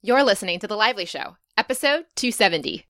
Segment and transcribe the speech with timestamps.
[0.00, 2.86] You're listening to The Lively Show, episode 270.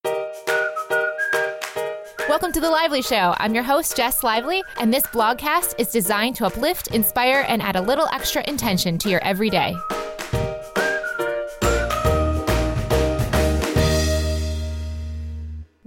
[2.29, 3.35] Welcome to The Lively Show.
[3.39, 7.77] I'm your host, Jess Lively, and this blogcast is designed to uplift, inspire, and add
[7.77, 9.75] a little extra intention to your everyday.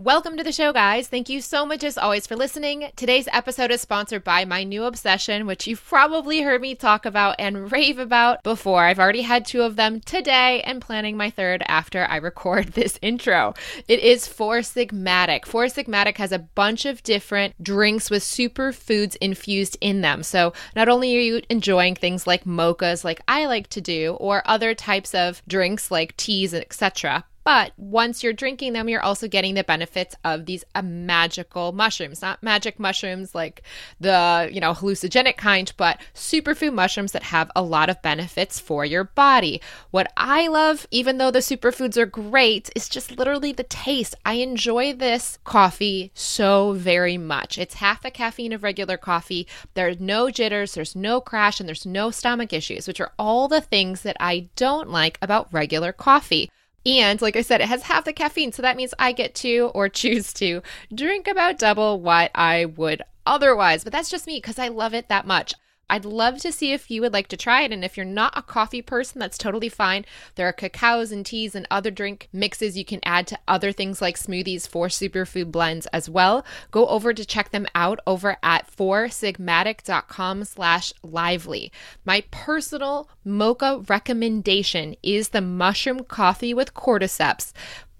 [0.03, 1.07] Welcome to the show, guys.
[1.07, 2.89] Thank you so much, as always, for listening.
[2.95, 7.35] Today's episode is sponsored by my new obsession, which you've probably heard me talk about
[7.37, 8.83] and rave about before.
[8.83, 12.97] I've already had two of them today and planning my third after I record this
[13.03, 13.53] intro.
[13.87, 15.45] It is Four Sigmatic.
[15.45, 20.23] Four Sigmatic has a bunch of different drinks with superfoods infused in them.
[20.23, 24.41] So not only are you enjoying things like mochas, like I like to do, or
[24.45, 29.55] other types of drinks like teas, etc., but once you're drinking them, you're also getting
[29.55, 33.63] the benefits of these uh, magical mushrooms, not magic mushrooms like
[33.99, 38.85] the, you know, hallucinogenic kind, but superfood mushrooms that have a lot of benefits for
[38.85, 39.61] your body.
[39.89, 44.15] What I love, even though the superfoods are great, is just literally the taste.
[44.25, 47.57] I enjoy this coffee so very much.
[47.57, 49.47] It's half the caffeine of regular coffee.
[49.73, 53.61] There's no jitters, there's no crash, and there's no stomach issues, which are all the
[53.61, 56.49] things that I don't like about regular coffee.
[56.85, 58.51] And like I said, it has half the caffeine.
[58.51, 60.61] So that means I get to or choose to
[60.93, 63.83] drink about double what I would otherwise.
[63.83, 65.53] But that's just me because I love it that much.
[65.91, 67.73] I'd love to see if you would like to try it.
[67.73, 70.05] And if you're not a coffee person, that's totally fine.
[70.35, 74.01] There are cacaos and teas and other drink mixes you can add to other things
[74.01, 76.45] like smoothies for superfood blends as well.
[76.71, 81.73] Go over to check them out over at foursigmatic.com slash lively.
[82.05, 87.51] My personal mocha recommendation is the mushroom coffee with cordyceps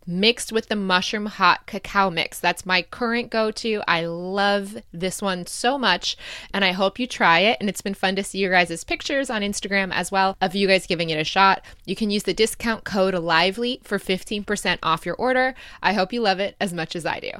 [0.06, 2.40] mixed with the mushroom hot cacao mix.
[2.40, 3.82] That's my current go to.
[3.88, 6.18] I love this one so much,
[6.54, 7.58] and I hope you try it.
[7.60, 10.68] And it's been fun to see your guys' pictures on Instagram as well of you
[10.68, 11.64] guys giving it a shot.
[11.86, 15.56] You can use the discount code LIVELY for 15% off your order.
[15.82, 17.32] I hope you love it as much as I do.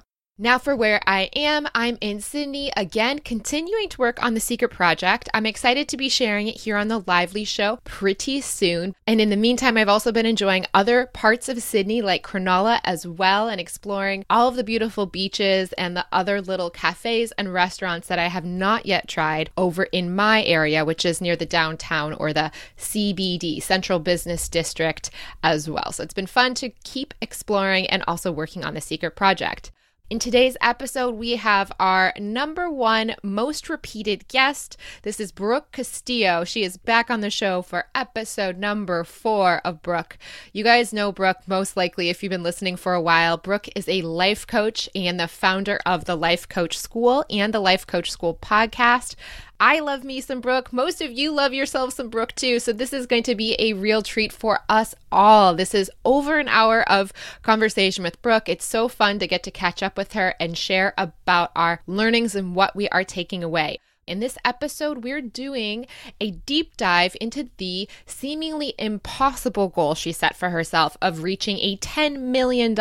[0.42, 4.72] Now, for where I am, I'm in Sydney again, continuing to work on the secret
[4.72, 5.30] project.
[5.36, 8.96] I'm excited to be sharing it here on the Lively Show pretty soon.
[9.06, 13.06] And in the meantime, I've also been enjoying other parts of Sydney, like Cronulla as
[13.06, 18.08] well, and exploring all of the beautiful beaches and the other little cafes and restaurants
[18.08, 22.14] that I have not yet tried over in my area, which is near the downtown
[22.14, 25.12] or the CBD, Central Business District,
[25.44, 25.92] as well.
[25.92, 29.72] So it's been fun to keep exploring and also working on the secret project.
[30.12, 34.76] In today's episode, we have our number one most repeated guest.
[35.04, 36.44] This is Brooke Castillo.
[36.44, 40.18] She is back on the show for episode number four of Brooke.
[40.52, 43.38] You guys know Brooke most likely if you've been listening for a while.
[43.38, 47.62] Brooke is a life coach and the founder of the Life Coach School and the
[47.62, 49.16] Life Coach School podcast.
[49.62, 50.74] I love me some Brooke.
[50.74, 52.58] Most of you love yourself some Brooke too.
[52.58, 55.54] So this is going to be a real treat for us all.
[55.54, 57.14] This is over an hour of
[57.44, 58.50] conversation with Brooke.
[58.50, 62.34] It's so fun to get to catch up with her and share about our learnings
[62.34, 63.78] and what we are taking away.
[64.08, 65.86] In this episode, we're doing
[66.20, 71.78] a deep dive into the seemingly impossible goal she set for herself of reaching a
[71.78, 72.74] $10 million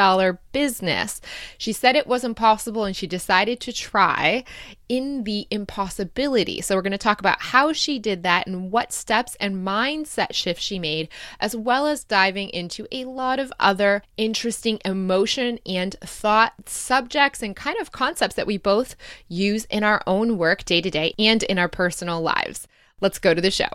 [0.53, 1.21] business.
[1.59, 4.45] She said it was impossible and she decided to try
[4.89, 6.61] in the impossibility.
[6.61, 10.33] So, we're going to talk about how she did that and what steps and mindset
[10.33, 15.97] shifts she made, as well as diving into a lot of other interesting emotion and
[16.01, 18.97] thought subjects and kind of concepts that we both
[19.29, 22.67] use in our own work day to day and in our personal lives.
[23.01, 23.71] Let's go to the show.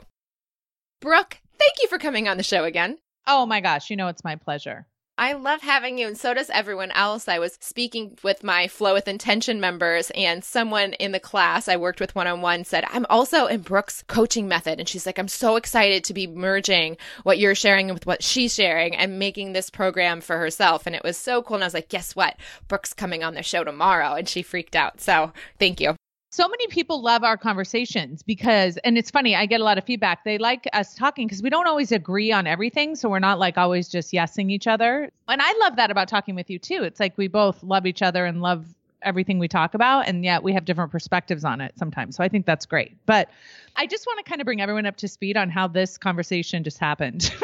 [1.02, 2.98] Brooke, thank you for coming on the show again.
[3.28, 4.88] Oh my gosh, you know it's my pleasure.
[5.18, 7.30] I love having you, and so does everyone else.
[7.30, 11.78] I was speaking with my Flow with Intention members, and someone in the class I
[11.78, 14.78] worked with one on one said, I'm also in Brooke's coaching method.
[14.78, 18.54] And she's like, I'm so excited to be merging what you're sharing with what she's
[18.54, 20.86] sharing and making this program for herself.
[20.86, 21.56] And it was so cool.
[21.56, 22.36] And I was like, guess what?
[22.68, 24.16] Brooke's coming on the show tomorrow.
[24.16, 25.00] And she freaked out.
[25.00, 25.96] So thank you
[26.36, 29.86] so many people love our conversations because and it's funny i get a lot of
[29.86, 30.26] feedback.
[30.26, 33.58] They like us talking because we don't always agree on everything so we're not like
[33.58, 35.10] always just yesing each other.
[35.30, 36.84] And i love that about talking with you too.
[36.84, 38.66] It's like we both love each other and love
[39.02, 42.18] everything we talk about and yet we have different perspectives on it sometimes.
[42.18, 42.98] So i think that's great.
[43.06, 43.30] But
[43.78, 46.64] i just want to kind of bring everyone up to speed on how this conversation
[46.66, 47.34] just happened.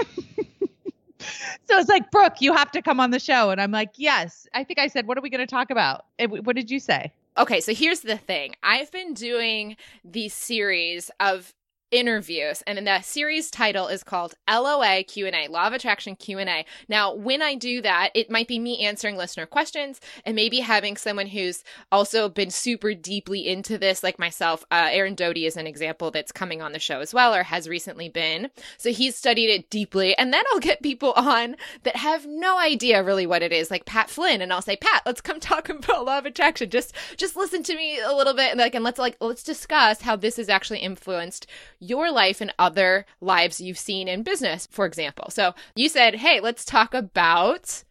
[1.70, 3.52] So it's like brooke you have to come on the show.
[3.52, 4.48] And i'm like yes.
[4.54, 6.06] I think i said what are we going to talk about?
[6.20, 8.56] What did you say Okay, so here's the thing.
[8.62, 11.54] I've been doing these series of
[11.92, 16.66] interviews and the series title is called LOA Q&A, Law of Attraction Q&A.
[16.88, 20.98] Now, when I do that, it might be me answering listener questions and maybe having
[20.98, 24.64] someone who's also been super deeply into this like myself.
[24.72, 27.68] Uh, Aaron Doughty is an example that's coming on the show as well or has
[27.68, 28.50] recently been.
[28.78, 33.04] So he's studied it deeply and then I'll get people on that have no idea
[33.04, 36.06] really what it is, like Pat Flynn and I'll say, "Pat, let's come talk about
[36.06, 36.70] law of attraction.
[36.70, 40.02] Just just listen to me a little bit and like and let's like let's discuss
[40.02, 41.48] how this has actually influenced
[41.82, 45.30] your life and other lives you've seen in business, for example.
[45.30, 47.84] So you said, hey, let's talk about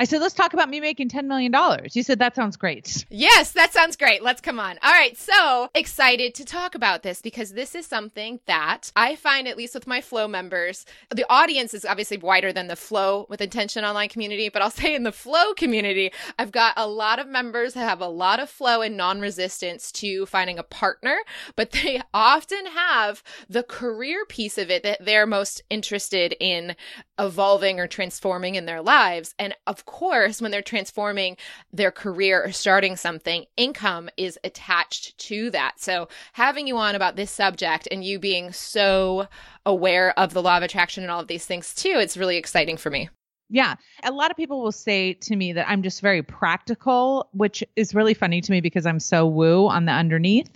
[0.00, 1.54] I said, let's talk about me making $10 million.
[1.92, 3.06] You said, that sounds great.
[3.10, 4.24] Yes, that sounds great.
[4.24, 4.76] Let's come on.
[4.82, 5.16] All right.
[5.16, 9.72] So excited to talk about this because this is something that I find, at least
[9.72, 14.08] with my Flow members, the audience is obviously wider than the Flow with Intention online
[14.08, 16.10] community, but I'll say in the Flow community,
[16.40, 19.92] I've got a lot of members that have a lot of flow and non resistance
[19.92, 21.18] to finding a partner,
[21.54, 26.74] but they often have the career piece of it that they're most interested in
[27.16, 29.36] evolving or transforming in their lives.
[29.38, 31.36] And of course, when they're transforming
[31.72, 35.80] their career or starting something, income is attached to that.
[35.80, 39.28] So having you on about this subject and you being so
[39.66, 42.76] aware of the law of attraction and all of these things too, it's really exciting
[42.76, 43.08] for me.
[43.50, 43.76] Yeah.
[44.02, 47.94] A lot of people will say to me that I'm just very practical, which is
[47.94, 50.50] really funny to me because I'm so woo on the underneath.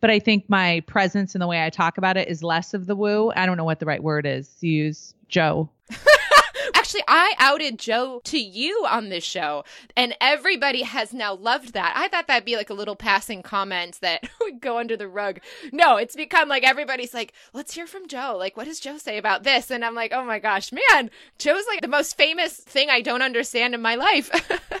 [0.00, 2.86] But I think my presence and the way I talk about it is less of
[2.86, 3.32] the woo.
[3.36, 5.14] I don't know what the right word is to use.
[5.28, 5.70] Joe.
[6.92, 9.64] Actually, I outed Joe to you on this show,
[9.96, 11.94] and everybody has now loved that.
[11.96, 15.40] I thought that'd be like a little passing comment that would go under the rug.
[15.72, 18.36] No, it's become like everybody's like, let's hear from Joe.
[18.38, 19.70] Like, what does Joe say about this?
[19.70, 23.22] And I'm like, oh my gosh, man, Joe's like the most famous thing I don't
[23.22, 24.30] understand in my life.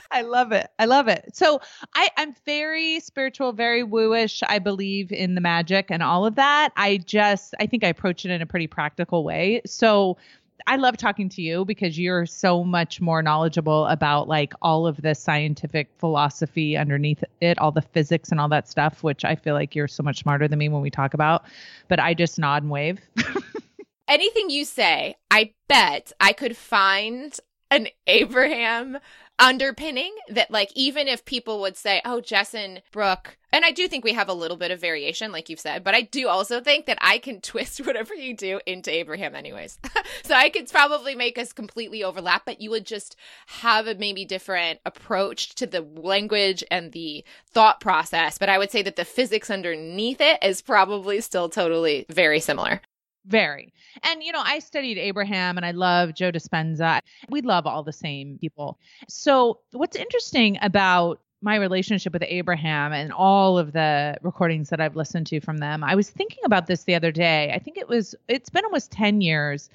[0.10, 0.68] I love it.
[0.78, 1.34] I love it.
[1.34, 1.62] So
[1.94, 4.42] I, I'm very spiritual, very wooish.
[4.46, 6.72] I believe in the magic and all of that.
[6.76, 9.62] I just, I think I approach it in a pretty practical way.
[9.64, 10.18] So
[10.66, 15.00] I love talking to you because you're so much more knowledgeable about like all of
[15.02, 19.54] the scientific philosophy underneath it, all the physics and all that stuff, which I feel
[19.54, 21.44] like you're so much smarter than me when we talk about.
[21.88, 23.00] But I just nod and wave.
[24.08, 27.34] Anything you say, I bet I could find
[27.70, 28.98] an Abraham
[29.42, 33.88] underpinning that like even if people would say oh jess and brooke and i do
[33.88, 36.60] think we have a little bit of variation like you've said but i do also
[36.60, 39.78] think that i can twist whatever you do into abraham anyways.
[40.24, 43.16] So i could probably make us completely overlap but you would just
[43.46, 48.70] have a maybe different approach to the language and the thought process but i would
[48.70, 52.80] say that the physics underneath it is probably still totally very similar
[53.26, 53.72] very.
[54.02, 57.00] And, you know, I studied Abraham and I love Joe Dispenza.
[57.30, 58.78] We love all the same people.
[59.08, 64.96] So, what's interesting about my relationship with Abraham and all of the recordings that I've
[64.96, 67.52] listened to from them, I was thinking about this the other day.
[67.52, 69.68] I think it was, it's been almost 10 years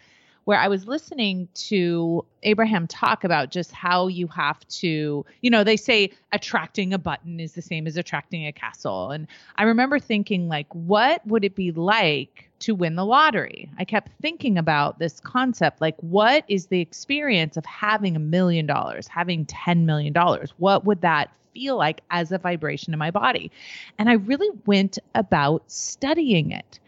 [0.48, 5.66] where I was listening to Abraham talk about just how you have to, you know,
[5.66, 9.12] they say attracting a button is the same as attracting a castle.
[9.12, 9.28] And
[9.58, 13.70] I remember thinking, like, what would it be like to win the lottery?
[13.78, 18.66] I kept thinking about this concept like, what is the experience of having a million
[18.66, 20.14] dollars, having $10 million?
[20.60, 23.52] What would that feel like as a vibration in my body?
[24.00, 26.80] And I really went about studying it.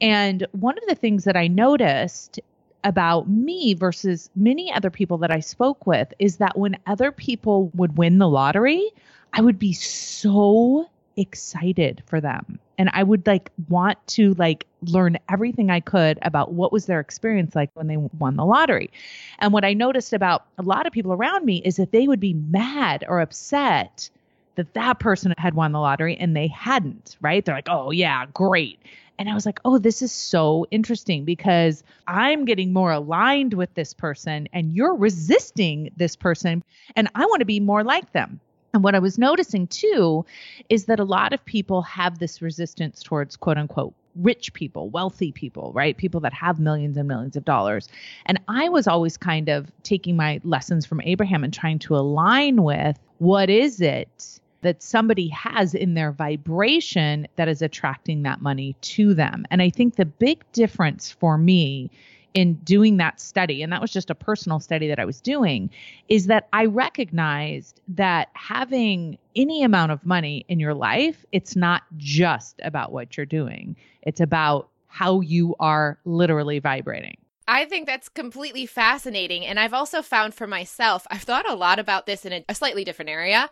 [0.00, 2.40] And one of the things that I noticed
[2.84, 7.70] about me versus many other people that I spoke with is that when other people
[7.74, 8.90] would win the lottery,
[9.32, 12.58] I would be so excited for them.
[12.78, 17.00] And i would like want to like learn everything i could about what was their
[17.00, 18.90] experience like when they won the lottery.
[19.38, 22.20] And what i noticed about a lot of people around me is that they would
[22.20, 24.08] be mad or upset
[24.54, 27.44] that that person had won the lottery and they hadn't right?
[27.44, 28.80] They're like oh yeah great
[29.22, 33.72] and I was like, oh, this is so interesting because I'm getting more aligned with
[33.74, 36.64] this person and you're resisting this person.
[36.96, 38.40] And I want to be more like them.
[38.74, 40.26] And what I was noticing too
[40.68, 45.30] is that a lot of people have this resistance towards quote unquote rich people, wealthy
[45.30, 45.96] people, right?
[45.96, 47.88] People that have millions and millions of dollars.
[48.26, 52.64] And I was always kind of taking my lessons from Abraham and trying to align
[52.64, 58.74] with what is it that somebody has in their vibration that is attracting that money
[58.80, 59.44] to them.
[59.50, 61.90] And I think the big difference for me
[62.34, 65.68] in doing that study, and that was just a personal study that I was doing,
[66.08, 71.82] is that I recognized that having any amount of money in your life, it's not
[71.98, 77.16] just about what you're doing, it's about how you are literally vibrating.
[77.46, 79.44] I think that's completely fascinating.
[79.44, 82.54] And I've also found for myself, I've thought a lot about this in a, a
[82.54, 83.50] slightly different area,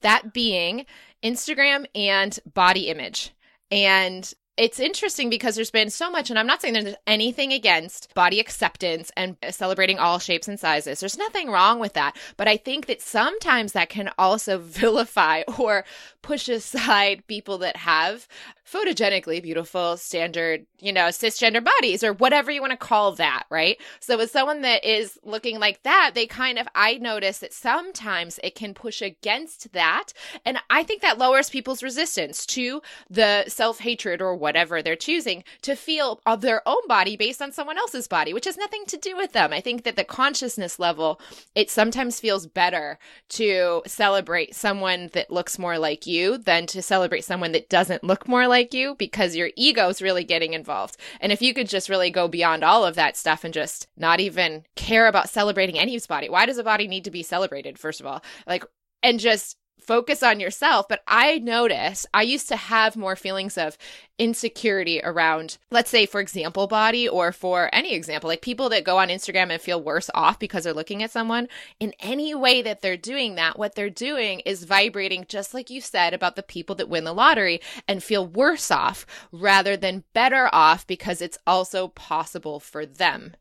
[0.00, 0.86] that being
[1.22, 3.32] Instagram and body image.
[3.70, 8.12] And it's interesting because there's been so much, and I'm not saying there's anything against
[8.14, 11.00] body acceptance and celebrating all shapes and sizes.
[11.00, 12.16] There's nothing wrong with that.
[12.36, 15.84] But I think that sometimes that can also vilify or
[16.20, 18.28] push aside people that have
[18.72, 23.78] photogenically beautiful standard, you know, cisgender bodies or whatever you want to call that, right?
[24.00, 28.40] So with someone that is looking like that, they kind of, I notice that sometimes
[28.42, 30.12] it can push against that.
[30.46, 35.44] And I think that lowers people's resistance to the self hatred or whatever they're choosing
[35.62, 38.96] to feel of their own body based on someone else's body, which has nothing to
[38.96, 39.52] do with them.
[39.52, 41.20] I think that the consciousness level,
[41.54, 42.98] it sometimes feels better
[43.30, 48.26] to celebrate someone that looks more like you than to celebrate someone that doesn't look
[48.26, 50.96] more like like you because your ego's really getting involved.
[51.20, 54.20] And if you could just really go beyond all of that stuff and just not
[54.20, 58.00] even care about celebrating anybody's body, why does a body need to be celebrated, first
[58.00, 58.22] of all?
[58.46, 58.64] Like,
[59.02, 60.86] and just focus on yourself.
[60.88, 63.76] But I notice I used to have more feelings of
[64.18, 68.98] insecurity around, let's say, for example, body or for any example, like people that go
[68.98, 71.48] on Instagram and feel worse off because they're looking at someone.
[71.80, 75.80] In any way that they're doing that, what they're doing is vibrating, just like you
[75.80, 80.48] said about the people that win the lottery and feel worse off rather than better
[80.52, 83.34] off because it's also possible for them.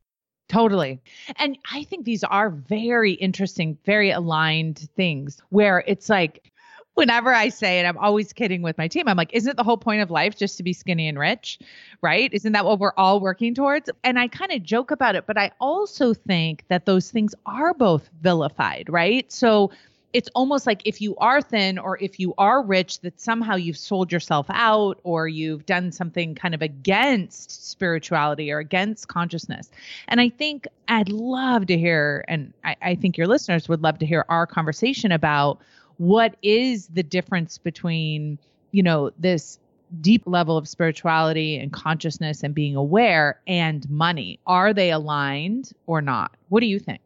[0.52, 1.00] Totally.
[1.38, 6.52] And I think these are very interesting, very aligned things where it's like,
[6.96, 9.08] whenever I say it, I'm always kidding with my team.
[9.08, 11.58] I'm like, isn't the whole point of life just to be skinny and rich?
[12.02, 12.30] Right?
[12.34, 13.90] Isn't that what we're all working towards?
[14.04, 17.74] And I kind of joke about it, but I also think that those things are
[17.74, 19.32] both vilified, right?
[19.32, 19.72] So
[20.14, 23.78] it's almost like if you are thin or if you are rich, that somehow you've
[23.78, 29.72] sold yourself out or you've done something kind of against spirituality or against consciousness.
[30.08, 34.00] And I think I'd love to hear, and I, I think your listeners would love
[34.00, 35.60] to hear our conversation about
[35.98, 38.38] what is the difference between,
[38.72, 39.60] you know, this
[40.00, 44.40] deep level of spirituality and consciousness and being aware and money.
[44.48, 46.32] Are they aligned or not?
[46.50, 47.02] What do you think?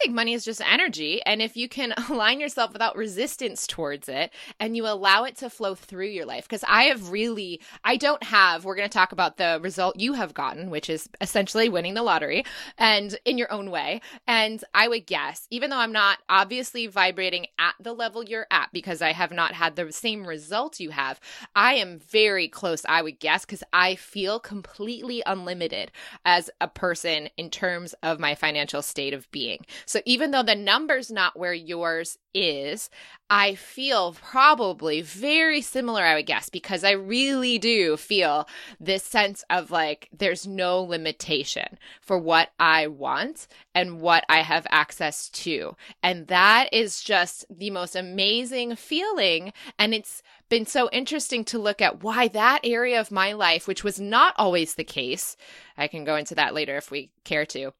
[0.00, 1.20] I think money is just energy.
[1.26, 5.50] And if you can align yourself without resistance towards it and you allow it to
[5.50, 9.12] flow through your life, because I have really, I don't have, we're going to talk
[9.12, 12.46] about the result you have gotten, which is essentially winning the lottery
[12.78, 14.00] and in your own way.
[14.26, 18.70] And I would guess, even though I'm not obviously vibrating at the level you're at
[18.72, 21.20] because I have not had the same results you have,
[21.54, 25.92] I am very close, I would guess, because I feel completely unlimited
[26.24, 29.66] as a person in terms of my financial state of being.
[29.90, 32.90] So even though the number's not where yours is,
[33.28, 39.42] I feel probably very similar, I would guess, because I really do feel this sense
[39.50, 45.74] of like there's no limitation for what I want and what I have access to.
[46.04, 49.52] And that is just the most amazing feeling.
[49.76, 53.82] And it's been so interesting to look at why that area of my life, which
[53.82, 55.36] was not always the case,
[55.76, 57.72] I can go into that later if we care to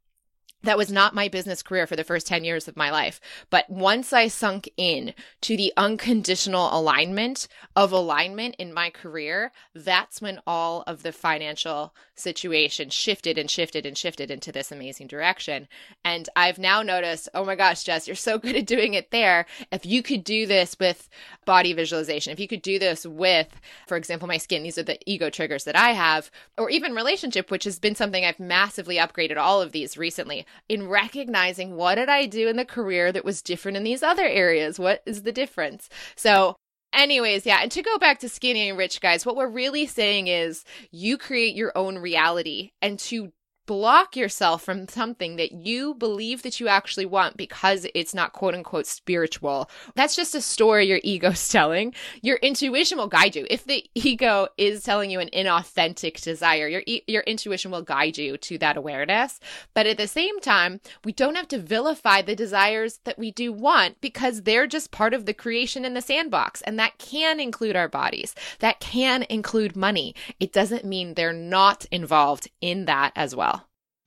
[0.62, 3.20] that was not my business career for the first 10 years of my life.
[3.48, 10.20] But once I sunk in to the unconditional alignment of alignment in my career, that's
[10.20, 15.66] when all of the financial situation shifted and shifted and shifted into this amazing direction.
[16.04, 19.46] And I've now noticed, oh my gosh, Jess, you're so good at doing it there.
[19.72, 21.08] If you could do this with
[21.46, 24.98] body visualization, if you could do this with, for example, my skin, these are the
[25.06, 29.38] ego triggers that I have, or even relationship, which has been something I've massively upgraded
[29.38, 33.42] all of these recently in recognizing what did I do in the career that was
[33.42, 34.78] different in these other areas?
[34.78, 35.88] What is the difference?
[36.16, 36.56] So
[36.92, 40.26] Anyways, yeah, and to go back to skinny and rich guys, what we're really saying
[40.26, 43.32] is you create your own reality and to
[43.70, 48.52] block yourself from something that you believe that you actually want because it's not quote
[48.52, 49.70] unquote spiritual.
[49.94, 51.94] That's just a story your ego's telling.
[52.20, 53.46] Your intuition will guide you.
[53.48, 58.36] If the ego is telling you an inauthentic desire, your your intuition will guide you
[58.38, 59.38] to that awareness.
[59.72, 63.52] But at the same time, we don't have to vilify the desires that we do
[63.52, 67.76] want because they're just part of the creation in the sandbox and that can include
[67.76, 68.34] our bodies.
[68.58, 70.16] That can include money.
[70.40, 73.59] It doesn't mean they're not involved in that as well.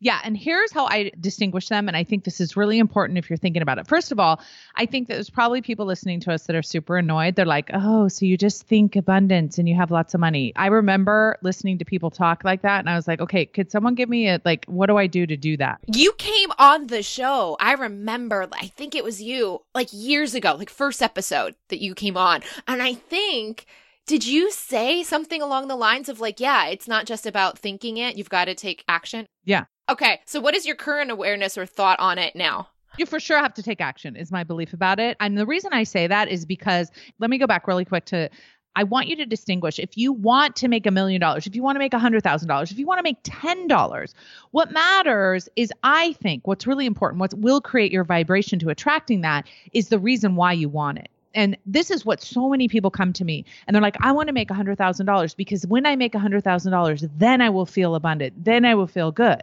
[0.04, 0.20] Yeah.
[0.26, 1.88] And here's how I distinguish them.
[1.88, 3.88] And I think this is really important if you're thinking about it.
[3.88, 4.42] First of all,
[4.76, 7.36] I think that there's probably people listening to us that are super annoyed.
[7.36, 10.52] They're like, oh, so you just think abundance and you have lots of money.
[10.58, 12.80] I remember listening to people talk like that.
[12.80, 15.26] And I was like, okay, could someone give me a, like, what do I do
[15.26, 15.80] to do that?
[15.88, 17.56] You came on the show.
[17.62, 21.96] I remember, I think it was you, like years ago, like first episode that you
[21.96, 22.42] came on.
[22.68, 23.66] And I think
[24.06, 27.96] did you say something along the lines of like, yeah, it's not just about thinking
[27.96, 29.26] it, you've got to take action?
[29.46, 29.64] Yeah.
[29.90, 30.22] Okay.
[30.26, 32.70] So what is your current awareness or thought on it now?
[32.98, 35.18] You for sure have to take action, is my belief about it.
[35.20, 38.30] And the reason I say that is because let me go back really quick to
[38.76, 41.62] I want you to distinguish if you want to make a million dollars, if you
[41.62, 44.16] want to make a hundred thousand dollars, if you want to make ten dollars,
[44.52, 49.22] what matters is I think what's really important, what will create your vibration to attracting
[49.22, 51.10] that is the reason why you want it.
[51.36, 54.28] And this is what so many people come to me and they're like, I want
[54.28, 57.42] to make a hundred thousand dollars because when I make a hundred thousand dollars, then
[57.42, 58.44] I will feel abundant.
[58.44, 59.42] Then I will feel good.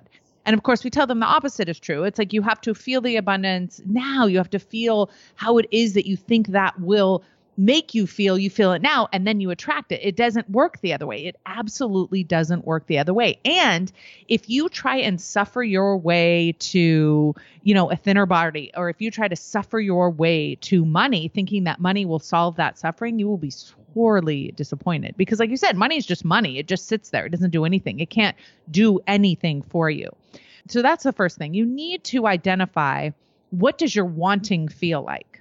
[0.50, 2.02] And of course, we tell them the opposite is true.
[2.02, 4.26] It's like you have to feel the abundance now.
[4.26, 7.22] You have to feel how it is that you think that will
[7.60, 10.00] make you feel you feel it now and then you attract it.
[10.02, 11.26] It doesn't work the other way.
[11.26, 13.38] It absolutely doesn't work the other way.
[13.44, 13.92] And
[14.28, 19.02] if you try and suffer your way to, you know, a thinner body or if
[19.02, 23.18] you try to suffer your way to money thinking that money will solve that suffering,
[23.18, 26.58] you will be sorely disappointed because like you said, money is just money.
[26.58, 27.26] It just sits there.
[27.26, 28.00] It doesn't do anything.
[28.00, 28.36] It can't
[28.70, 30.08] do anything for you.
[30.68, 31.52] So that's the first thing.
[31.52, 33.10] You need to identify
[33.50, 35.39] what does your wanting feel like?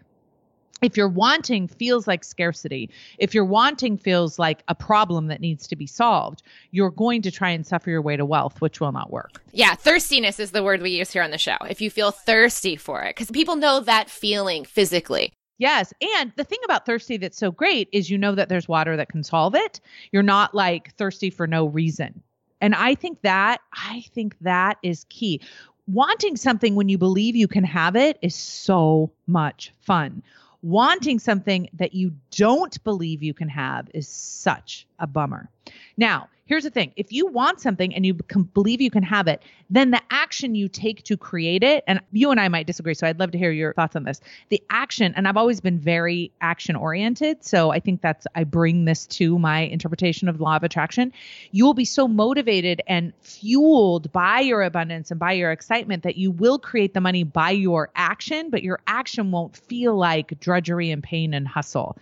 [0.81, 5.67] If your wanting feels like scarcity, if your wanting feels like a problem that needs
[5.67, 8.91] to be solved, you're going to try and suffer your way to wealth, which will
[8.91, 9.41] not work.
[9.51, 11.57] Yeah, thirstiness is the word we use here on the show.
[11.69, 15.33] If you feel thirsty for it, because people know that feeling physically.
[15.57, 15.93] Yes.
[16.17, 19.09] And the thing about thirsty that's so great is you know that there's water that
[19.09, 19.81] can solve it.
[20.11, 22.23] You're not like thirsty for no reason.
[22.61, 25.41] And I think that, I think that is key.
[25.87, 30.23] Wanting something when you believe you can have it is so much fun
[30.61, 35.49] wanting something that you don't believe you can have is such a bummer.
[35.97, 39.27] Now, here's the thing if you want something and you can believe you can have
[39.27, 42.95] it, then the action you take to create it, and you and I might disagree,
[42.95, 44.19] so I'd love to hear your thoughts on this.
[44.49, 48.85] The action, and I've always been very action oriented, so I think that's, I bring
[48.85, 51.13] this to my interpretation of law of attraction.
[51.51, 56.17] You will be so motivated and fueled by your abundance and by your excitement that
[56.17, 60.89] you will create the money by your action, but your action won't feel like drudgery
[60.89, 61.95] and pain and hustle.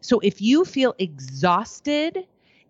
[0.00, 2.26] So if you feel exhausted,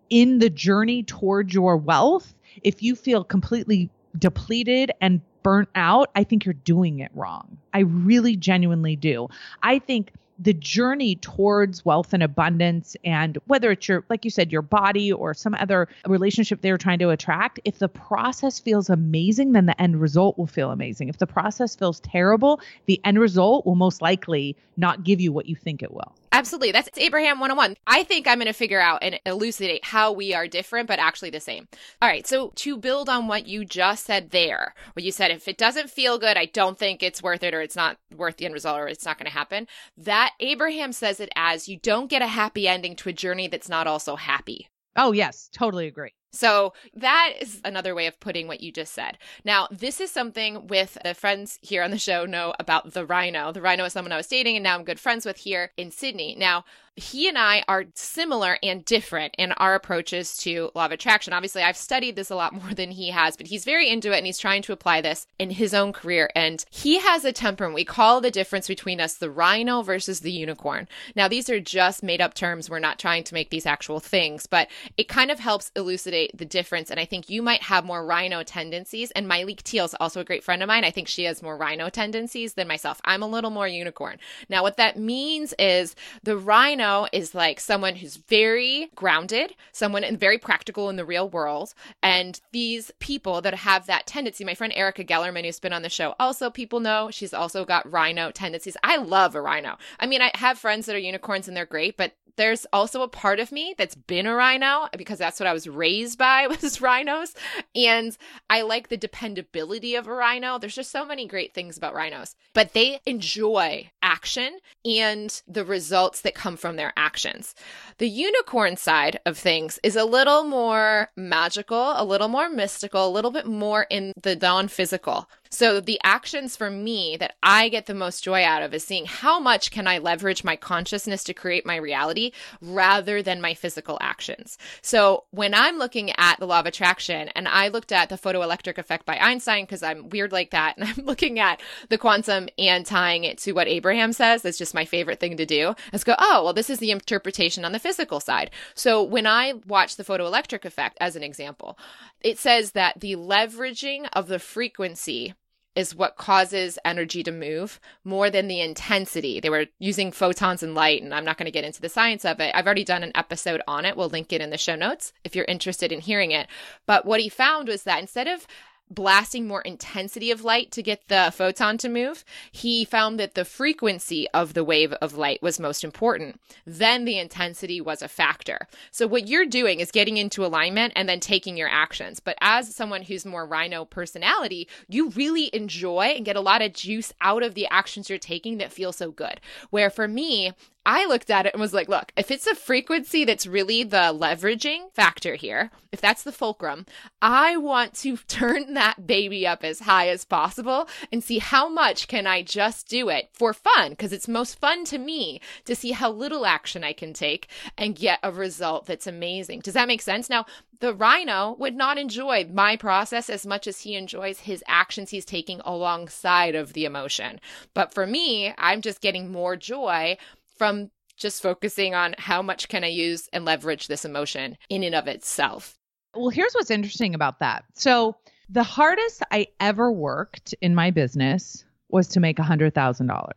[0.09, 2.33] in the journey towards your wealth,
[2.63, 7.57] if you feel completely depleted and burnt out, I think you're doing it wrong.
[7.73, 9.27] I really genuinely do.
[9.61, 14.51] I think the journey towards wealth and abundance and whether it's your like you said
[14.51, 19.51] your body or some other relationship they're trying to attract if the process feels amazing
[19.51, 23.65] then the end result will feel amazing if the process feels terrible the end result
[23.65, 26.71] will most likely not give you what you think it will Absolutely.
[26.71, 27.77] That's Abraham 101.
[27.85, 31.29] I think I'm going to figure out and elucidate how we are different, but actually
[31.29, 31.67] the same.
[32.01, 32.25] All right.
[32.25, 35.91] So to build on what you just said there, what you said, if it doesn't
[35.91, 38.79] feel good, I don't think it's worth it or it's not worth the end result
[38.79, 39.67] or it's not going to happen.
[39.95, 43.69] That Abraham says it as you don't get a happy ending to a journey that's
[43.69, 44.67] not also happy.
[44.95, 45.49] Oh, yes.
[45.53, 46.13] Totally agree.
[46.33, 49.17] So that is another way of putting what you just said.
[49.45, 53.51] Now, this is something with the friends here on the show know about the rhino.
[53.51, 55.91] The rhino is someone I was dating and now I'm good friends with here in
[55.91, 56.35] Sydney.
[56.37, 56.65] Now,
[56.95, 61.33] he and I are similar and different in our approaches to law of attraction.
[61.33, 64.17] Obviously, I've studied this a lot more than he has, but he's very into it
[64.17, 66.29] and he's trying to apply this in his own career.
[66.35, 67.75] And he has a temperament.
[67.75, 70.87] We call the difference between us the rhino versus the unicorn.
[71.15, 72.69] Now, these are just made up terms.
[72.69, 76.45] We're not trying to make these actual things, but it kind of helps elucidate the
[76.45, 76.89] difference.
[76.89, 79.11] And I think you might have more rhino tendencies.
[79.11, 80.83] And Myleik Teele is also a great friend of mine.
[80.83, 83.01] I think she has more rhino tendencies than myself.
[83.05, 84.17] I'm a little more unicorn.
[84.49, 90.19] Now, what that means is the rhino is like someone who's very grounded, someone and
[90.19, 91.73] very practical in the real world.
[92.01, 95.89] And these people that have that tendency, my friend Erica Gellerman, who's been on the
[95.89, 98.77] show, also people know she's also got rhino tendencies.
[98.83, 99.77] I love a rhino.
[99.99, 103.07] I mean, I have friends that are unicorns and they're great, but there's also a
[103.07, 106.81] part of me that's been a rhino because that's what I was raised by was
[106.81, 107.33] rhinos.
[107.75, 108.17] And
[108.49, 110.57] I like the dependability of a rhino.
[110.57, 116.21] There's just so many great things about rhinos, but they enjoy action and the results
[116.21, 117.55] that come from their actions.
[117.97, 123.09] The unicorn side of things is a little more magical, a little more mystical, a
[123.09, 125.27] little bit more in the non physical.
[125.53, 129.05] So the actions for me that I get the most joy out of is seeing
[129.05, 133.99] how much can I leverage my consciousness to create my reality rather than my physical
[134.01, 134.57] actions.
[134.81, 138.79] So when I'm looking at the law of attraction and I looked at the photoelectric
[138.79, 142.83] effect by Einstein because I'm weird like that and I'm looking at the quantum and
[142.83, 145.75] tying it to what Abraham says, that's just my favorite thing to do.
[145.91, 148.51] Is go, oh, well, this is the interpretation on the physical side.
[148.75, 151.77] So when I watch the photoelectric effect as an example,
[152.21, 155.33] it says that the leveraging of the frequency
[155.75, 159.39] is what causes energy to move more than the intensity.
[159.39, 162.25] They were using photons and light, and I'm not going to get into the science
[162.25, 162.53] of it.
[162.53, 163.97] I've already done an episode on it.
[163.97, 166.47] We'll link it in the show notes if you're interested in hearing it.
[166.85, 168.45] But what he found was that instead of
[168.89, 172.23] blasting more intensity of light to get the photon to move.
[172.51, 176.39] He found that the frequency of the wave of light was most important.
[176.65, 178.67] Then the intensity was a factor.
[178.91, 182.19] So what you're doing is getting into alignment and then taking your actions.
[182.19, 186.73] But as someone who's more rhino personality, you really enjoy and get a lot of
[186.73, 189.41] juice out of the actions you're taking that feel so good.
[189.69, 190.53] Where for me,
[190.85, 194.13] I looked at it and was like, look, if it's a frequency that's really the
[194.13, 196.85] leveraging factor here, if that's the fulcrum,
[197.21, 202.07] I want to turn that baby up as high as possible and see how much
[202.07, 205.91] can I just do it for fun because it's most fun to me to see
[205.91, 209.61] how little action I can take and get a result that's amazing.
[209.61, 210.29] Does that make sense?
[210.29, 210.45] Now,
[210.79, 215.23] the rhino would not enjoy my process as much as he enjoys his actions he's
[215.23, 217.39] taking alongside of the emotion.
[217.73, 220.17] But for me, I'm just getting more joy
[220.63, 224.95] from just focusing on how much can I use and leverage this emotion in and
[224.95, 225.77] of itself.
[226.15, 227.65] Well, here's what's interesting about that.
[227.75, 228.15] So,
[228.47, 233.29] the hardest I ever worked in my business was to make $100,000.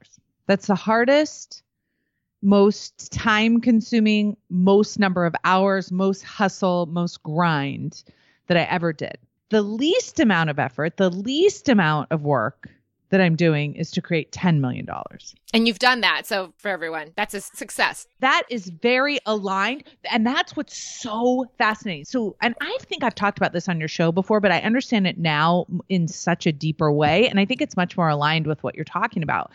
[0.47, 1.65] That's the hardest,
[2.43, 8.05] most time consuming, most number of hours, most hustle, most grind
[8.47, 9.19] that I ever did.
[9.51, 12.69] The least amount of effort, the least amount of work
[13.11, 14.87] that I'm doing is to create $10 million.
[15.55, 16.27] And you've done that.
[16.27, 18.07] So, for everyone, that's a success.
[18.21, 19.85] That is very aligned.
[20.11, 22.05] And that's what's so fascinating.
[22.05, 25.07] So, and I think I've talked about this on your show before, but I understand
[25.07, 27.29] it now in such a deeper way.
[27.29, 29.53] And I think it's much more aligned with what you're talking about.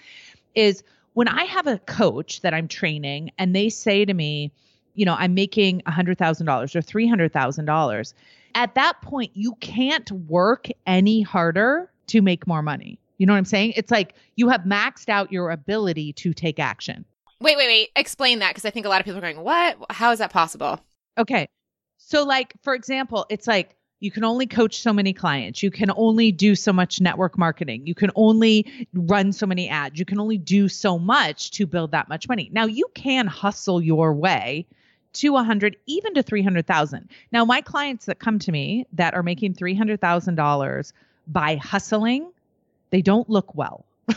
[0.55, 0.83] Is
[1.13, 4.51] when I have a coach that I'm training and they say to me,
[4.95, 8.13] you know, I'm making $100,000 or $300,000.
[8.55, 13.37] At that point, you can't work any harder to make more money you know what
[13.37, 13.73] I'm saying?
[13.75, 17.05] It's like you have maxed out your ability to take action.
[17.39, 17.89] Wait, wait, wait.
[17.95, 19.77] Explain that because I think a lot of people are going, "What?
[19.91, 20.79] How is that possible?"
[21.19, 21.47] Okay.
[21.99, 25.61] So like for example, it's like you can only coach so many clients.
[25.61, 27.85] You can only do so much network marketing.
[27.85, 29.99] You can only run so many ads.
[29.99, 32.49] You can only do so much to build that much money.
[32.51, 34.65] Now you can hustle your way
[35.13, 37.07] to 100 even to 300,000.
[37.31, 40.93] Now my clients that come to me that are making $300,000
[41.27, 42.31] by hustling
[42.91, 43.85] they don't look well.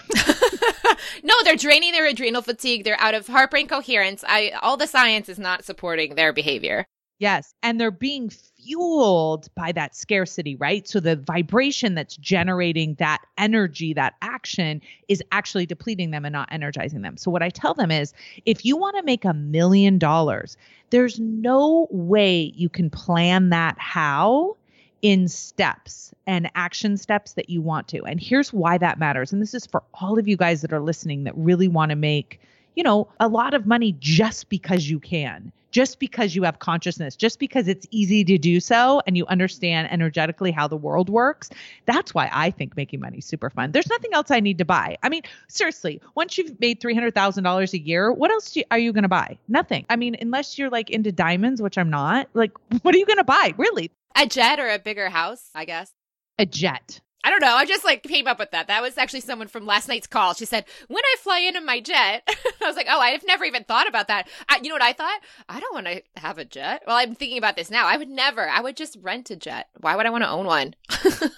[1.23, 2.85] no, they're draining their adrenal fatigue.
[2.85, 4.25] They're out of heart brain coherence.
[4.27, 6.87] I all the science is not supporting their behavior.
[7.21, 10.87] Yes, and they're being fueled by that scarcity, right?
[10.89, 16.49] So the vibration that's generating that energy, that action is actually depleting them and not
[16.51, 17.17] energizing them.
[17.17, 18.13] So what I tell them is
[18.47, 20.57] if you want to make a million dollars,
[20.91, 24.57] there's no way you can plan that how
[25.05, 28.03] in steps and action steps that you want to.
[28.05, 29.35] And here's why that matters.
[29.35, 31.95] And this is for all of you guys that are listening that really want to
[31.95, 32.41] make,
[32.75, 37.17] you know, a lot of money just because you can, just because you have consciousness,
[37.17, 41.51] just because it's easy to do so and you understand energetically how the world works.
[41.85, 43.73] That's why I think making money is super fun.
[43.73, 44.97] There's nothing else I need to buy.
[45.03, 49.03] I mean, seriously, once you've made $300,000 a year, what else you, are you going
[49.03, 49.37] to buy?
[49.49, 49.85] Nothing.
[49.91, 53.19] I mean, unless you're like into diamonds, which I'm not, like, what are you going
[53.19, 53.53] to buy?
[53.59, 53.91] Really?
[54.17, 55.93] A jet or a bigger house, I guess.
[56.39, 57.01] A jet.
[57.25, 57.55] I don't know.
[57.55, 58.67] I just like came up with that.
[58.67, 60.35] That was actually someone from last night's call.
[60.35, 62.23] She said, "When I fly in in my jet,"
[62.63, 64.93] I was like, "Oh, I've never even thought about that." I, you know what I
[64.93, 65.21] thought?
[65.49, 66.83] I don't want to have a jet.
[66.87, 67.87] Well, I'm thinking about this now.
[67.87, 68.47] I would never.
[68.47, 69.69] I would just rent a jet.
[69.81, 70.75] Why would I want to own one?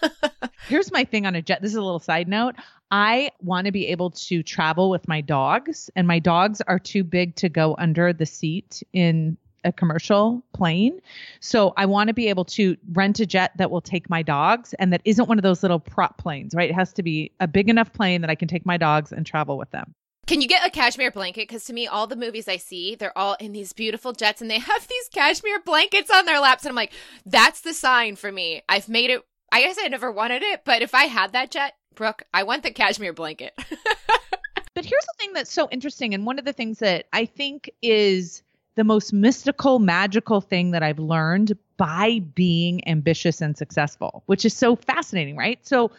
[0.66, 1.62] Here's my thing on a jet.
[1.62, 2.56] This is a little side note.
[2.90, 7.04] I want to be able to travel with my dogs, and my dogs are too
[7.04, 9.36] big to go under the seat in
[9.66, 11.00] a commercial plane.
[11.40, 14.72] So I want to be able to rent a jet that will take my dogs
[14.74, 16.70] and that isn't one of those little prop planes, right?
[16.70, 19.26] It has to be a big enough plane that I can take my dogs and
[19.26, 19.94] travel with them.
[20.26, 21.42] Can you get a cashmere blanket?
[21.48, 24.50] Because to me, all the movies I see, they're all in these beautiful jets and
[24.50, 26.64] they have these cashmere blankets on their laps.
[26.64, 26.92] And I'm like,
[27.24, 28.62] that's the sign for me.
[28.68, 29.22] I've made it.
[29.52, 32.64] I guess I never wanted it, but if I had that jet, Brooke, I want
[32.64, 33.54] the cashmere blanket.
[34.74, 36.14] but here's the thing that's so interesting.
[36.14, 38.42] And one of the things that I think is
[38.76, 44.54] the most mystical, magical thing that I've learned by being ambitious and successful, which is
[44.54, 45.58] so fascinating, right?
[45.66, 45.90] So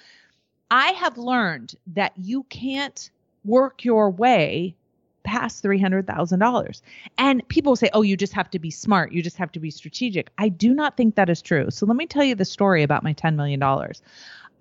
[0.71, 3.09] I have learned that you can't
[3.43, 4.75] work your way
[5.23, 6.81] past $300,000.
[7.17, 9.11] And people say, oh, you just have to be smart.
[9.11, 10.29] You just have to be strategic.
[10.37, 11.69] I do not think that is true.
[11.69, 13.61] So let me tell you the story about my $10 million.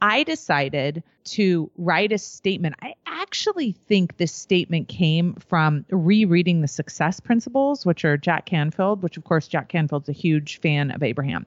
[0.07, 2.77] I decided to write a statement.
[2.81, 9.03] I actually think this statement came from rereading the success principles, which are Jack Canfield,
[9.03, 11.45] which of course Jack Canfield's a huge fan of Abraham.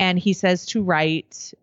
[0.00, 1.54] And he says to write,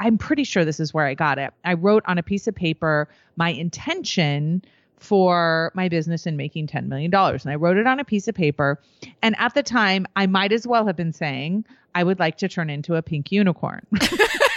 [0.00, 1.52] I'm pretty sure this is where I got it.
[1.62, 4.64] I wrote on a piece of paper my intention
[4.96, 7.14] for my business in making $10 million.
[7.14, 8.80] And I wrote it on a piece of paper.
[9.20, 12.48] And at the time, I might as well have been saying, I would like to
[12.48, 13.86] turn into a pink unicorn.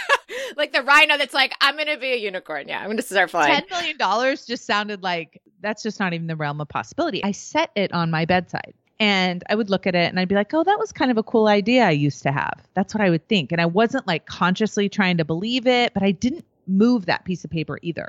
[0.56, 2.68] like the rhino that's like, I'm going to be a unicorn.
[2.68, 3.62] Yeah, I'm going to start flying.
[3.62, 7.22] $10 million just sounded like that's just not even the realm of possibility.
[7.22, 10.34] I set it on my bedside and I would look at it and I'd be
[10.34, 12.66] like, oh, that was kind of a cool idea I used to have.
[12.74, 13.52] That's what I would think.
[13.52, 17.44] And I wasn't like consciously trying to believe it, but I didn't move that piece
[17.44, 18.08] of paper either.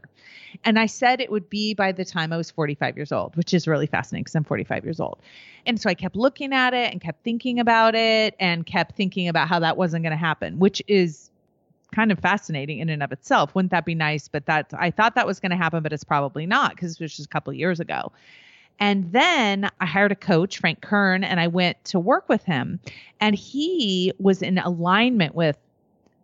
[0.63, 3.53] And I said it would be by the time I was 45 years old, which
[3.53, 5.19] is really fascinating because I'm 45 years old.
[5.65, 9.27] And so I kept looking at it and kept thinking about it and kept thinking
[9.27, 11.29] about how that wasn't going to happen, which is
[11.93, 13.55] kind of fascinating in and of itself.
[13.55, 14.27] Wouldn't that be nice?
[14.27, 16.99] But that I thought that was going to happen, but it's probably not because it
[17.01, 18.11] was just a couple years ago.
[18.79, 22.79] And then I hired a coach, Frank Kern, and I went to work with him.
[23.19, 25.57] And he was in alignment with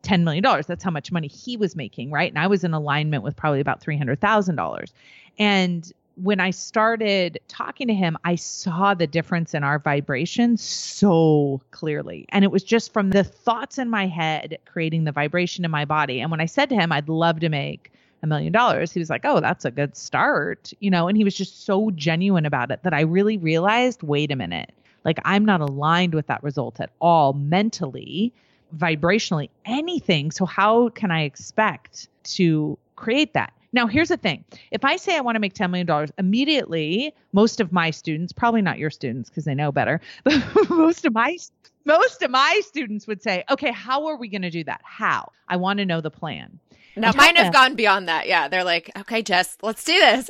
[0.04, 0.44] $10 million.
[0.68, 2.32] That's how much money he was making, right?
[2.32, 4.92] And I was in alignment with probably about $300,000.
[5.40, 11.62] And when I started talking to him, I saw the difference in our vibration so
[11.72, 12.26] clearly.
[12.30, 15.86] And it was just from the thoughts in my head creating the vibration in my
[15.86, 16.22] body.
[16.22, 19.10] And when I said to him, I'd love to make a million dollars, he was
[19.10, 22.72] like, Oh, that's a good start, you know, and he was just so genuine about
[22.72, 24.72] it that I really realized wait a minute,
[25.04, 28.32] like I'm not aligned with that result at all mentally
[28.78, 30.32] vibrationally anything.
[30.32, 33.54] So how can I expect to create that?
[33.74, 34.46] Now, here's the thing.
[34.72, 38.62] If I say I want to make $10 million, immediately, most of my students, probably
[38.62, 41.38] not your students because they know better, but most of my
[41.86, 44.80] most of my students would say, okay, how are we going to do that?
[44.86, 45.32] How?
[45.50, 46.60] I want to know the plan.
[46.96, 48.28] Now, mine have gone beyond that.
[48.28, 48.48] Yeah.
[48.48, 50.30] They're like, okay, Jess, let's do this.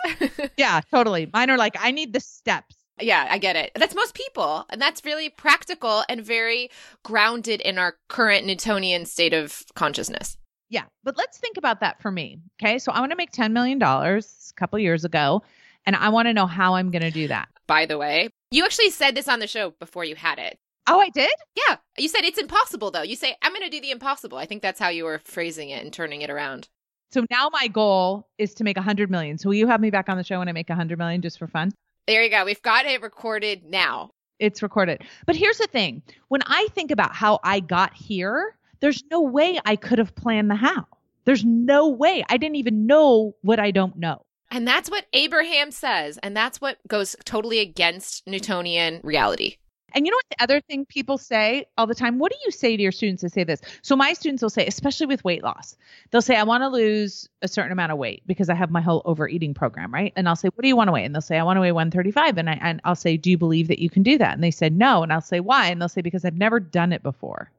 [0.58, 1.30] yeah, totally.
[1.32, 2.76] Mine are like, I need the steps.
[3.00, 3.72] Yeah, I get it.
[3.76, 4.66] That's most people.
[4.70, 6.70] And that's really practical and very
[7.04, 10.38] grounded in our current Newtonian state of consciousness.
[10.74, 10.86] Yeah.
[11.04, 12.40] But let's think about that for me.
[12.60, 12.80] Okay.
[12.80, 14.22] So I want to make $10 million a
[14.56, 15.44] couple years ago,
[15.86, 17.48] and I want to know how I'm going to do that.
[17.68, 20.58] By the way, you actually said this on the show before you had it.
[20.88, 21.30] Oh, I did?
[21.56, 21.78] Yeah.
[22.00, 23.04] You said it's impossible, though.
[23.04, 24.40] You say, I'm going to do the impossible.
[24.40, 26.70] I think that's how you were phrasing it and turning it around.
[27.12, 29.38] So now my goal is to make a 100 million.
[29.38, 31.22] So will you have me back on the show when I make a 100 million
[31.22, 31.72] just for fun?
[32.08, 32.44] There you go.
[32.44, 34.10] We've got it recorded now.
[34.40, 35.04] It's recorded.
[35.28, 39.58] But here's the thing when I think about how I got here, there's no way
[39.64, 40.86] I could have planned the how.
[41.24, 42.22] There's no way.
[42.28, 44.26] I didn't even know what I don't know.
[44.52, 46.20] And that's what Abraham says.
[46.22, 49.56] And that's what goes totally against Newtonian reality.
[49.94, 52.20] And you know what the other thing people say all the time?
[52.20, 53.62] What do you say to your students to say this?
[53.84, 55.78] So my students will say, especially with weight loss,
[56.12, 58.82] they'll say, I want to lose a certain amount of weight because I have my
[58.82, 60.12] whole overeating program, right?
[60.18, 61.06] And I'll say, What do you want to weigh?
[61.06, 62.38] And they'll say, I want to weigh 135.
[62.38, 64.34] And I and I'll say, Do you believe that you can do that?
[64.34, 65.04] And they said no.
[65.04, 65.68] And I'll say, Why?
[65.68, 67.50] And they'll say, Because I've never done it before.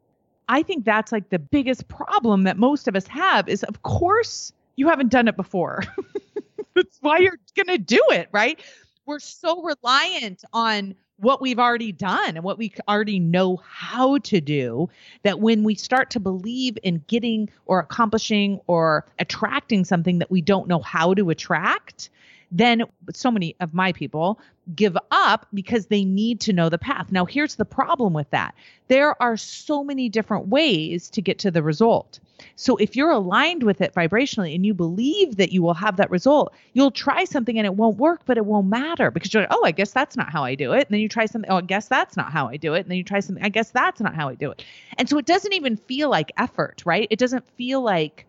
[0.48, 4.52] I think that's like the biggest problem that most of us have is of course
[4.76, 5.82] you haven't done it before.
[6.74, 8.60] that's why you're gonna do it, right?
[9.06, 14.40] We're so reliant on what we've already done and what we already know how to
[14.40, 14.88] do
[15.22, 20.40] that when we start to believe in getting or accomplishing or attracting something that we
[20.40, 22.10] don't know how to attract
[22.54, 24.38] then so many of my people
[24.74, 27.10] give up because they need to know the path.
[27.10, 28.54] Now, here's the problem with that
[28.88, 32.20] there are so many different ways to get to the result.
[32.54, 36.10] So, if you're aligned with it vibrationally and you believe that you will have that
[36.10, 39.52] result, you'll try something and it won't work, but it won't matter because you're like,
[39.52, 40.86] oh, I guess that's not how I do it.
[40.86, 42.82] And then you try something, oh, I guess that's not how I do it.
[42.82, 44.64] And then you try something, I guess that's not how I do it.
[44.96, 47.08] And so it doesn't even feel like effort, right?
[47.10, 48.26] It doesn't feel like,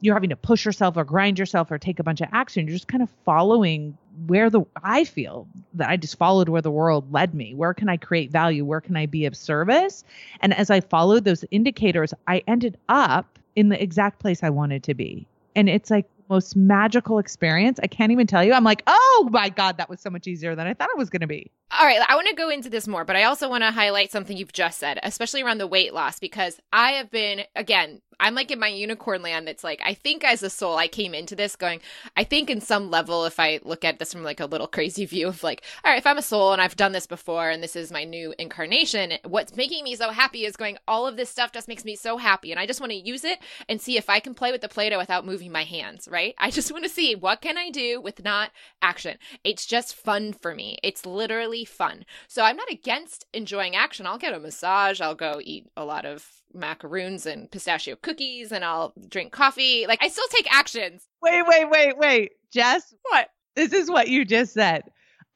[0.00, 2.66] you're having to push yourself or grind yourself or take a bunch of action.
[2.66, 6.70] You're just kind of following where the I feel that I just followed where the
[6.70, 7.54] world led me.
[7.54, 8.64] Where can I create value?
[8.64, 10.04] Where can I be of service?
[10.40, 14.82] And as I followed those indicators, I ended up in the exact place I wanted
[14.84, 15.26] to be.
[15.54, 17.78] And it's like most magical experience.
[17.82, 18.52] I can't even tell you.
[18.52, 21.08] I'm like, oh my God, that was so much easier than I thought it was
[21.08, 21.50] going to be.
[21.78, 22.00] All right.
[22.06, 24.52] I want to go into this more, but I also want to highlight something you've
[24.52, 28.58] just said, especially around the weight loss, because I have been, again, I'm like in
[28.58, 29.48] my unicorn land.
[29.48, 31.80] It's like, I think as a soul, I came into this going,
[32.16, 35.04] I think in some level, if I look at this from like a little crazy
[35.06, 37.62] view of like, all right, if I'm a soul and I've done this before and
[37.62, 41.30] this is my new incarnation, what's making me so happy is going, all of this
[41.30, 42.50] stuff just makes me so happy.
[42.50, 44.68] And I just want to use it and see if I can play with the
[44.68, 46.34] Play Doh without moving my hands, right?
[46.38, 48.50] I just want to see what can I do with not
[48.80, 49.18] action.
[49.44, 50.78] It's just fun for me.
[50.82, 52.04] It's literally fun.
[52.28, 54.06] So I'm not against enjoying action.
[54.06, 55.00] I'll get a massage.
[55.00, 59.86] I'll go eat a lot of macaroons and pistachio cookies and I'll drink coffee.
[59.86, 61.06] Like I still take actions.
[61.22, 62.32] Wait, wait, wait, wait.
[62.52, 63.28] Jess, what?
[63.54, 64.82] This is what you just said.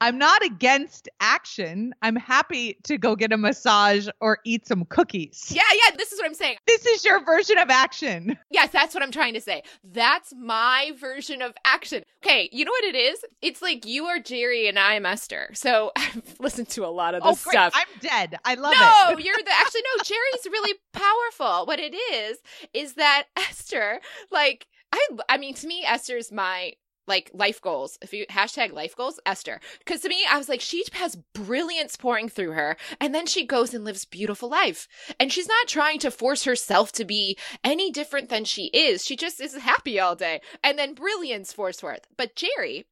[0.00, 1.94] I'm not against action.
[2.00, 5.52] I'm happy to go get a massage or eat some cookies.
[5.54, 6.56] Yeah, yeah, this is what I'm saying.
[6.66, 8.38] This is your version of action.
[8.50, 9.62] Yes, that's what I'm trying to say.
[9.84, 12.02] That's my version of action.
[12.24, 13.24] Okay, you know what it is?
[13.42, 15.50] It's like you are Jerry and I'm Esther.
[15.52, 17.74] So I've listened to a lot of this oh, stuff.
[17.76, 18.38] I'm dead.
[18.44, 19.12] I love no, it.
[19.12, 21.66] No, you're the actually no, Jerry's really powerful.
[21.66, 22.38] What it is
[22.72, 26.72] is that Esther, like I I mean to me Esther's my
[27.06, 27.98] like life goals.
[28.02, 29.60] If you hashtag life goals, Esther.
[29.78, 33.46] Because to me, I was like, she has brilliance pouring through her, and then she
[33.46, 34.86] goes and lives beautiful life.
[35.18, 39.04] And she's not trying to force herself to be any different than she is.
[39.04, 42.06] She just is happy all day, and then brilliance pours forth.
[42.16, 42.86] But Jerry,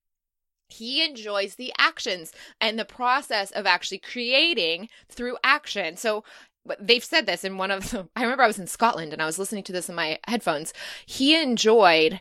[0.69, 5.97] he enjoys the actions and the process of actually creating through action.
[5.97, 6.25] So
[6.79, 9.27] they've said this in one of the, I remember I was in Scotland and I
[9.27, 10.73] was listening to this in my headphones.
[11.07, 12.21] He enjoyed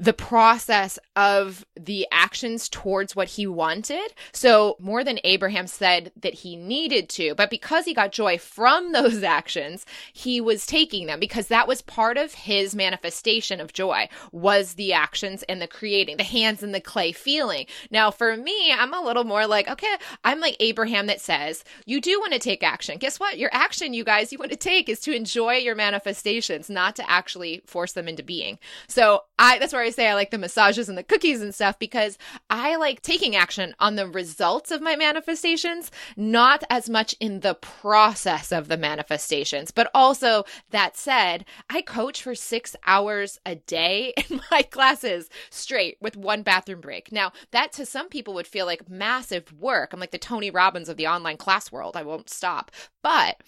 [0.00, 4.14] the process of the actions towards what he wanted.
[4.32, 8.92] So more than Abraham said that he needed to, but because he got joy from
[9.00, 14.08] those actions, he was taking them because that was part of his manifestation of joy
[14.32, 17.66] was the actions and the creating, the hands in the clay feeling.
[17.90, 22.00] Now for me, I'm a little more like, okay, I'm like Abraham that says, you
[22.00, 22.96] do want to take action.
[22.96, 23.36] Guess what?
[23.36, 27.10] Your action, you guys, you want to take is to enjoy your manifestations, not to
[27.10, 28.58] actually force them into being.
[28.88, 31.78] So I, that's where I say I like the massages and the cookies and stuff
[31.78, 37.40] because I like taking action on the results of my manifestations, not as much in
[37.40, 39.70] the process of the manifestations.
[39.70, 45.96] But also, that said, I coach for six hours a day in my classes straight
[46.00, 47.12] with one bathroom break.
[47.12, 49.92] Now, that to some people would feel like massive work.
[49.92, 51.96] I'm like the Tony Robbins of the online class world.
[51.96, 52.70] I won't stop.
[53.02, 53.42] But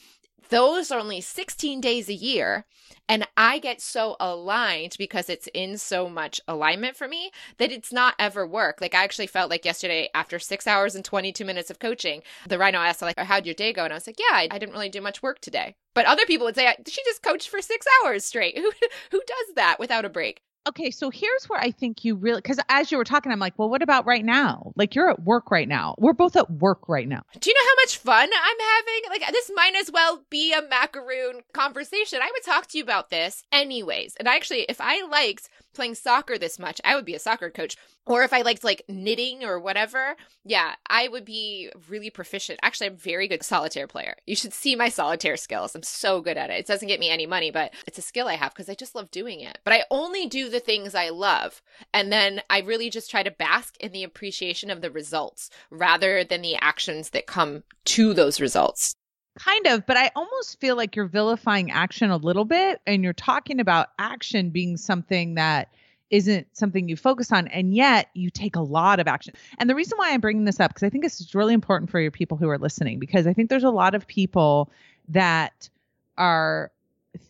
[0.53, 2.67] those are only 16 days a year.
[3.09, 7.91] And I get so aligned because it's in so much alignment for me that it's
[7.91, 8.79] not ever work.
[8.81, 12.59] Like I actually felt like yesterday after six hours and 22 minutes of coaching, the
[12.59, 13.85] rhino asked like, how'd your day go?
[13.85, 15.75] And I was like, yeah, I, didn't really do much work today.
[15.95, 18.57] But other people would say, she just coached for six hours straight.
[18.63, 18.71] Who,
[19.11, 20.43] who does that without a break?
[20.69, 23.59] Okay, so here's where I think you really, because as you were talking, I'm like,
[23.59, 24.73] well, what about right now?
[24.77, 25.95] Like you're at work right now.
[25.99, 27.23] We're both at work right now.
[27.39, 29.11] Do you know how much fun I'm having?
[29.11, 32.21] Like this might as well be a macaroon conversation.
[32.23, 34.17] I would talk to you about this anyways.
[34.17, 37.77] And actually, if I liked playing soccer this much, I would be a soccer coach.
[38.05, 42.59] Or if I liked like knitting or whatever, yeah, I would be really proficient.
[42.63, 44.17] Actually, I'm very good solitaire player.
[44.27, 45.75] You should see my solitaire skills.
[45.75, 46.59] I'm so good at it.
[46.59, 48.97] It doesn't get me any money, but it's a skill I have because I just
[48.97, 49.59] love doing it.
[49.65, 51.61] But I only do the things I love.
[51.93, 56.23] And then I really just try to bask in the appreciation of the results rather
[56.23, 58.95] than the actions that come to those results.
[59.39, 63.15] Kind of, but I almost feel like you're vilifying action a little bit and you're
[63.15, 65.71] talking about action being something that
[66.11, 69.33] isn't something you focus on and yet you take a lot of action.
[69.59, 71.91] And the reason why I'm bringing this up because I think this is really important
[71.91, 74.71] for your people who are listening because I think there's a lot of people
[75.09, 75.71] that
[76.19, 76.71] are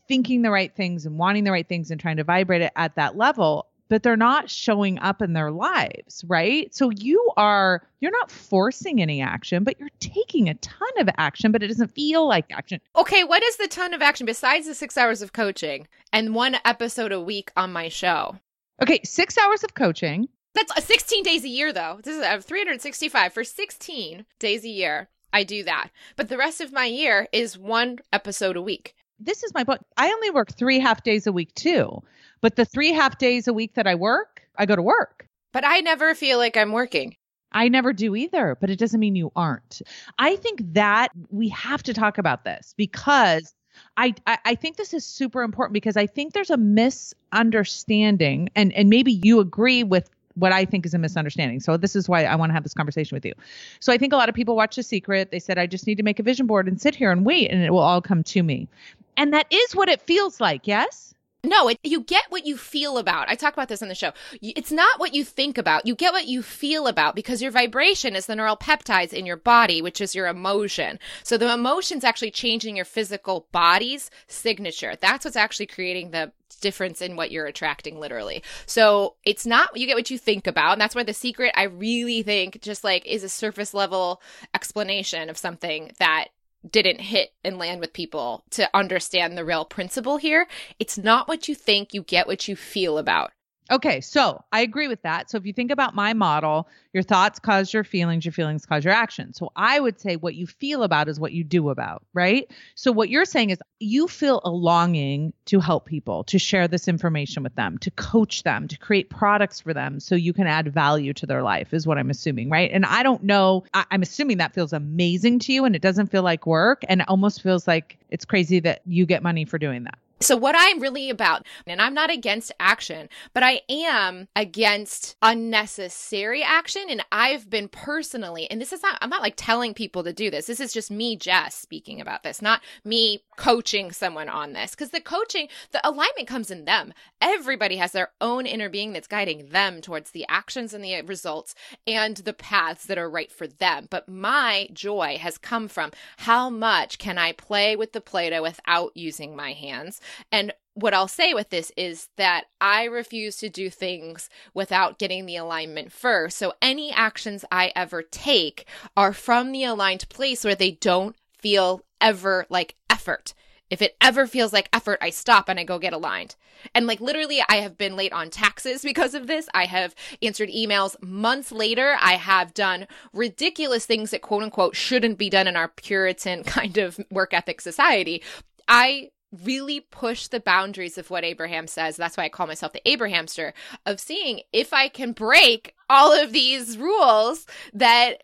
[0.09, 2.95] thinking the right things and wanting the right things and trying to vibrate it at
[2.97, 6.75] that level but they're not showing up in their lives, right?
[6.75, 11.53] So you are you're not forcing any action, but you're taking a ton of action,
[11.53, 12.81] but it doesn't feel like action.
[12.97, 16.57] Okay, what is the ton of action besides the 6 hours of coaching and one
[16.65, 18.39] episode a week on my show?
[18.81, 20.27] Okay, 6 hours of coaching.
[20.55, 22.01] That's uh, 16 days a year though.
[22.03, 25.11] This is uh, 365 for 16 days a year.
[25.35, 25.91] I do that.
[26.17, 28.95] But the rest of my year is one episode a week.
[29.25, 29.81] This is my book.
[29.97, 32.03] I only work 3 half days a week too.
[32.43, 35.27] But the three half days a week that I work, I go to work.
[35.53, 37.17] But I never feel like I'm working.
[37.53, 39.83] I never do either, but it doesn't mean you aren't.
[40.19, 43.55] I think that we have to talk about this because
[43.97, 48.73] I, I, I think this is super important because I think there's a misunderstanding and
[48.73, 51.61] and maybe you agree with what I think is a misunderstanding.
[51.61, 53.33] So this is why I want to have this conversation with you.
[53.81, 55.31] So I think a lot of people watch The Secret.
[55.31, 57.51] They said I just need to make a vision board and sit here and wait
[57.51, 58.69] and it will all come to me.
[59.17, 61.13] And that is what it feels like, yes?
[61.45, 63.29] No, it, you get what you feel about.
[63.29, 64.13] I talk about this on the show.
[64.41, 65.87] It's not what you think about.
[65.87, 69.37] You get what you feel about because your vibration is the neural peptides in your
[69.37, 71.01] body, which is your emotion.
[71.25, 74.95] So the emotion's actually changing your physical body's signature.
[75.01, 76.31] That's what's actually creating the
[76.63, 78.43] difference in what you're attracting literally.
[78.65, 80.73] So it's not you get what you think about.
[80.73, 84.23] And that's why the secret I really think just like is a surface level
[84.55, 86.29] explanation of something that
[86.71, 90.47] didn't hit and land with people to understand the real principle here.
[90.79, 93.33] It's not what you think, you get what you feel about.
[93.73, 95.31] Okay, so I agree with that.
[95.31, 98.85] So if you think about my model, your thoughts cause your feelings, your feelings cause
[98.85, 99.39] your actions.
[99.39, 102.51] So I would say what you feel about is what you do about, right?
[102.75, 106.87] So what you're saying is you feel a longing to help people, to share this
[106.87, 110.71] information with them, to coach them, to create products for them so you can add
[110.71, 112.71] value to their life, is what I'm assuming, right?
[112.71, 116.09] And I don't know, I- I'm assuming that feels amazing to you and it doesn't
[116.09, 119.57] feel like work and it almost feels like it's crazy that you get money for
[119.57, 119.99] doing that.
[120.23, 126.43] So, what I'm really about, and I'm not against action, but I am against unnecessary
[126.43, 126.87] action.
[126.89, 130.31] And I've been personally, and this is not, I'm not like telling people to do
[130.31, 130.47] this.
[130.47, 134.73] This is just me, Jess, speaking about this, not me coaching someone on this.
[134.73, 136.93] Because the coaching, the alignment comes in them.
[137.21, 141.55] Everybody has their own inner being that's guiding them towards the actions and the results
[141.87, 143.89] and the paths that are right for them.
[143.91, 148.43] But my joy has come from how much can I play with the Play Doh
[148.43, 150.01] without using my hands?
[150.31, 155.27] And what I'll say with this is that I refuse to do things without getting
[155.27, 156.39] the alignment first.
[156.39, 161.83] So any actions I ever take are from the aligned place where they don't feel
[162.01, 163.35] ever like effort.
[163.73, 166.37] If it ever feels like effort, I stop and I go get aligned.
[166.75, 169.49] And like literally, I have been late on taxes because of this.
[169.55, 171.97] I have answered emails months later.
[172.01, 176.77] I have done ridiculous things that quote unquote shouldn't be done in our Puritan kind
[176.79, 178.23] of work ethic society.
[178.69, 179.11] I
[179.45, 181.97] really push the boundaries of what Abraham says.
[181.97, 183.53] That's why I call myself the Abrahamster
[183.87, 188.19] of seeing if I can break all of these rules that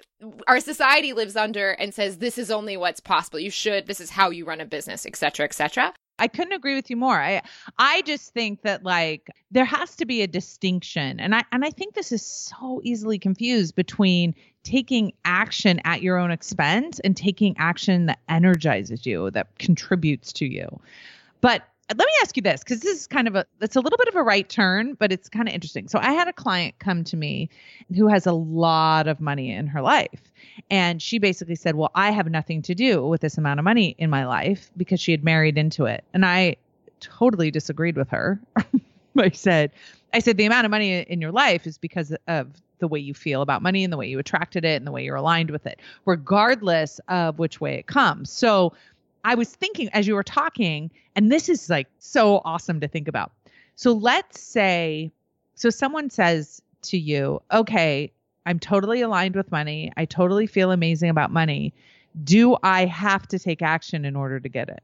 [0.47, 3.39] our society lives under and says this is only what's possible.
[3.39, 5.95] You should, this is how you run a business, etc., etc.
[6.19, 7.21] I couldn't agree with you more.
[7.21, 7.43] I
[7.79, 11.21] I just think that like there has to be a distinction.
[11.21, 16.19] And I and I think this is so easily confused between taking action at your
[16.19, 20.81] own expense and taking action that energizes you, that contributes to you.
[21.41, 23.97] But let me ask you this because this is kind of a it's a little
[23.97, 25.89] bit of a right turn but it's kind of interesting.
[25.89, 27.49] So i had a client come to me
[27.97, 30.33] who has a lot of money in her life
[30.71, 33.95] and she basically said well i have nothing to do with this amount of money
[33.99, 36.05] in my life because she had married into it.
[36.13, 36.57] And i
[37.01, 38.41] totally disagreed with her.
[39.19, 39.73] I said
[40.13, 42.49] i said the amount of money in your life is because of
[42.81, 45.05] the way you feel about money and the way you attracted it and the way
[45.05, 48.31] you're aligned with it regardless of which way it comes.
[48.31, 48.75] So
[49.25, 53.09] I was thinking as you were talking, and this is like so awesome to think
[53.09, 53.33] about.
[53.75, 55.13] So let's say,
[55.55, 58.13] so someone says to you, okay,
[58.47, 59.93] I'm totally aligned with money.
[59.97, 61.75] I totally feel amazing about money.
[62.25, 64.83] Do I have to take action in order to get it?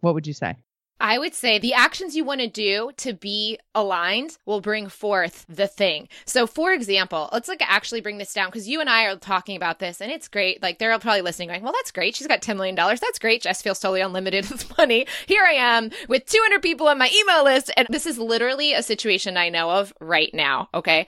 [0.00, 0.56] What would you say?
[1.00, 5.44] I would say the actions you want to do to be aligned will bring forth
[5.48, 6.08] the thing.
[6.24, 9.56] So, for example, let's like actually bring this down because you and I are talking
[9.56, 10.62] about this and it's great.
[10.62, 12.14] Like, they're probably listening, going, Well, that's great.
[12.14, 12.76] She's got $10 million.
[12.76, 13.42] That's great.
[13.42, 15.06] Jess feels totally unlimited with money.
[15.26, 17.72] Here I am with 200 people on my email list.
[17.76, 20.68] And this is literally a situation I know of right now.
[20.72, 21.06] Okay.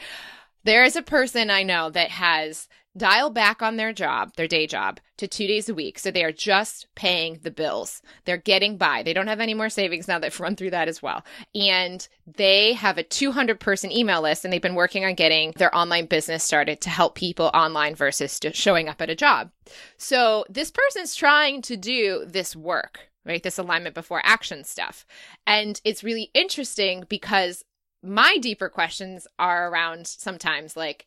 [0.64, 4.66] There is a person I know that has dial back on their job, their day
[4.66, 5.98] job, to two days a week.
[5.98, 8.02] So they are just paying the bills.
[8.24, 9.02] They're getting by.
[9.02, 10.18] They don't have any more savings now.
[10.18, 11.24] They've run through that as well.
[11.54, 15.74] And they have a 200 person email list and they've been working on getting their
[15.74, 19.50] online business started to help people online versus just showing up at a job.
[19.96, 23.42] So this person's trying to do this work, right?
[23.42, 25.06] This alignment before action stuff.
[25.46, 27.64] And it's really interesting because
[28.02, 31.06] my deeper questions are around sometimes like,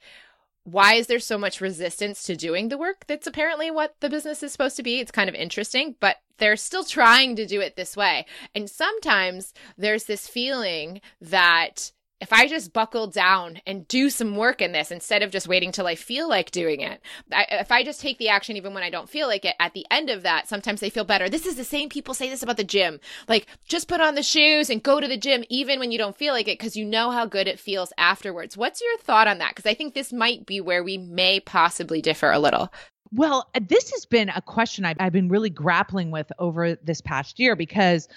[0.72, 4.44] why is there so much resistance to doing the work that's apparently what the business
[4.44, 5.00] is supposed to be?
[5.00, 8.26] It's kind of interesting, but they're still trying to do it this way.
[8.56, 11.92] And sometimes there's this feeling that
[12.22, 15.72] if I just buckle down and do some work in this instead of just waiting
[15.72, 17.02] till I feel like doing it,
[17.32, 19.74] I, if I just take the action even when I don't feel like it, at
[19.74, 21.30] the end of that, sometimes they feel better.
[21.30, 23.00] This is the same people say this about the gym.
[23.28, 26.18] Like, just put on the shoes and go to the gym even when you don't
[26.18, 28.58] feel like it because you know how good it feels afterwards.
[28.58, 29.56] What's your thought on that?
[29.56, 32.72] Because I think this might be where we may possibly differ a little.
[33.12, 37.40] Well, this has been a question I've, I've been really grappling with over this past
[37.40, 38.08] year because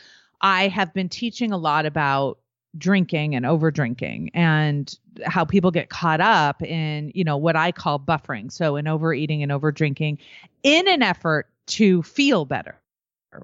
[0.41, 2.39] I have been teaching a lot about
[2.79, 7.71] drinking and over drinking and how people get caught up in you know what i
[7.71, 8.51] call buffering.
[8.51, 10.19] So in overeating and over drinking
[10.63, 12.79] in an effort to feel better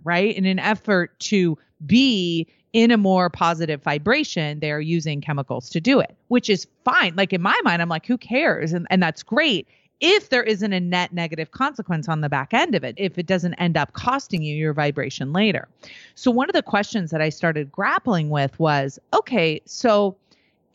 [0.05, 0.37] right?
[0.37, 1.57] In an effort to
[1.87, 7.15] be in a more positive vibration they're using chemicals to do it which is fine.
[7.17, 8.73] Like in my mind i'm like who cares?
[8.73, 9.69] And, and that's great
[10.01, 13.27] if there isn't a net negative consequence on the back end of it, if it
[13.27, 15.69] doesn't end up costing you your vibration later.
[16.15, 20.17] So, one of the questions that I started grappling with was okay, so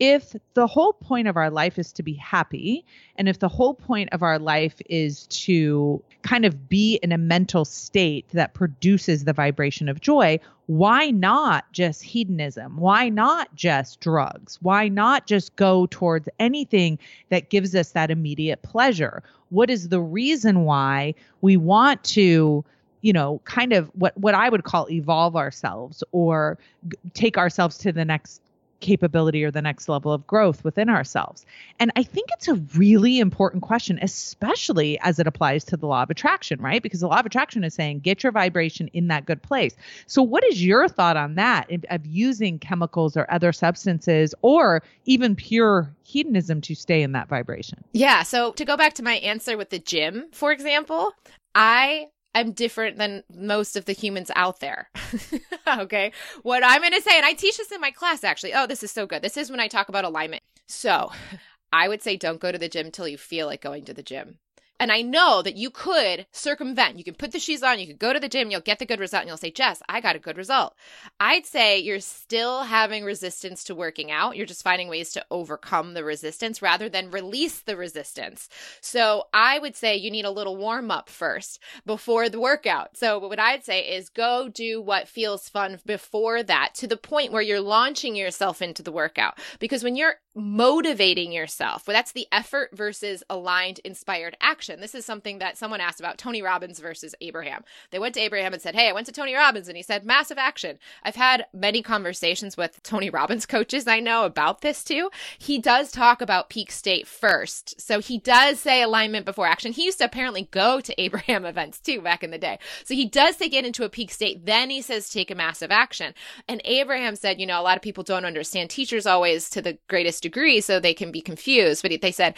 [0.00, 2.84] if the whole point of our life is to be happy,
[3.16, 7.18] and if the whole point of our life is to kind of be in a
[7.18, 12.78] mental state that produces the vibration of joy, why not just hedonism?
[12.78, 14.58] Why not just drugs?
[14.62, 16.98] Why not just go towards anything
[17.28, 19.22] that gives us that immediate pleasure?
[19.50, 22.64] What is the reason why we want to?
[23.02, 26.56] you know kind of what what i would call evolve ourselves or
[26.88, 28.40] g- take ourselves to the next
[28.80, 31.44] capability or the next level of growth within ourselves?
[31.80, 36.02] And I think it's a really important question, especially as it applies to the law
[36.02, 36.82] of attraction, right?
[36.82, 39.74] Because the law of attraction is saying get your vibration in that good place.
[40.06, 45.34] So, what is your thought on that of using chemicals or other substances or even
[45.36, 47.82] pure hedonism to stay in that vibration?
[47.92, 48.22] Yeah.
[48.22, 51.12] So, to go back to my answer with the gym, for example,
[51.54, 52.08] I
[52.40, 54.90] am different than most of the humans out there.
[55.78, 56.12] okay.
[56.42, 58.54] What I'm going to say, and I teach this in my class actually.
[58.54, 59.22] Oh, this is so good.
[59.22, 60.42] This is when I talk about alignment.
[60.66, 61.12] So
[61.72, 64.02] I would say don't go to the gym till you feel like going to the
[64.02, 64.38] gym.
[64.80, 66.98] And I know that you could circumvent.
[66.98, 68.86] You can put the shoes on, you could go to the gym, you'll get the
[68.86, 70.74] good result, and you'll say, Jess, I got a good result.
[71.20, 74.36] I'd say you're still having resistance to working out.
[74.36, 78.48] You're just finding ways to overcome the resistance rather than release the resistance.
[78.80, 82.96] So I would say you need a little warm up first before the workout.
[82.96, 87.32] So what I'd say is go do what feels fun before that to the point
[87.32, 89.38] where you're launching yourself into the workout.
[89.60, 94.80] Because when you're motivating yourself, well, that's the effort versus aligned, inspired action action.
[94.80, 97.64] This is something that someone asked about Tony Robbins versus Abraham.
[97.90, 100.06] They went to Abraham and said, Hey, I went to Tony Robbins, and he said,
[100.06, 100.78] Massive action.
[101.02, 105.10] I've had many conversations with Tony Robbins coaches I know about this too.
[105.38, 107.78] He does talk about peak state first.
[107.78, 109.72] So he does say alignment before action.
[109.72, 112.58] He used to apparently go to Abraham events too back in the day.
[112.84, 114.46] So he does say get into a peak state.
[114.46, 116.14] Then he says take a massive action.
[116.48, 119.78] And Abraham said, you know, a lot of people don't understand teachers always to the
[119.88, 121.82] greatest degree, so they can be confused.
[121.82, 122.34] But they said,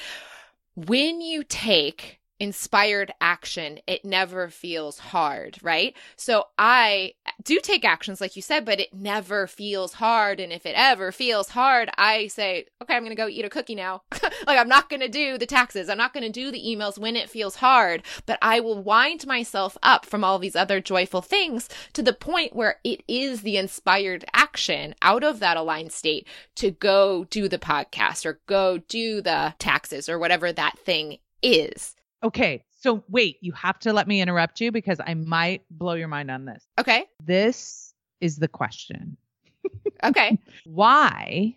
[0.77, 5.97] when you take inspired action, it never feels hard, right?
[6.16, 7.14] So I
[7.45, 10.41] do take actions, like you said, but it never feels hard.
[10.41, 13.51] And if it ever feels hard, I say, okay, I'm going to go eat a
[13.51, 14.03] cookie now.
[14.47, 15.89] like I'm not going to do the taxes.
[15.89, 19.26] I'm not going to do the emails when it feels hard, but I will wind
[19.26, 23.57] myself up from all these other joyful things to the point where it is the
[23.57, 26.26] inspired action out of that aligned state
[26.57, 31.97] to go do the podcast or go do the taxes or whatever that thing is.
[32.23, 32.64] Okay.
[32.81, 36.31] So wait, you have to let me interrupt you because I might blow your mind
[36.31, 36.67] on this.
[36.79, 37.07] Okay.
[37.25, 39.17] This is the question.
[40.05, 40.39] okay.
[40.64, 41.57] Why?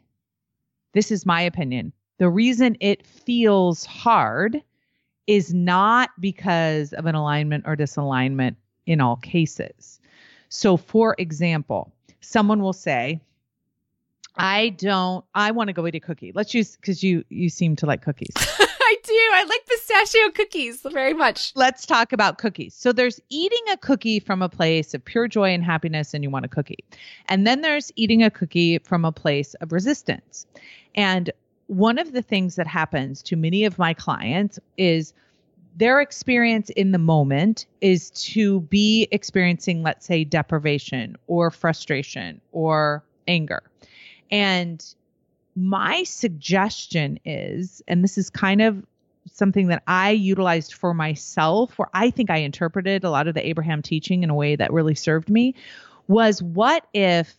[0.94, 1.94] This is my opinion.
[2.18, 4.62] The reason it feels hard
[5.28, 8.56] is not because of an alignment or disalignment
[8.86, 10.00] in all cases.
[10.50, 13.22] So, for example, someone will say,
[14.36, 16.32] I don't, I want to go eat a cookie.
[16.34, 18.34] Let's use, because you, you seem to like cookies.
[18.90, 19.14] I do.
[19.14, 21.52] I like pistachio cookies very much.
[21.56, 22.74] Let's talk about cookies.
[22.74, 26.32] So there's eating a cookie from a place of pure joy and happiness, and you
[26.32, 26.84] want a cookie.
[27.28, 30.48] And then there's eating a cookie from a place of resistance.
[30.96, 31.30] And
[31.68, 35.14] one of the things that happens to many of my clients is
[35.76, 43.04] their experience in the moment is to be experiencing, let's say, deprivation or frustration or
[43.28, 43.62] anger.
[44.32, 44.84] And
[45.56, 48.86] my suggestion is, and this is kind of
[49.32, 53.48] something that I utilized for myself, where I think I interpreted a lot of the
[53.48, 55.56] Abraham teaching in a way that really served me,
[56.08, 57.36] was what if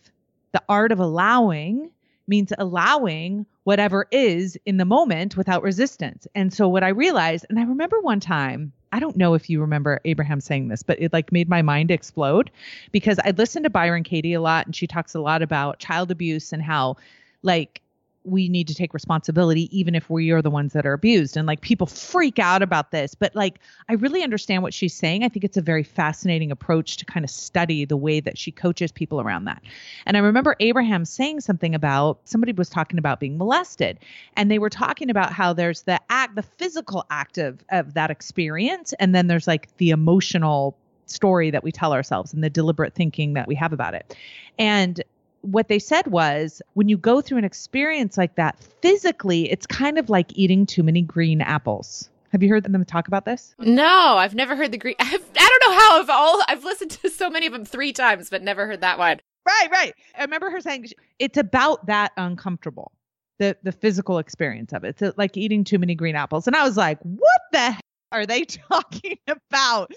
[0.51, 1.91] the art of allowing
[2.27, 6.27] means allowing whatever is in the moment without resistance.
[6.33, 9.61] And so what I realized, and I remember one time, I don't know if you
[9.61, 12.51] remember Abraham saying this, but it like made my mind explode
[12.91, 16.11] because I listened to Byron Katie a lot and she talks a lot about child
[16.11, 16.97] abuse and how
[17.43, 17.80] like
[18.23, 21.35] we need to take responsibility even if we are the ones that are abused.
[21.35, 23.59] And like people freak out about this but like
[23.89, 25.23] i really understand what she's saying.
[25.23, 28.51] I think it's a very fascinating approach to kind of study the way that she
[28.51, 29.61] coaches people around that.
[30.05, 33.99] And i remember abraham saying something about somebody was talking about being molested
[34.35, 38.11] and they were talking about how there's the act the physical act of, of that
[38.11, 40.77] experience and then there's like the emotional
[41.11, 44.15] story that we tell ourselves and the deliberate thinking that we have about it.
[44.57, 45.03] And
[45.41, 49.97] what they said was when you go through an experience like that physically, it's kind
[49.97, 52.09] of like eating too many green apples.
[52.31, 53.55] Have you heard them talk about this?
[53.59, 54.95] No, I've never heard the green.
[54.99, 57.91] I've, I don't know how I've all I've listened to so many of them three
[57.91, 59.19] times, but never heard that one.
[59.45, 59.93] Right, right.
[60.17, 60.87] I remember her saying
[61.19, 62.91] it's about that uncomfortable,
[63.39, 64.89] the the physical experience of it.
[64.89, 67.75] It's uh, like eating too many green apples, and I was like, what the
[68.11, 69.91] are they talking about?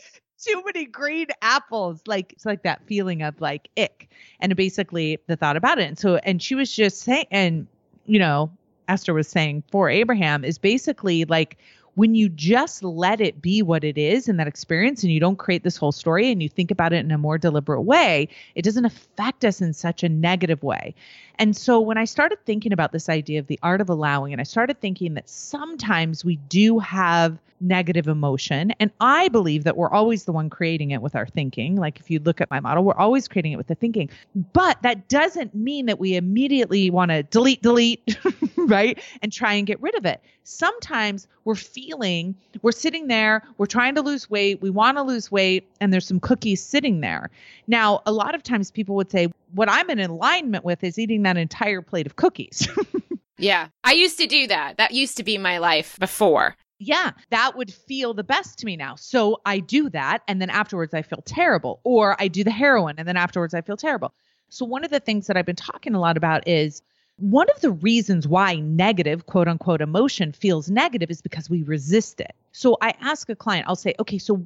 [0.45, 2.03] Too many green apples.
[2.07, 4.09] Like it's like that feeling of like ick.
[4.41, 5.89] And basically the thought about it.
[5.89, 7.67] And so and she was just saying and
[8.07, 8.51] you know,
[8.89, 11.57] Esther was saying for Abraham is basically like
[11.95, 15.37] when you just let it be what it is in that experience and you don't
[15.37, 18.63] create this whole story and you think about it in a more deliberate way, it
[18.63, 20.95] doesn't affect us in such a negative way.
[21.39, 24.41] And so when I started thinking about this idea of the art of allowing, and
[24.41, 28.73] I started thinking that sometimes we do have negative emotion.
[28.79, 31.77] And I believe that we're always the one creating it with our thinking.
[31.77, 34.11] Like if you look at my model, we're always creating it with the thinking.
[34.53, 38.19] But that doesn't mean that we immediately want to delete, delete,
[38.69, 38.99] right?
[39.23, 40.21] And try and get rid of it.
[40.43, 45.31] Sometimes we're feeling, we're sitting there, we're trying to lose weight, we want to lose
[45.31, 47.31] weight, and there's some cookies sitting there.
[47.67, 51.23] Now, a lot of times people would say, what I'm in alignment with is eating
[51.23, 52.69] that entire plate of cookies.
[53.39, 53.69] yeah.
[53.85, 54.77] I used to do that.
[54.79, 58.77] That used to be my life before yeah, that would feel the best to me
[58.77, 58.97] now.
[58.97, 60.23] So I do that.
[60.29, 61.81] And then afterwards, I feel terrible.
[61.85, 64.13] Or I do the heroin and then afterwards, I feel terrible.
[64.51, 66.83] So, one of the things that I've been talking a lot about is
[67.17, 72.21] one of the reasons why negative, quote unquote, emotion feels negative is because we resist
[72.21, 72.35] it.
[72.53, 74.45] So, I ask a client, I'll say, okay, so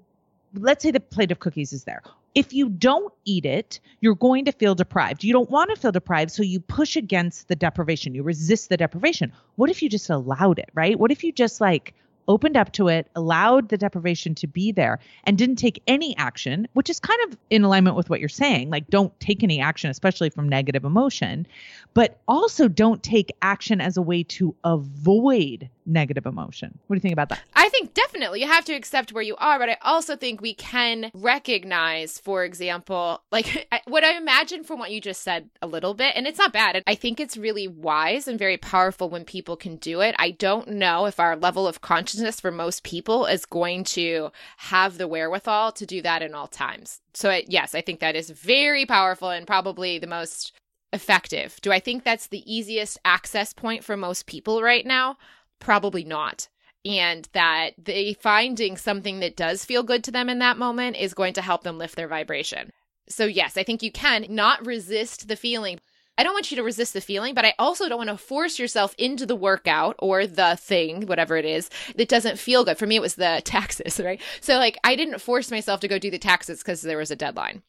[0.54, 2.02] let's say the plate of cookies is there.
[2.34, 5.24] If you don't eat it, you're going to feel deprived.
[5.24, 8.14] You don't want to feel deprived, so you push against the deprivation.
[8.14, 9.32] You resist the deprivation.
[9.56, 10.98] What if you just allowed it, right?
[10.98, 11.94] What if you just like
[12.28, 16.68] opened up to it, allowed the deprivation to be there, and didn't take any action,
[16.74, 18.70] which is kind of in alignment with what you're saying.
[18.70, 21.46] Like, don't take any action, especially from negative emotion,
[21.94, 26.78] but also don't take action as a way to avoid negative emotion.
[26.86, 27.40] What do you think about that?
[27.54, 30.54] I think definitely you have to accept where you are, but I also think we
[30.54, 35.94] can recognize, for example, like what I imagine from what you just said a little
[35.94, 36.82] bit, and it's not bad.
[36.86, 40.14] I think it's really wise and very powerful when people can do it.
[40.18, 44.98] I don't know if our level of consciousness for most people is going to have
[44.98, 47.00] the wherewithal to do that in all times.
[47.14, 50.52] So, yes, I think that is very powerful and probably the most
[50.92, 51.58] effective.
[51.62, 55.16] Do I think that's the easiest access point for most people right now?
[55.58, 56.48] probably not
[56.84, 61.12] and that they finding something that does feel good to them in that moment is
[61.12, 62.70] going to help them lift their vibration.
[63.08, 65.80] So yes, I think you can not resist the feeling.
[66.18, 68.58] I don't want you to resist the feeling, but I also don't want to force
[68.58, 72.76] yourself into the workout or the thing, whatever it is, that doesn't feel good.
[72.76, 74.20] For me, it was the taxes, right?
[74.40, 77.16] So, like, I didn't force myself to go do the taxes because there was a
[77.16, 77.62] deadline.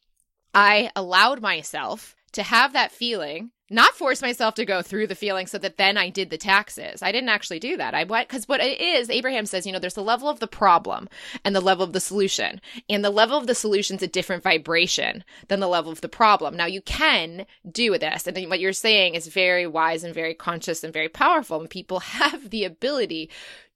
[0.52, 5.46] I allowed myself to have that feeling not force myself to go through the feeling
[5.46, 7.02] so that then I did the taxes.
[7.02, 7.94] I didn't actually do that.
[7.94, 10.48] I went because what it is, Abraham says, you know, there's the level of the
[10.48, 11.08] problem
[11.44, 12.60] and the level of the solution.
[12.88, 16.08] And the level of the solution is a different vibration than the level of the
[16.08, 16.56] problem.
[16.56, 18.26] Now you can do this.
[18.26, 21.60] And what you're saying is very wise and very conscious and very powerful.
[21.60, 23.30] And people have the ability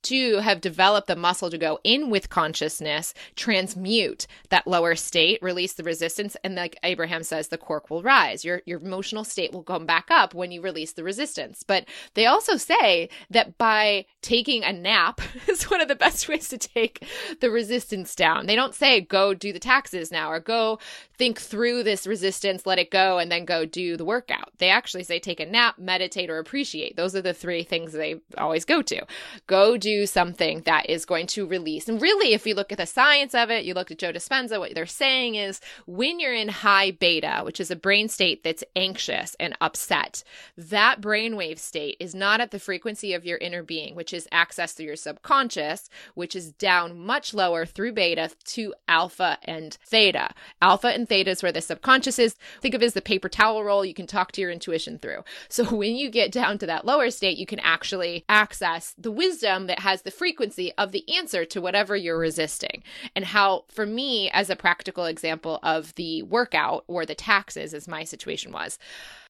[0.05, 5.73] to have developed the muscle to go in with consciousness, transmute that lower state, release
[5.75, 8.45] the resistance, and like Abraham says, the cork will rise.
[8.45, 11.63] Your your emotional state will come back up when you release the resistance.
[11.63, 16.49] But they also say that by taking a nap is one of the best ways
[16.49, 17.07] to take
[17.41, 18.47] the resistance down.
[18.47, 20.79] They don't say go do the taxes now or go
[21.17, 24.51] think through this resistance, let it go, and then go do the workout.
[24.59, 26.97] They actually say take a nap, meditate, or appreciate.
[26.97, 29.07] Those are the three things they always go to.
[29.47, 31.89] Go do something that is going to release.
[31.89, 34.59] And really, if you look at the science of it, you look at Joe Dispenza,
[34.59, 38.65] what they're saying is when you're in high beta, which is a brain state that's
[38.77, 40.23] anxious and upset,
[40.57, 44.73] that brainwave state is not at the frequency of your inner being, which is access
[44.73, 50.31] through your subconscious, which is down much lower through beta to alpha and theta.
[50.61, 52.37] Alpha and theta is where the subconscious is.
[52.61, 55.25] Think of it as the paper towel roll you can talk to your intuition through.
[55.49, 59.67] So when you get down to that lower state, you can actually access the wisdom
[59.67, 62.83] that has the frequency of the answer to whatever you're resisting.
[63.15, 67.87] And how, for me, as a practical example of the workout or the taxes, as
[67.87, 68.79] my situation was,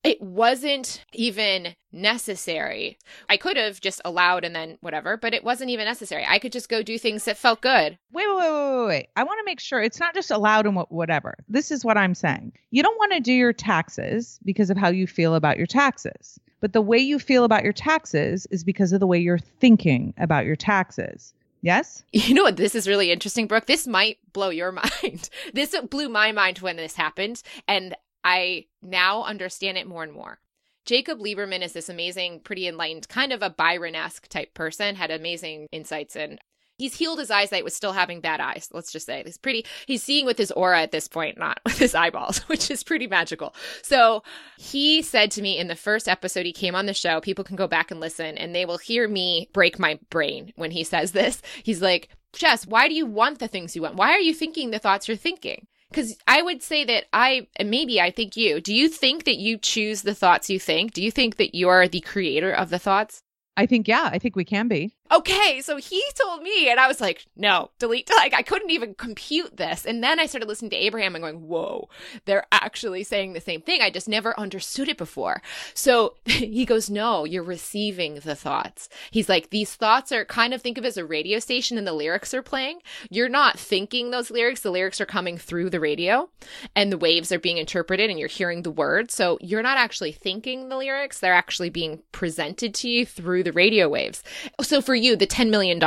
[0.04, 2.98] it wasn't even necessary.
[3.28, 6.24] I could have just allowed and then whatever, but it wasn't even necessary.
[6.28, 7.98] I could just go do things that felt good.
[8.12, 9.08] Wait, wait, wait, wait, wait.
[9.16, 11.34] I want to make sure it's not just allowed and whatever.
[11.48, 12.52] This is what I'm saying.
[12.70, 16.38] You don't want to do your taxes because of how you feel about your taxes.
[16.64, 20.14] But the way you feel about your taxes is because of the way you're thinking
[20.16, 21.34] about your taxes.
[21.60, 22.04] Yes?
[22.12, 22.56] You know what?
[22.56, 23.66] This is really interesting, Brooke.
[23.66, 25.28] This might blow your mind.
[25.52, 27.42] this blew my mind when this happened.
[27.68, 27.94] And
[28.24, 30.38] I now understand it more and more.
[30.86, 35.10] Jacob Liberman is this amazing, pretty enlightened, kind of a Byron esque type person, had
[35.10, 36.40] amazing insights and
[36.78, 38.68] he's healed his eyesight with still having bad eyes.
[38.72, 41.78] Let's just say he's pretty, he's seeing with his aura at this point, not with
[41.78, 43.54] his eyeballs, which is pretty magical.
[43.82, 44.22] So
[44.58, 47.56] he said to me in the first episode he came on the show, people can
[47.56, 51.12] go back and listen and they will hear me break my brain when he says
[51.12, 51.40] this.
[51.62, 53.94] He's like, Jess, why do you want the things you want?
[53.94, 55.66] Why are you thinking the thoughts you're thinking?
[55.90, 59.36] Because I would say that I, and maybe I think you, do you think that
[59.36, 60.92] you choose the thoughts you think?
[60.92, 63.22] Do you think that you are the creator of the thoughts?
[63.56, 66.88] I think, yeah, I think we can be okay, so he told me, and I
[66.88, 68.10] was like, no, delete.
[68.24, 69.84] Like, I couldn't even compute this.
[69.84, 71.90] And then I started listening to Abraham and going, whoa,
[72.24, 73.82] they're actually saying the same thing.
[73.82, 75.42] I just never understood it before.
[75.74, 78.88] So he goes, no, you're receiving the thoughts.
[79.10, 81.92] He's like, these thoughts are kind of think of as a radio station and the
[81.92, 82.80] lyrics are playing.
[83.10, 84.60] You're not thinking those lyrics.
[84.60, 86.30] The lyrics are coming through the radio
[86.74, 89.12] and the waves are being interpreted and you're hearing the words.
[89.12, 91.18] So you're not actually thinking the lyrics.
[91.20, 94.22] They're actually being presented to you through the radio waves.
[94.62, 95.80] So for for you the $10 million.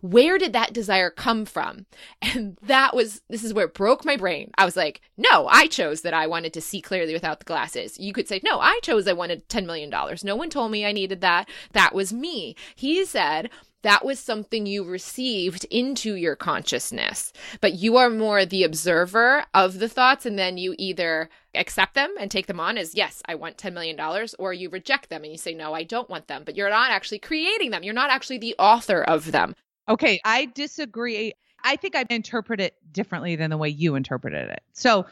[0.00, 1.86] Where did that desire come from?
[2.20, 4.50] And that was, this is where it broke my brain.
[4.58, 7.96] I was like, no, I chose that I wanted to see clearly without the glasses.
[7.96, 9.88] You could say, no, I chose I wanted $10 million.
[10.24, 11.48] No one told me I needed that.
[11.74, 12.56] That was me.
[12.74, 13.50] He said,
[13.84, 17.32] that was something you received into your consciousness.
[17.60, 22.12] But you are more the observer of the thoughts, and then you either accept them
[22.18, 23.98] and take them on as, yes, I want $10 million,
[24.38, 26.42] or you reject them and you say, no, I don't want them.
[26.44, 29.54] But you're not actually creating them, you're not actually the author of them.
[29.88, 31.34] Okay, I disagree.
[31.62, 34.62] I think I interpret it differently than the way you interpreted it.
[34.72, 35.06] So,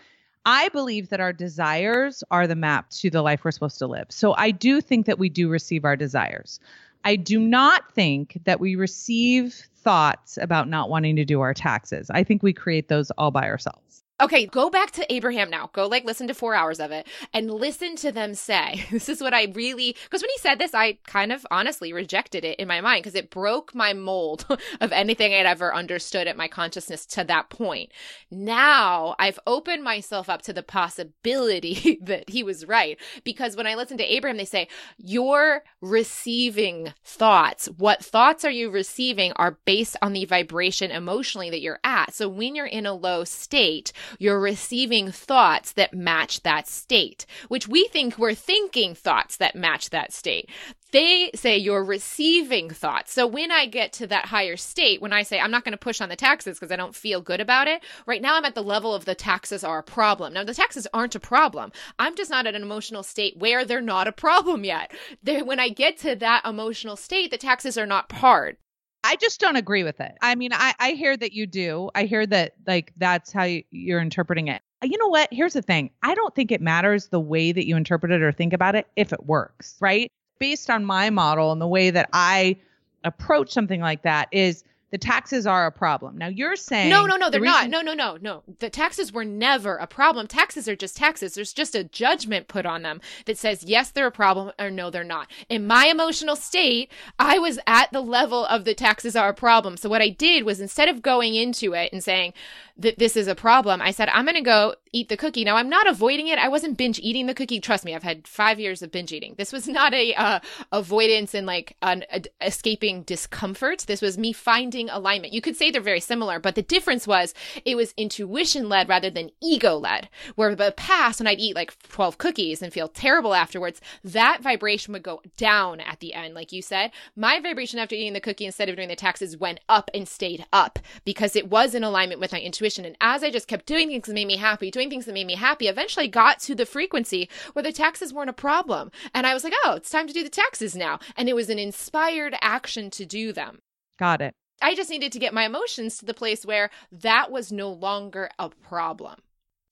[0.44, 4.06] I believe that our desires are the map to the life we're supposed to live.
[4.08, 6.58] So I do think that we do receive our desires.
[7.04, 12.10] I do not think that we receive thoughts about not wanting to do our taxes.
[12.10, 14.01] I think we create those all by ourselves.
[14.20, 15.70] Okay, go back to Abraham now.
[15.72, 18.84] Go like listen to four hours of it and listen to them say.
[18.92, 22.44] This is what I really, because when he said this, I kind of honestly rejected
[22.44, 24.46] it in my mind because it broke my mold
[24.80, 27.90] of anything I'd ever understood at my consciousness to that point.
[28.30, 33.74] Now I've opened myself up to the possibility that he was right because when I
[33.74, 37.66] listen to Abraham, they say, You're receiving thoughts.
[37.78, 42.14] What thoughts are you receiving are based on the vibration emotionally that you're at.
[42.14, 47.68] So when you're in a low state, you're receiving thoughts that match that state, which
[47.68, 50.48] we think we're thinking thoughts that match that state.
[50.92, 53.14] They say you're receiving thoughts.
[53.14, 55.78] So when I get to that higher state, when I say I'm not going to
[55.78, 58.54] push on the taxes because I don't feel good about it, right now I'm at
[58.54, 60.34] the level of the taxes are a problem.
[60.34, 61.72] Now the taxes aren't a problem.
[61.98, 64.92] I'm just not at an emotional state where they're not a problem yet.
[65.22, 68.58] They're, when I get to that emotional state, the taxes are not hard.
[69.04, 70.12] I just don't agree with it.
[70.22, 71.90] I mean, I, I hear that you do.
[71.94, 74.62] I hear that like that's how you, you're interpreting it.
[74.82, 75.28] Uh, you know what?
[75.32, 75.90] Here's the thing.
[76.02, 78.86] I don't think it matters the way that you interpret it or think about it
[78.96, 80.10] if it works, right?
[80.38, 82.56] Based on my model and the way that I
[83.04, 86.16] approach something like that is the taxes are a problem.
[86.18, 87.84] Now you're saying No, no, no, they're the reason- not.
[87.84, 88.42] No, no, no, no.
[88.60, 90.28] The taxes were never a problem.
[90.28, 91.34] Taxes are just taxes.
[91.34, 94.90] There's just a judgment put on them that says yes, they're a problem or no,
[94.90, 95.28] they're not.
[95.48, 99.76] In my emotional state, I was at the level of the taxes are a problem.
[99.78, 102.34] So what I did was instead of going into it and saying
[102.82, 105.44] that this is a problem, I said I'm going to go eat the cookie.
[105.44, 106.38] Now I'm not avoiding it.
[106.38, 107.60] I wasn't binge eating the cookie.
[107.60, 109.34] Trust me, I've had 5 years of binge eating.
[109.38, 113.84] This was not a uh, avoidance and like an a, escaping discomfort.
[113.86, 115.32] This was me finding alignment.
[115.32, 119.10] You could say they're very similar, but the difference was it was intuition led rather
[119.10, 120.08] than ego led.
[120.34, 124.92] Where the past, when I'd eat like 12 cookies and feel terrible afterwards, that vibration
[124.92, 126.90] would go down at the end, like you said.
[127.16, 130.44] My vibration after eating the cookie instead of doing the taxes went up and stayed
[130.52, 132.71] up because it was in alignment with my intuition.
[132.78, 135.26] And as I just kept doing things that made me happy, doing things that made
[135.26, 138.90] me happy, eventually got to the frequency where the taxes weren't a problem.
[139.14, 140.98] And I was like, oh, it's time to do the taxes now.
[141.16, 143.60] And it was an inspired action to do them.
[143.98, 144.34] Got it.
[144.60, 148.30] I just needed to get my emotions to the place where that was no longer
[148.38, 149.20] a problem.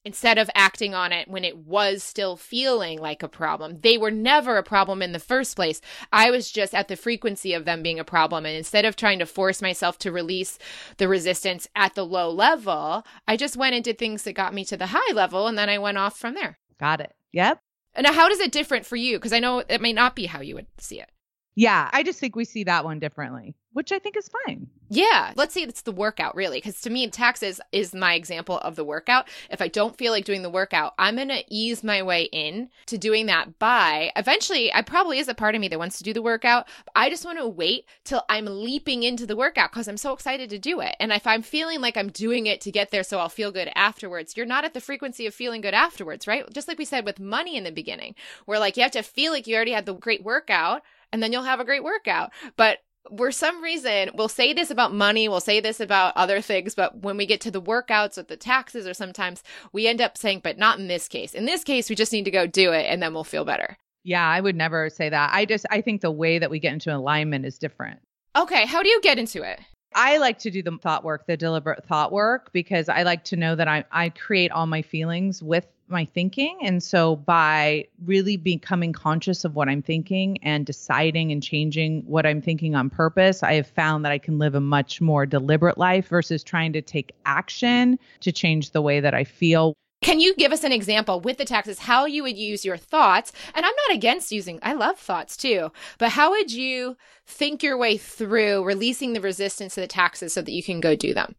[0.05, 4.11] Instead of acting on it when it was still feeling like a problem, they were
[4.11, 5.81] never a problem in the first place.
[6.11, 8.47] I was just at the frequency of them being a problem.
[8.47, 10.59] And instead of trying to force myself to release
[10.97, 14.65] the resistance at the low level, I just went and did things that got me
[14.67, 15.47] to the high level.
[15.47, 16.59] And then I went off from there.
[16.79, 17.15] Got it.
[17.33, 17.61] Yep.
[18.01, 19.19] Now, how does it different for you?
[19.19, 21.11] Because I know it may not be how you would see it.
[21.55, 24.69] Yeah, I just think we see that one differently which I think is fine.
[24.93, 25.33] Yeah.
[25.37, 26.59] Let's say it's the workout, really.
[26.59, 29.29] Because to me, taxes is my example of the workout.
[29.49, 32.71] If I don't feel like doing the workout, I'm going to ease my way in
[32.87, 36.05] to doing that by eventually, I probably is a part of me that wants to
[36.05, 36.67] do the workout.
[36.97, 40.51] I just want to wait till I'm leaping into the workout because I'm so excited
[40.51, 40.97] to do it.
[40.99, 43.71] And if I'm feeling like I'm doing it to get there so I'll feel good
[43.77, 46.45] afterwards, you're not at the frequency of feeling good afterwards, right?
[46.53, 49.31] Just like we said with money in the beginning, where like you have to feel
[49.31, 50.83] like you already had the great workout
[51.13, 52.33] and then you'll have a great workout.
[52.57, 52.79] But
[53.17, 57.03] for some reason, we'll say this about money, we'll say this about other things, but
[57.03, 59.43] when we get to the workouts or the taxes, or sometimes
[59.73, 61.35] we end up saying, but not in this case.
[61.35, 63.77] In this case, we just need to go do it and then we'll feel better.
[64.05, 65.31] Yeah, I would never say that.
[65.33, 68.01] I just, I think the way that we get into alignment is different.
[68.37, 68.65] Okay.
[68.65, 69.61] How do you get into it?
[69.95, 73.37] I like to do the thought work, the deliberate thought work, because I like to
[73.37, 76.59] know that I, I create all my feelings with my thinking.
[76.63, 82.27] And so by really becoming conscious of what I'm thinking and deciding and changing what
[82.27, 85.79] I'm thinking on purpose, I have found that I can live a much more deliberate
[85.79, 89.75] life versus trying to take action to change the way that I feel.
[90.03, 93.33] Can you give us an example with the taxes how you would use your thoughts?
[93.55, 97.77] And I'm not against using, I love thoughts too, but how would you think your
[97.77, 101.37] way through releasing the resistance to the taxes so that you can go do them?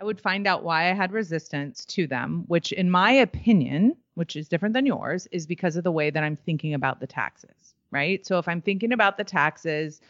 [0.00, 4.36] I would find out why I had resistance to them, which, in my opinion, which
[4.36, 7.74] is different than yours, is because of the way that I'm thinking about the taxes,
[7.90, 8.24] right?
[8.26, 10.00] So if I'm thinking about the taxes,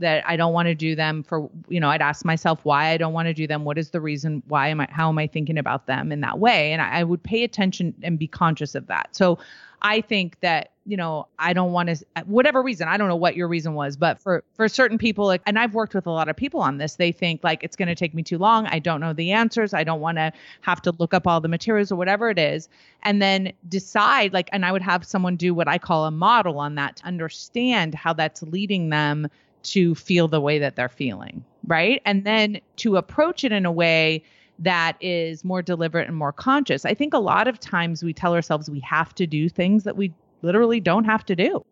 [0.00, 2.96] that I don't want to do them for, you know, I'd ask myself why I
[2.96, 3.64] don't want to do them.
[3.64, 4.42] What is the reason?
[4.48, 6.72] Why am I, how am I thinking about them in that way?
[6.72, 9.10] And I, I would pay attention and be conscious of that.
[9.12, 9.38] So
[9.82, 13.34] I think that, you know, I don't want to, whatever reason, I don't know what
[13.34, 16.28] your reason was, but for, for certain people, like, and I've worked with a lot
[16.28, 18.66] of people on this, they think like it's going to take me too long.
[18.66, 19.72] I don't know the answers.
[19.72, 22.68] I don't want to have to look up all the materials or whatever it is.
[23.04, 26.58] And then decide, like, and I would have someone do what I call a model
[26.58, 29.28] on that to understand how that's leading them
[29.62, 32.00] to feel the way that they're feeling, right?
[32.04, 34.22] And then to approach it in a way
[34.58, 36.84] that is more deliberate and more conscious.
[36.84, 39.96] I think a lot of times we tell ourselves we have to do things that
[39.96, 41.64] we literally don't have to do.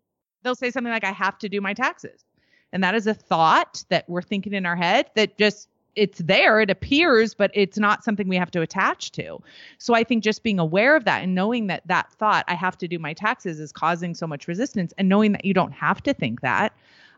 [0.43, 2.23] They'll say something like, I have to do my taxes.
[2.71, 6.61] And that is a thought that we're thinking in our head that just it's there,
[6.61, 9.39] it appears, but it's not something we have to attach to.
[9.79, 12.77] So I think just being aware of that and knowing that that thought, I have
[12.77, 16.01] to do my taxes, is causing so much resistance, and knowing that you don't have
[16.03, 16.73] to think that,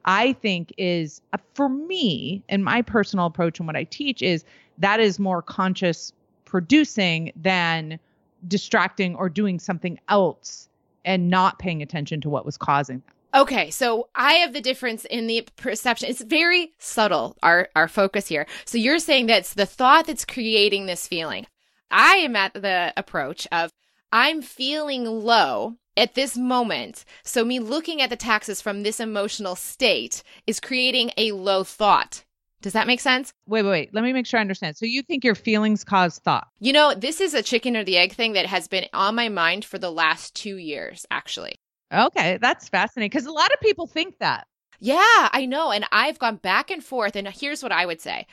[0.06, 4.44] I think is uh, for me and my personal approach and what I teach is
[4.78, 6.14] that is more conscious
[6.46, 8.00] producing than
[8.48, 10.68] distracting or doing something else
[11.06, 13.40] and not paying attention to what was causing that.
[13.42, 16.10] Okay, so I have the difference in the perception.
[16.10, 18.46] It's very subtle, our, our focus here.
[18.66, 21.48] So you're saying that it's the thought that's creating this feeling.
[21.90, 23.72] I am at the approach of
[24.12, 27.06] I'm feeling low at this moment.
[27.24, 32.24] So me looking at the taxes from this emotional state is creating a low thought.
[32.62, 33.34] Does that make sense?
[33.48, 33.94] Wait, wait, wait.
[33.94, 34.78] Let me make sure I understand.
[34.78, 36.48] So you think your feelings cause thought?
[36.60, 39.30] You know, this is a chicken or the egg thing that has been on my
[39.30, 41.56] mind for the last two years, actually.
[41.92, 44.46] Okay, that's fascinating because a lot of people think that.
[44.80, 45.72] Yeah, I know.
[45.72, 47.16] And I've gone back and forth.
[47.16, 48.28] And here's what I would say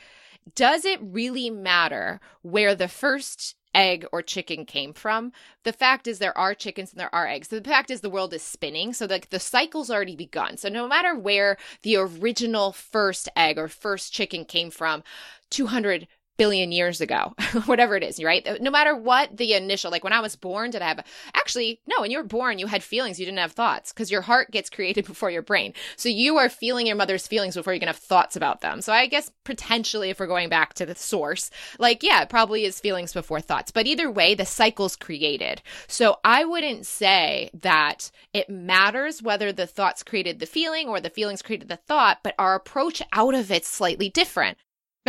[0.55, 5.31] Does it really matter where the first egg or chicken came from.
[5.63, 7.49] The fact is there are chickens and there are eggs.
[7.49, 10.57] The fact is the world is spinning, so like the cycle's already begun.
[10.57, 15.03] So no matter where the original first egg or first chicken came from,
[15.49, 16.07] 200
[16.39, 17.35] billion years ago,
[17.65, 18.61] whatever it is, right?
[18.61, 21.97] No matter what the initial, like when I was born, did I have, actually, no,
[21.99, 24.69] when you were born, you had feelings, you didn't have thoughts because your heart gets
[24.69, 25.73] created before your brain.
[25.97, 28.81] So you are feeling your mother's feelings before you can have thoughts about them.
[28.81, 32.79] So I guess potentially, if we're going back to the source, like, yeah, probably is
[32.79, 33.71] feelings before thoughts.
[33.71, 35.61] But either way, the cycle's created.
[35.87, 41.09] So I wouldn't say that it matters whether the thoughts created the feeling or the
[41.09, 44.57] feelings created the thought, but our approach out of it's slightly different.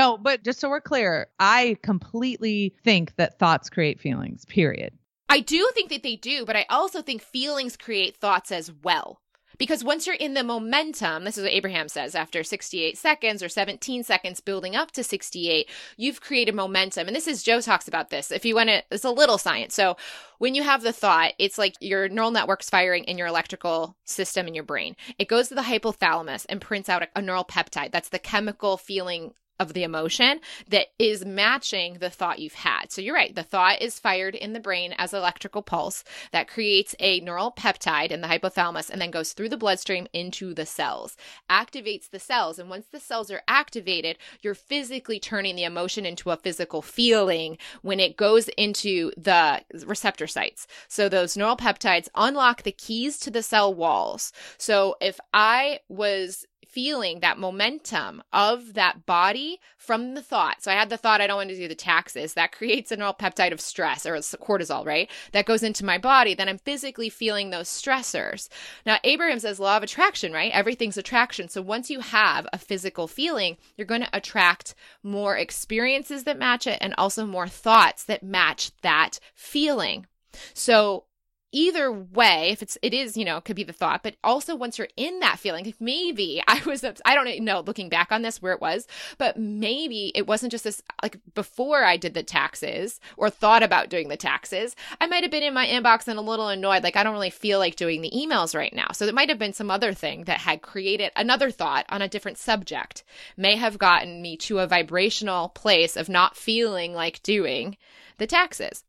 [0.01, 4.94] No, but just so we're clear, I completely think that thoughts create feelings, period.
[5.28, 9.20] I do think that they do, but I also think feelings create thoughts as well.
[9.59, 13.51] Because once you're in the momentum, this is what Abraham says after 68 seconds or
[13.51, 17.07] 17 seconds building up to 68, you've created momentum.
[17.07, 18.30] And this is, Joe talks about this.
[18.30, 19.74] If you want to, it's a little science.
[19.74, 19.98] So
[20.38, 24.48] when you have the thought, it's like your neural networks firing in your electrical system
[24.48, 24.96] in your brain.
[25.18, 27.92] It goes to the hypothalamus and prints out a, a neural peptide.
[27.92, 32.90] That's the chemical feeling of the emotion that is matching the thought you've had.
[32.90, 33.34] So you're right.
[33.34, 36.02] The thought is fired in the brain as electrical pulse
[36.32, 40.54] that creates a neural peptide in the hypothalamus and then goes through the bloodstream into
[40.54, 41.16] the cells,
[41.48, 42.58] activates the cells.
[42.58, 47.58] And once the cells are activated, you're physically turning the emotion into a physical feeling
[47.82, 50.66] when it goes into the receptor sites.
[50.88, 54.32] So those neural peptides unlock the keys to the cell walls.
[54.56, 60.62] So if I was feeling that momentum of that body from the thought.
[60.62, 62.34] So I had the thought I don't want to do the taxes.
[62.34, 65.10] That creates a neural peptide of stress or cortisol, right?
[65.32, 66.34] That goes into my body.
[66.34, 68.48] Then I'm physically feeling those stressors.
[68.86, 70.52] Now, Abraham says law of attraction, right?
[70.52, 71.48] Everything's attraction.
[71.48, 76.66] So once you have a physical feeling, you're going to attract more experiences that match
[76.66, 80.06] it and also more thoughts that match that feeling.
[80.54, 81.04] So
[81.53, 84.78] either way, if it's it is, you know, could be the thought, but also once
[84.78, 88.40] you're in that feeling, like maybe I was I don't know looking back on this
[88.40, 88.86] where it was,
[89.18, 93.90] but maybe it wasn't just this like before I did the taxes or thought about
[93.90, 96.96] doing the taxes, I might have been in my inbox and a little annoyed, like
[96.96, 98.88] I don't really feel like doing the emails right now.
[98.92, 102.09] So it might have been some other thing that had created another thought on a
[102.09, 103.05] different subject,
[103.36, 107.76] may have gotten me to a vibrational place of not feeling like doing
[108.18, 108.84] the taxes.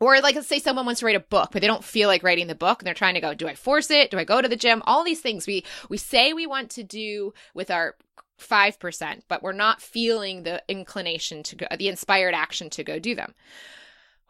[0.00, 2.22] Or like let's say someone wants to write a book, but they don't feel like
[2.22, 4.10] writing the book and they're trying to go, do I force it?
[4.10, 4.82] Do I go to the gym?
[4.86, 7.96] All these things we we say we want to do with our
[8.40, 13.14] 5%, but we're not feeling the inclination to go the inspired action to go do
[13.14, 13.34] them.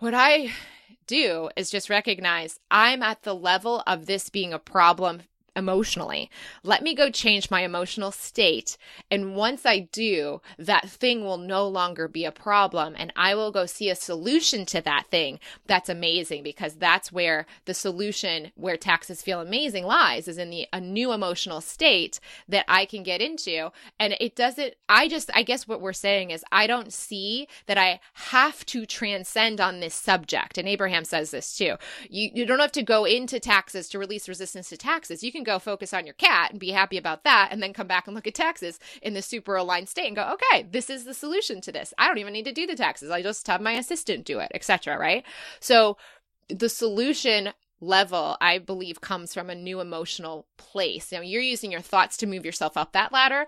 [0.00, 0.50] What I
[1.06, 5.22] do is just recognize I'm at the level of this being a problem
[5.60, 6.30] emotionally.
[6.64, 8.76] Let me go change my emotional state.
[9.10, 12.94] And once I do, that thing will no longer be a problem.
[12.96, 15.38] And I will go see a solution to that thing.
[15.66, 20.66] That's amazing because that's where the solution, where taxes feel amazing, lies is in the
[20.72, 23.70] a new emotional state that I can get into.
[23.98, 27.76] And it doesn't, I just, I guess what we're saying is I don't see that
[27.76, 30.56] I have to transcend on this subject.
[30.56, 31.74] And Abraham says this too.
[32.08, 35.22] You, you don't have to go into taxes to release resistance to taxes.
[35.22, 37.72] You can can go focus on your cat and be happy about that and then
[37.72, 40.88] come back and look at taxes in the super aligned state and go okay this
[40.88, 43.46] is the solution to this i don't even need to do the taxes i just
[43.46, 45.24] have my assistant do it etc right
[45.58, 45.96] so
[46.48, 51.80] the solution level i believe comes from a new emotional place Now you're using your
[51.80, 53.46] thoughts to move yourself up that ladder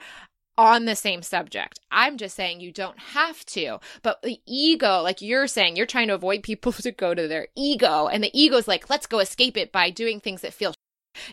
[0.59, 1.81] on the same subject.
[1.91, 3.79] I'm just saying you don't have to.
[4.03, 7.49] But the ego, like you're saying, you're trying to avoid people to go to their
[7.57, 8.07] ego.
[8.07, 10.75] And the ego is like, let's go escape it by doing things that feel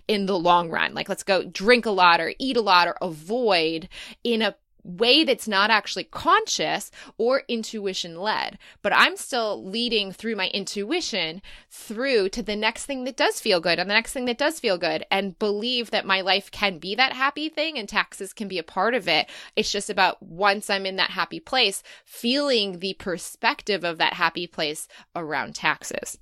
[0.07, 0.93] in the long run.
[0.93, 3.89] Like, let's go drink a lot or eat a lot or avoid
[4.23, 8.57] in a way that's not actually conscious or intuition led.
[8.81, 13.59] But I'm still leading through my intuition through to the next thing that does feel
[13.59, 16.77] good and the next thing that does feel good and believe that my life can
[16.77, 19.29] be that happy thing and taxes can be a part of it.
[19.55, 24.47] It's just about once I'm in that happy place, feeling the perspective of that happy
[24.47, 26.17] place around taxes.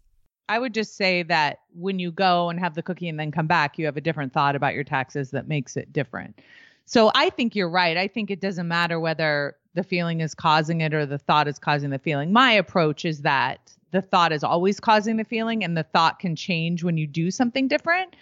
[0.50, 3.48] I would just say that when you go and have the cookie and then come
[3.48, 6.40] back, you have a different thought about your taxes that makes it different.
[6.86, 7.98] So I think you're right.
[7.98, 11.60] I think it doesn't matter whether the feeling is causing it or the thought is
[11.60, 12.32] causing the feeling.
[12.32, 13.60] My approach is that
[13.92, 17.30] the thought is always causing the feeling and the thought can change when you do
[17.30, 18.16] something different.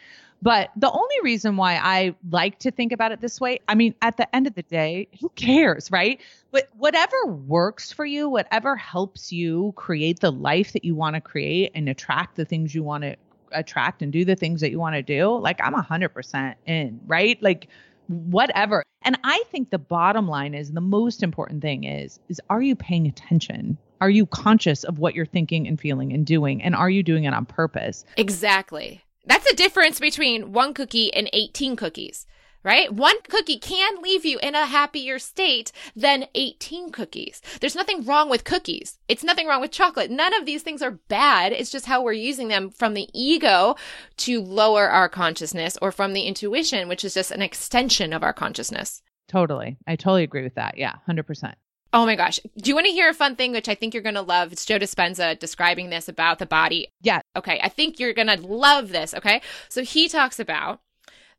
[0.45, 3.95] But the only reason why I like to think about it this way, I mean,
[4.03, 6.21] at the end of the day, who cares, right?
[6.51, 11.21] But whatever works for you, whatever helps you create the life that you want to
[11.21, 13.15] create and attract the things you want to
[13.53, 17.41] attract and do the things that you want to do, like I'm 100% in, right?
[17.41, 17.67] Like
[18.07, 18.83] whatever.
[19.01, 22.75] And I think the bottom line is the most important thing is is are you
[22.75, 23.79] paying attention?
[23.99, 27.23] Are you conscious of what you're thinking and feeling and doing and are you doing
[27.23, 28.05] it on purpose?
[28.15, 29.01] Exactly.
[29.25, 32.25] That's the difference between one cookie and 18 cookies,
[32.63, 32.93] right?
[32.93, 37.41] One cookie can leave you in a happier state than 18 cookies.
[37.59, 38.99] There's nothing wrong with cookies.
[39.07, 40.11] It's nothing wrong with chocolate.
[40.11, 41.53] None of these things are bad.
[41.53, 43.75] It's just how we're using them from the ego
[44.17, 48.33] to lower our consciousness or from the intuition, which is just an extension of our
[48.33, 49.01] consciousness.
[49.27, 49.77] Totally.
[49.87, 50.77] I totally agree with that.
[50.77, 51.53] Yeah, 100%.
[51.95, 52.41] Oh my gosh.
[52.57, 54.51] Do you want to hear a fun thing, which I think you're going to love?
[54.51, 56.89] It's Joe Dispenza describing this about the body.
[57.01, 57.21] Yeah.
[57.37, 57.57] Okay.
[57.63, 59.13] I think you're going to love this.
[59.13, 59.41] Okay.
[59.69, 60.81] So he talks about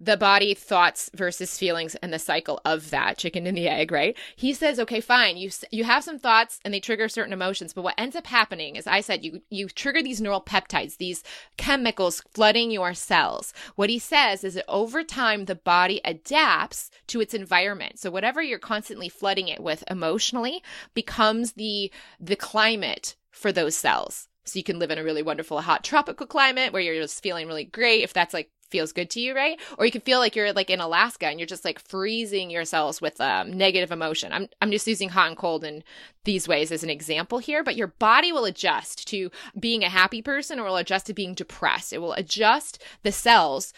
[0.00, 4.16] the body thoughts versus feelings and the cycle of that chicken and the egg right?
[4.36, 7.82] He says okay fine you you have some thoughts and they trigger certain emotions but
[7.82, 11.22] what ends up happening is i said you you trigger these neural peptides these
[11.56, 13.52] chemicals flooding your cells.
[13.76, 17.98] What he says is that over time the body adapts to its environment.
[17.98, 20.62] So whatever you're constantly flooding it with emotionally
[20.94, 21.90] becomes the
[22.20, 24.28] the climate for those cells.
[24.44, 27.48] So you can live in a really wonderful hot tropical climate where you're just feeling
[27.48, 28.04] really great.
[28.04, 29.58] If that's like feels good to you, right?
[29.78, 33.00] Or you can feel like you're like in Alaska and you're just like freezing yourselves
[33.00, 34.32] with um, negative emotion.
[34.32, 35.82] I'm I'm just using hot and cold in
[36.24, 40.20] these ways as an example here, but your body will adjust to being a happy
[40.20, 41.92] person or will adjust to being depressed.
[41.92, 43.72] It will adjust the cells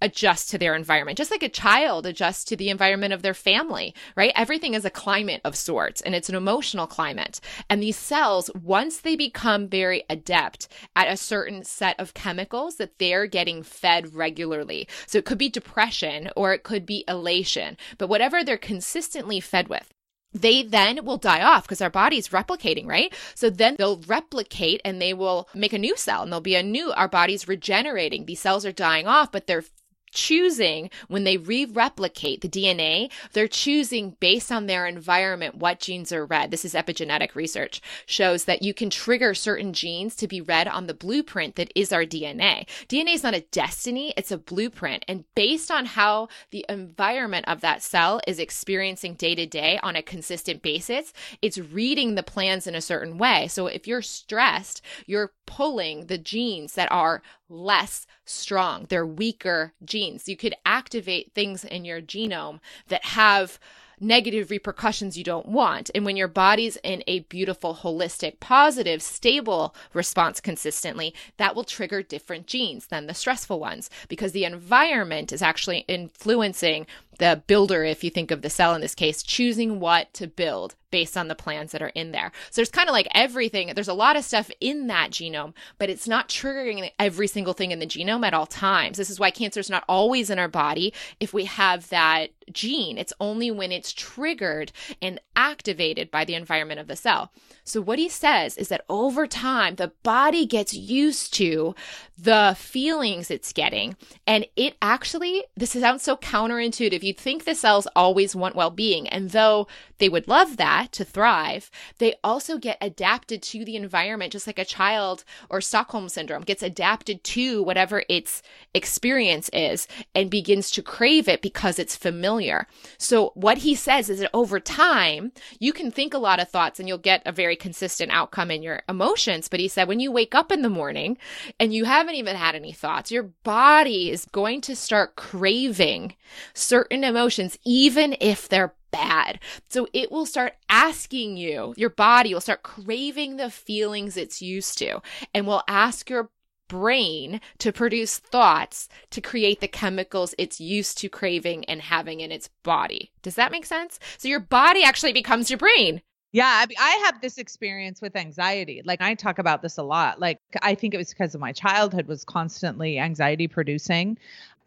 [0.00, 3.94] adjust to their environment, just like a child adjusts to the environment of their family,
[4.16, 4.32] right?
[4.34, 7.40] Everything is a climate of sorts and it's an emotional climate.
[7.68, 12.98] And these cells, once they become very adept at a certain set of chemicals that
[12.98, 14.88] they're getting fed regularly.
[15.06, 19.68] So it could be depression or it could be elation, but whatever they're consistently fed
[19.68, 19.92] with,
[20.32, 23.12] they then will die off because our body's replicating, right?
[23.34, 26.62] So then they'll replicate and they will make a new cell and there'll be a
[26.62, 28.26] new, our body's regenerating.
[28.26, 29.64] These cells are dying off, but they're
[30.12, 36.12] choosing when they re replicate the DNA, they're choosing based on their environment what genes
[36.12, 36.50] are read.
[36.50, 40.86] This is epigenetic research, shows that you can trigger certain genes to be read on
[40.86, 42.66] the blueprint that is our DNA.
[42.88, 45.04] DNA is not a destiny, it's a blueprint.
[45.08, 49.96] And based on how the environment of that cell is experiencing day to day on
[49.96, 53.48] a consistent basis, it's reading the plans in a certain way.
[53.48, 58.84] So if you're stressed, you're pulling the genes that are less strong.
[58.90, 60.28] They're weaker genes.
[60.28, 63.58] You could activate things in your genome that have
[63.98, 65.90] negative repercussions you don't want.
[65.94, 72.02] And when your body's in a beautiful, holistic, positive, stable response consistently, that will trigger
[72.02, 76.86] different genes than the stressful ones because the environment is actually influencing
[77.18, 80.74] the builder, if you think of the cell in this case, choosing what to build
[80.90, 82.32] based on the plans that are in there.
[82.50, 83.72] So there's kind of like everything.
[83.74, 87.72] There's a lot of stuff in that genome, but it's not triggering every single thing
[87.72, 88.96] in the genome at all times.
[88.96, 92.96] This is why cancer is not always in our body if we have that gene.
[92.96, 97.30] It's only when it's triggered and activated by the environment of the cell.
[97.64, 101.74] So what he says is that over time, the body gets used to
[102.16, 103.94] the feelings it's getting.
[104.26, 107.02] And it actually, this sounds so counterintuitive.
[107.08, 109.08] You'd think the cells always want well being.
[109.08, 109.66] And though
[109.98, 114.58] they would love that to thrive, they also get adapted to the environment, just like
[114.58, 118.42] a child or Stockholm syndrome gets adapted to whatever its
[118.74, 122.66] experience is and begins to crave it because it's familiar.
[122.98, 126.80] So what he says is that over time, you can think a lot of thoughts
[126.80, 129.48] and you'll get a very consistent outcome in your emotions.
[129.48, 131.18] But he said when you wake up in the morning
[131.60, 136.14] and you have haven't even had any thoughts, your body is going to start craving
[136.54, 139.40] certain emotions, even if they're bad.
[139.68, 144.78] So it will start asking you, your body will start craving the feelings it's used
[144.78, 145.00] to
[145.34, 146.30] and will ask your
[146.68, 152.30] brain to produce thoughts to create the chemicals it's used to craving and having in
[152.30, 153.10] its body.
[153.22, 153.98] Does that make sense?
[154.18, 156.02] So your body actually becomes your brain.
[156.30, 158.82] Yeah, I, have this experience with anxiety.
[158.84, 160.20] Like I talk about this a lot.
[160.20, 164.18] Like I think it was because of my childhood was constantly anxiety producing.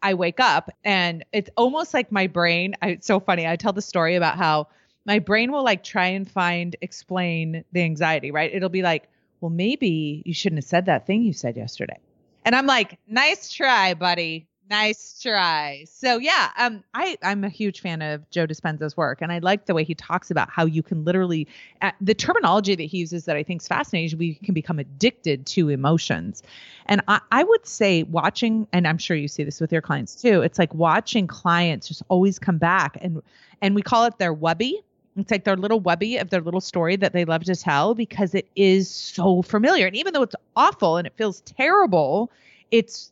[0.02, 2.74] I wake up and it's almost like my brain.
[2.82, 3.46] I, it's so funny.
[3.46, 4.68] I tell the story about how
[5.04, 8.30] my brain will like try and find explain the anxiety.
[8.30, 8.52] Right?
[8.52, 9.08] It'll be like,
[9.40, 11.98] well, maybe you shouldn't have said that thing you said yesterday.
[12.44, 14.48] And I'm like, nice try, buddy.
[14.72, 15.84] Nice try.
[15.86, 19.66] So yeah, um, I I'm a huge fan of Joe Dispenza's work, and I like
[19.66, 21.46] the way he talks about how you can literally
[21.82, 24.18] uh, the terminology that he uses that I think is fascinating.
[24.18, 26.42] We can become addicted to emotions,
[26.86, 30.14] and I, I would say watching, and I'm sure you see this with your clients
[30.14, 30.40] too.
[30.40, 33.20] It's like watching clients just always come back, and
[33.60, 34.72] and we call it their wubby.
[35.18, 38.34] It's like their little webby of their little story that they love to tell because
[38.34, 42.32] it is so familiar, and even though it's awful and it feels terrible,
[42.70, 43.11] it's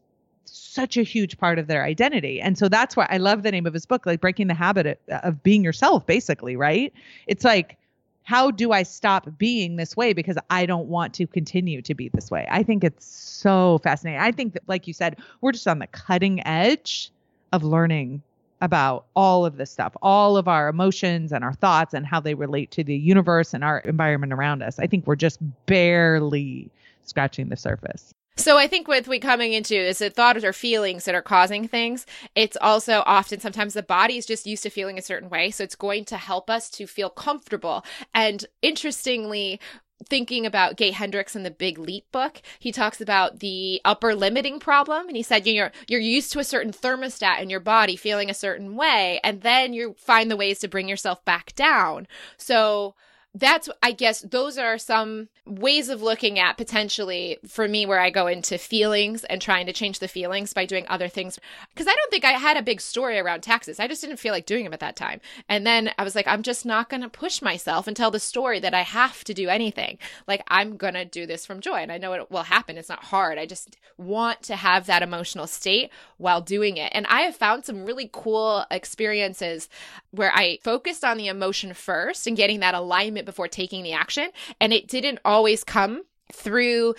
[0.52, 2.40] such a huge part of their identity.
[2.40, 5.00] And so that's why I love the name of his book, like breaking the habit
[5.08, 6.92] of, being yourself, basically, right?
[7.26, 7.76] It's like,
[8.22, 12.08] how do I stop being this way because I don't want to continue to be
[12.10, 12.46] this way?
[12.50, 14.20] I think it's so fascinating.
[14.20, 17.10] I think that, like you said, we're just on the cutting edge
[17.52, 18.22] of learning
[18.60, 22.34] about all of this stuff, all of our emotions and our thoughts and how they
[22.34, 24.78] relate to the universe and our environment around us.
[24.78, 26.70] I think we're just barely
[27.02, 28.12] scratching the surface.
[28.40, 31.68] So I think with we coming into is it thoughts or feelings that are causing
[31.68, 32.06] things.
[32.34, 35.62] It's also often sometimes the body is just used to feeling a certain way, so
[35.62, 37.84] it's going to help us to feel comfortable.
[38.14, 39.60] And interestingly,
[40.08, 44.58] thinking about Gay Hendricks in the Big Leap book, he talks about the upper limiting
[44.58, 48.30] problem, and he said you're you're used to a certain thermostat in your body feeling
[48.30, 52.08] a certain way, and then you find the ways to bring yourself back down.
[52.38, 52.94] So
[53.34, 58.10] that's i guess those are some ways of looking at potentially for me where i
[58.10, 61.38] go into feelings and trying to change the feelings by doing other things.
[61.70, 63.80] Because i don't think i had a big story around taxes.
[63.80, 65.20] I just didn't feel like doing them at that time.
[65.48, 68.20] And then i was like i'm just not going to push myself and tell the
[68.20, 69.98] story that i have to do anything.
[70.26, 72.78] Like i'm going to do this from joy and i know it will happen.
[72.78, 73.38] It's not hard.
[73.38, 76.90] I just want to have that emotional state while doing it.
[76.94, 79.68] And i have found some really cool experiences
[80.10, 84.30] where i focused on the emotion first and getting that alignment before taking the action.
[84.60, 86.02] And it didn't always come
[86.32, 86.94] through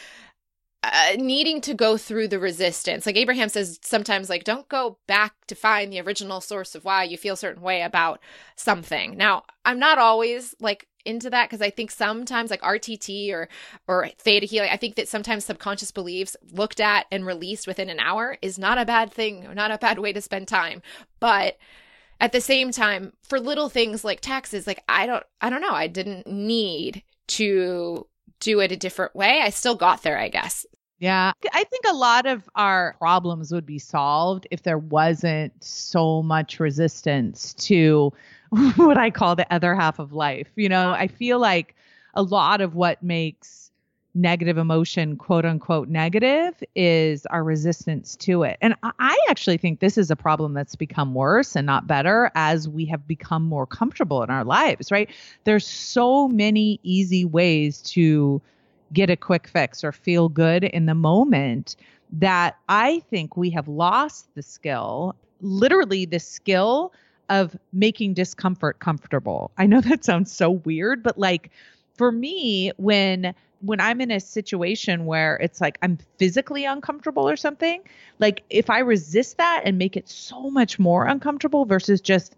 [0.83, 3.05] uh, needing to go through the resistance.
[3.05, 7.03] Like Abraham says sometimes like don't go back to find the original source of why
[7.03, 8.19] you feel a certain way about
[8.55, 9.15] something.
[9.15, 13.47] Now, I'm not always like into that because I think sometimes like RTT or
[13.87, 17.99] or theta healing, I think that sometimes subconscious beliefs looked at and released within an
[17.99, 20.81] hour is not a bad thing, not a bad way to spend time.
[21.19, 21.57] But
[22.21, 25.73] at the same time for little things like taxes like i don't i don't know
[25.73, 28.07] i didn't need to
[28.39, 30.65] do it a different way i still got there i guess
[30.99, 31.31] Yeah.
[31.51, 36.59] I think a lot of our problems would be solved if there wasn't so much
[36.59, 38.13] resistance to
[38.75, 40.47] what I call the other half of life.
[40.55, 41.75] You know, I feel like
[42.13, 43.60] a lot of what makes
[44.13, 48.57] negative emotion, quote unquote, negative is our resistance to it.
[48.61, 52.67] And I actually think this is a problem that's become worse and not better as
[52.67, 55.09] we have become more comfortable in our lives, right?
[55.45, 58.41] There's so many easy ways to
[58.91, 61.77] get a quick fix or feel good in the moment
[62.11, 66.91] that I think we have lost the skill, literally the skill
[67.29, 69.51] of making discomfort comfortable.
[69.57, 71.49] I know that sounds so weird, but like
[71.95, 77.35] for me when when I'm in a situation where it's like I'm physically uncomfortable or
[77.35, 77.81] something,
[78.19, 82.35] like if I resist that and make it so much more uncomfortable versus just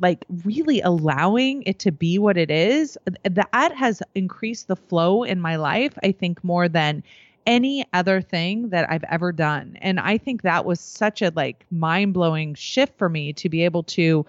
[0.00, 5.40] like really allowing it to be what it is, that has increased the flow in
[5.40, 7.02] my life, I think, more than
[7.46, 9.76] any other thing that I've ever done.
[9.80, 13.64] And I think that was such a like mind blowing shift for me to be
[13.64, 14.24] able to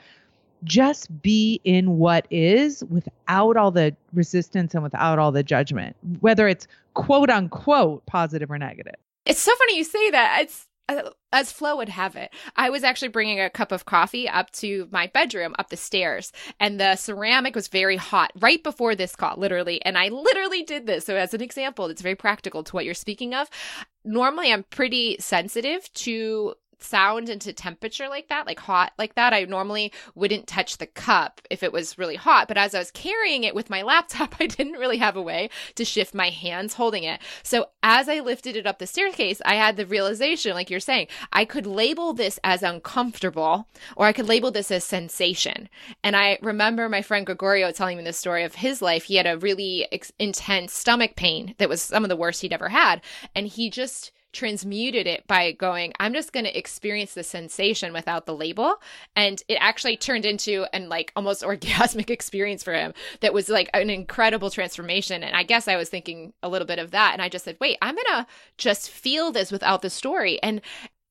[0.64, 6.48] just be in what is without all the resistance and without all the judgment, whether
[6.48, 8.96] it's quote unquote positive or negative.
[9.26, 10.42] It's so funny you say that.
[10.42, 14.28] It's uh, as flow would have it, I was actually bringing a cup of coffee
[14.28, 18.94] up to my bedroom up the stairs, and the ceramic was very hot right before
[18.94, 19.84] this call, literally.
[19.86, 21.06] And I literally did this.
[21.06, 23.50] So, as an example, it's very practical to what you're speaking of.
[24.04, 29.44] Normally, I'm pretty sensitive to sound into temperature like that, like hot like that, I
[29.46, 32.48] normally wouldn't touch the cup if it was really hot.
[32.48, 35.50] But as I was carrying it with my laptop, I didn't really have a way
[35.76, 37.22] to shift my hands holding it.
[37.44, 41.08] So as I lifted it up the staircase, I had the realization, like you're saying,
[41.32, 45.70] I could label this as uncomfortable or I could label this as sensation.
[46.04, 49.06] And I remember my friend Gregorio telling me the story of his life.
[49.06, 52.54] He had a really ex- intense stomach pain that was some of the worst he'd
[52.54, 53.02] ever had.
[53.36, 58.26] And he just, transmuted it by going, I'm just going to experience the sensation without
[58.26, 58.76] the label.
[59.16, 63.70] And it actually turned into an like almost orgasmic experience for him that was like
[63.74, 65.24] an incredible transformation.
[65.24, 67.14] And I guess I was thinking a little bit of that.
[67.14, 68.28] And I just said, wait, I'm going to
[68.58, 70.42] just feel this without the story.
[70.42, 70.62] And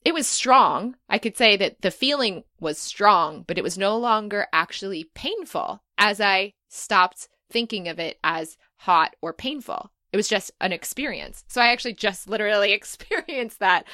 [0.05, 0.97] it was strong.
[1.09, 5.83] I could say that the feeling was strong, but it was no longer actually painful
[5.97, 9.92] as I stopped thinking of it as hot or painful.
[10.13, 11.45] It was just an experience.
[11.49, 13.87] So I actually just literally experienced that.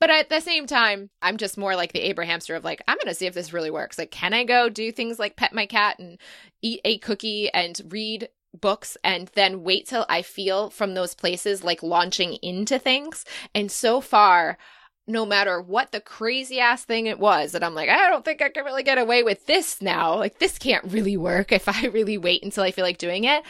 [0.00, 3.08] But at the same time, I'm just more like the Abrahamster of like, I'm going
[3.08, 3.98] to see if this really works.
[3.98, 6.18] Like, can I go do things like pet my cat and
[6.62, 8.28] eat a cookie and read
[8.58, 13.24] books and then wait till I feel from those places like launching into things?
[13.54, 14.58] And so far,
[15.06, 18.42] no matter what the crazy ass thing it was that I'm like, I don't think
[18.42, 20.16] I can really get away with this now.
[20.16, 23.44] Like, this can't really work if I really wait until I feel like doing it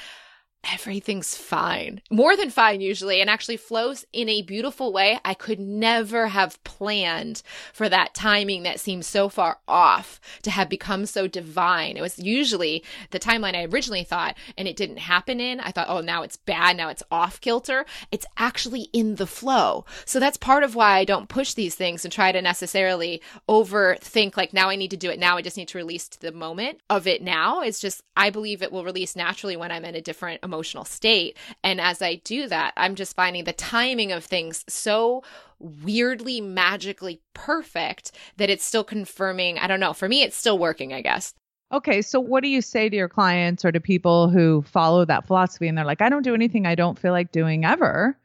[0.73, 2.01] everything's fine.
[2.11, 5.19] More than fine, usually, and actually flows in a beautiful way.
[5.25, 10.69] I could never have planned for that timing that seems so far off to have
[10.69, 11.97] become so divine.
[11.97, 15.61] It was usually the timeline I originally thought, and it didn't happen in.
[15.61, 16.77] I thought, oh, now it's bad.
[16.77, 17.87] Now it's off kilter.
[18.11, 19.85] It's actually in the flow.
[20.05, 24.37] So that's part of why I don't push these things and try to necessarily overthink,
[24.37, 25.19] like, now I need to do it.
[25.19, 27.61] Now I just need to release to the moment of it now.
[27.61, 30.85] It's just, I believe it will release naturally when I'm in a different emotional emotional
[30.85, 31.37] state.
[31.63, 35.23] And as I do that, I'm just finding the timing of things so
[35.59, 39.59] weirdly, magically perfect that it's still confirming.
[39.59, 39.93] I don't know.
[39.93, 41.35] For me, it's still working, I guess.
[41.73, 45.27] Okay, so what do you say to your clients or to people who follow that
[45.27, 48.17] philosophy and they're like, I don't do anything I don't feel like doing ever,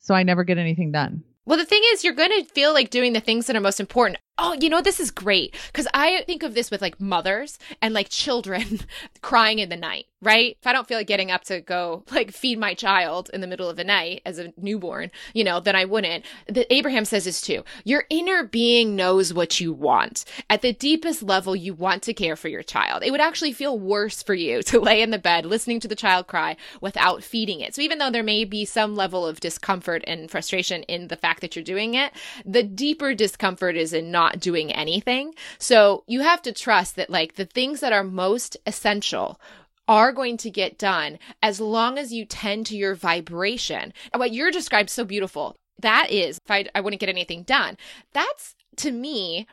[0.00, 1.22] so I never get anything done?
[1.46, 3.80] Well, the thing is, you're going to feel like doing the things that are most
[3.80, 4.18] important.
[4.42, 7.92] Oh, you know, this is great because I think of this with like mothers and
[7.92, 8.80] like children
[9.20, 10.56] crying in the night, right?
[10.58, 13.46] If I don't feel like getting up to go like feed my child in the
[13.46, 16.24] middle of the night as a newborn, you know, then I wouldn't.
[16.46, 17.64] The Abraham says this too.
[17.84, 20.24] Your inner being knows what you want.
[20.48, 23.02] At the deepest level, you want to care for your child.
[23.02, 25.94] It would actually feel worse for you to lay in the bed listening to the
[25.94, 27.74] child cry without feeding it.
[27.74, 31.42] So even though there may be some level of discomfort and frustration in the fact
[31.42, 32.12] that you're doing it,
[32.46, 35.34] the deeper discomfort is in not not doing anything.
[35.58, 39.40] So you have to trust that like the things that are most essential
[39.88, 43.92] are going to get done as long as you tend to your vibration.
[44.12, 45.56] And what you're described so beautiful.
[45.80, 47.76] That is, if I, I wouldn't get anything done.
[48.12, 49.46] That's to me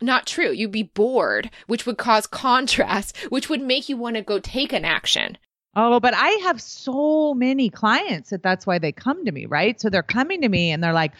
[0.00, 0.50] not true.
[0.50, 4.72] You'd be bored, which would cause contrast, which would make you want to go take
[4.72, 5.36] an action.
[5.74, 9.80] Oh, but I have so many clients that that's why they come to me, right?
[9.80, 11.12] So they're coming to me and they're like,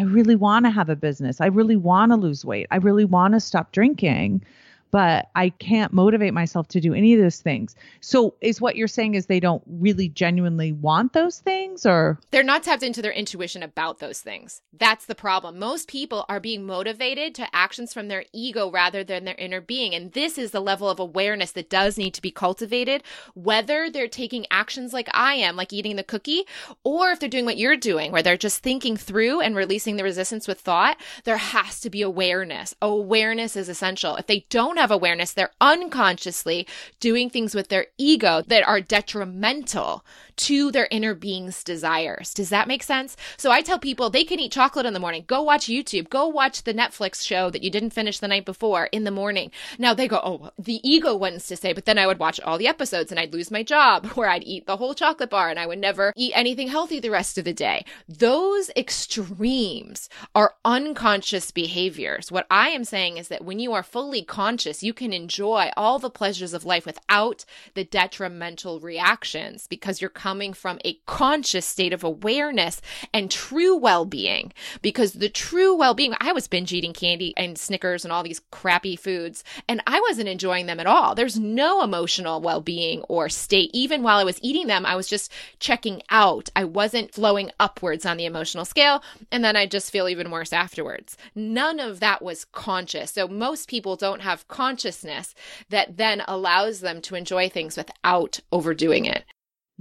[0.00, 1.42] I really want to have a business.
[1.42, 2.66] I really want to lose weight.
[2.70, 4.42] I really want to stop drinking.
[4.90, 7.74] But I can't motivate myself to do any of those things.
[8.00, 12.42] So is what you're saying is they don't really genuinely want those things or they're
[12.42, 14.62] not tapped into their intuition about those things.
[14.72, 15.58] That's the problem.
[15.58, 19.94] Most people are being motivated to actions from their ego rather than their inner being.
[19.94, 23.02] And this is the level of awareness that does need to be cultivated,
[23.34, 26.44] whether they're taking actions like I am, like eating the cookie,
[26.84, 30.04] or if they're doing what you're doing, where they're just thinking through and releasing the
[30.04, 32.74] resistance with thought, there has to be awareness.
[32.82, 34.16] Awareness is essential.
[34.16, 36.66] If they don't have awareness, they're unconsciously
[36.98, 40.04] doing things with their ego that are detrimental
[40.40, 42.32] to their inner being's desires.
[42.32, 43.16] Does that make sense?
[43.36, 45.24] So I tell people they can eat chocolate in the morning.
[45.26, 46.08] Go watch YouTube.
[46.08, 49.50] Go watch the Netflix show that you didn't finish the night before in the morning.
[49.78, 52.56] Now they go, oh, the ego wants to say, but then I would watch all
[52.56, 55.58] the episodes and I'd lose my job where I'd eat the whole chocolate bar and
[55.58, 57.84] I would never eat anything healthy the rest of the day.
[58.08, 62.32] Those extremes are unconscious behaviors.
[62.32, 65.98] What I am saying is that when you are fully conscious, you can enjoy all
[65.98, 67.44] the pleasures of life without
[67.74, 72.80] the detrimental reactions because you're coming from a conscious state of awareness
[73.12, 74.52] and true well being.
[74.80, 78.40] Because the true well being, I was binge eating candy and Snickers and all these
[78.52, 81.16] crappy foods, and I wasn't enjoying them at all.
[81.16, 83.70] There's no emotional well being or state.
[83.74, 86.48] Even while I was eating them, I was just checking out.
[86.54, 89.02] I wasn't flowing upwards on the emotional scale,
[89.32, 91.16] and then I just feel even worse afterwards.
[91.34, 93.10] None of that was conscious.
[93.10, 95.34] So most people don't have consciousness
[95.70, 99.24] that then allows them to enjoy things without overdoing it.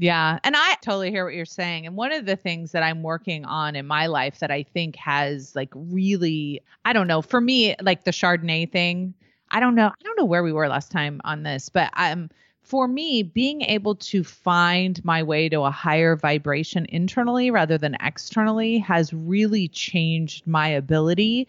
[0.01, 0.39] Yeah.
[0.45, 1.85] And I totally hear what you're saying.
[1.85, 4.95] And one of the things that I'm working on in my life that I think
[4.95, 9.13] has like really, I don't know, for me, like the Chardonnay thing,
[9.51, 9.87] I don't know.
[9.87, 12.29] I don't know where we were last time on this, but um
[12.61, 17.97] for me, being able to find my way to a higher vibration internally rather than
[17.99, 21.47] externally has really changed my ability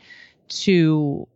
[0.48, 1.28] to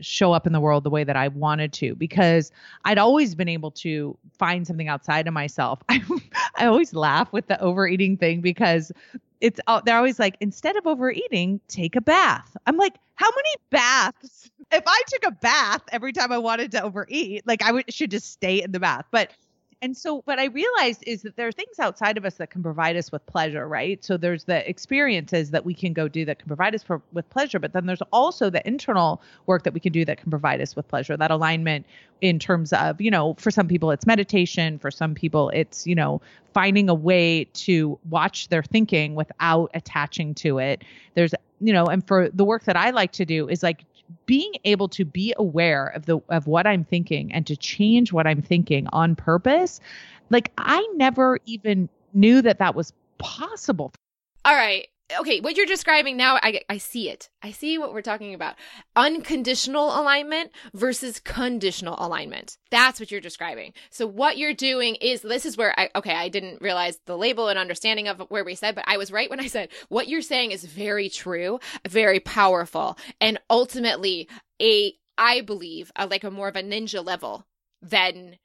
[0.00, 2.50] show up in the world the way that I wanted to because
[2.84, 5.82] I'd always been able to find something outside of myself.
[5.88, 6.02] I
[6.56, 8.92] I always laugh with the overeating thing because
[9.40, 12.56] it's they're always like instead of overeating, take a bath.
[12.66, 14.50] I'm like, how many baths?
[14.70, 18.30] If I took a bath every time I wanted to overeat, like I should just
[18.30, 19.06] stay in the bath.
[19.10, 19.30] But
[19.80, 22.62] and so what I realized is that there are things outside of us that can
[22.64, 24.04] provide us with pleasure, right?
[24.04, 27.28] So there's the experiences that we can go do that can provide us for, with
[27.30, 30.60] pleasure, but then there's also the internal work that we can do that can provide
[30.60, 31.16] us with pleasure.
[31.16, 31.86] That alignment
[32.20, 35.94] in terms of, you know, for some people it's meditation, for some people it's, you
[35.94, 36.20] know,
[36.54, 40.82] finding a way to watch their thinking without attaching to it.
[41.14, 43.84] There's, you know, and for the work that I like to do is like
[44.26, 48.26] being able to be aware of the of what I'm thinking and to change what
[48.26, 49.80] I'm thinking on purpose,
[50.30, 53.92] like I never even knew that that was possible.
[54.44, 54.88] All right
[55.20, 57.30] okay, what you're describing now, I, I see it.
[57.42, 58.56] I see what we're talking about.
[58.94, 62.58] Unconditional alignment versus conditional alignment.
[62.70, 63.72] That's what you're describing.
[63.90, 67.48] So what you're doing is this is where I, okay, I didn't realize the label
[67.48, 70.22] and understanding of where we said, but I was right when I said what you're
[70.22, 74.28] saying is very true, very powerful, and ultimately
[74.60, 77.46] a, I believe, a, like a more of a ninja level
[77.80, 78.36] than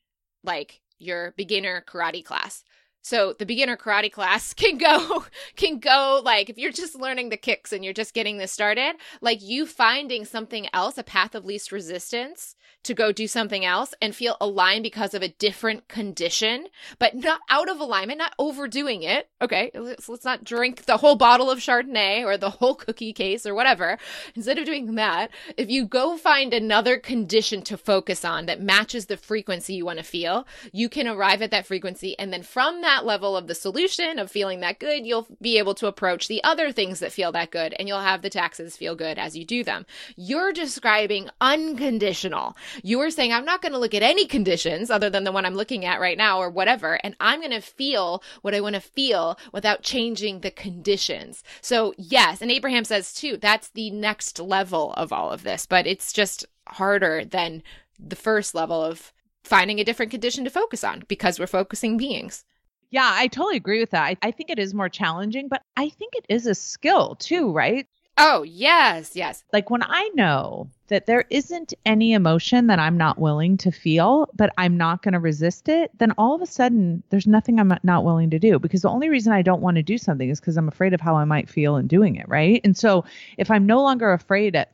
[0.44, 2.64] like your beginner karate class.
[3.04, 5.26] So the beginner karate class can go
[5.56, 8.96] can go like if you're just learning the kicks and you're just getting this started,
[9.22, 13.94] like you finding something else, a path of least resistance to go do something else
[14.02, 16.68] and feel aligned because of a different condition,
[17.00, 19.30] but not out of alignment, not overdoing it.
[19.42, 23.46] Okay, let's, let's not drink the whole bottle of Chardonnay or the whole cookie case
[23.46, 23.98] or whatever.
[24.36, 29.06] Instead of doing that, if you go find another condition to focus on that matches
[29.06, 32.18] the frequency you want to feel, you can arrive at that frequency.
[32.20, 35.74] And then from that level of the solution of feeling that good, you'll be able
[35.76, 38.96] to approach the other things that feel that good and you'll have the taxes feel
[38.96, 39.86] good as you do them.
[40.16, 42.56] You're describing unconditional.
[42.84, 45.46] You are saying, I'm not going to look at any conditions other than the one
[45.46, 47.00] I'm looking at right now or whatever.
[47.04, 51.44] And I'm going to feel what I want to feel without changing the conditions.
[51.62, 52.42] So, yes.
[52.42, 56.46] And Abraham says too, that's the next level of all of this, but it's just
[56.68, 57.64] harder than
[58.00, 59.14] the first level of
[59.44, 62.46] finding a different condition to focus on because we're focusing beings.
[62.94, 64.04] Yeah, I totally agree with that.
[64.04, 67.52] I, I, think it is more challenging, but I think it is a skill too,
[67.52, 67.88] right?
[68.20, 69.44] Oh, yes, yes.
[69.52, 74.30] Like when I know that there isn't any emotion that I'm not willing to feel,
[74.36, 77.74] but I'm not going to resist it, then all of a sudden there's nothing I'm
[77.82, 80.40] not willing to do because the only reason I don't want to do something is
[80.40, 82.62] because I'm afraid of how I might feel in doing it, right?
[82.64, 83.06] And so
[83.40, 84.72] if I'm no longer afraid at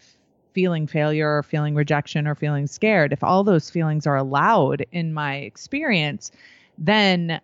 [0.51, 5.13] feeling failure or feeling rejection or feeling scared, if all those feelings are allowed in
[5.13, 6.33] my experience,
[6.77, 7.39] then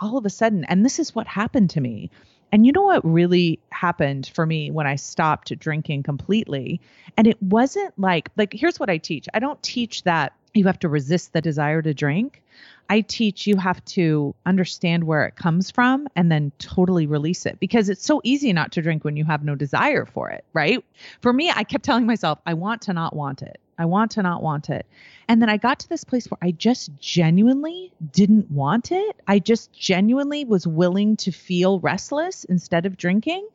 [0.00, 2.10] all of a sudden, and this is what happened to me.
[2.52, 6.80] And you know what really happened for me when I stopped drinking completely?
[7.16, 10.78] And it wasn't like, like, here's what I teach I don't teach that you have
[10.80, 12.42] to resist the desire to drink.
[12.88, 17.60] I teach you have to understand where it comes from and then totally release it
[17.60, 20.84] because it's so easy not to drink when you have no desire for it, right?
[21.20, 23.60] For me, I kept telling myself, I want to not want it.
[23.80, 24.84] I want to not want it.
[25.26, 29.16] And then I got to this place where I just genuinely didn't want it.
[29.26, 33.48] I just genuinely was willing to feel restless instead of drinking.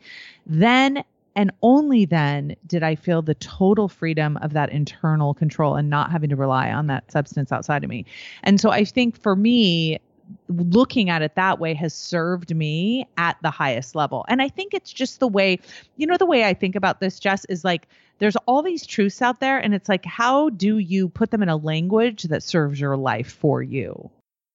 [0.48, 1.04] Then
[1.36, 6.12] and only then did I feel the total freedom of that internal control and not
[6.12, 8.06] having to rely on that substance outside of me.
[8.44, 10.00] And so I think for me,
[10.48, 14.26] looking at it that way has served me at the highest level.
[14.28, 15.60] And I think it's just the way,
[15.98, 17.88] you know, the way I think about this, Jess, is like
[18.20, 21.50] there's all these truths out there, and it's like, how do you put them in
[21.50, 24.10] a language that serves your life for you?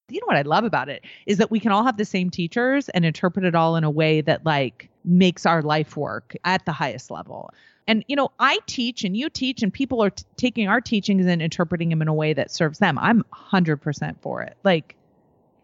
[0.08, 2.30] You know what I love about it is that we can all have the same
[2.30, 6.64] teachers and interpret it all in a way that like makes our life work at
[6.64, 7.52] the highest level.
[7.86, 11.26] And you know, I teach and you teach, and people are t- taking our teachings
[11.26, 12.98] and interpreting them in a way that serves them.
[12.98, 14.56] I'm 100% for it.
[14.64, 14.96] Like,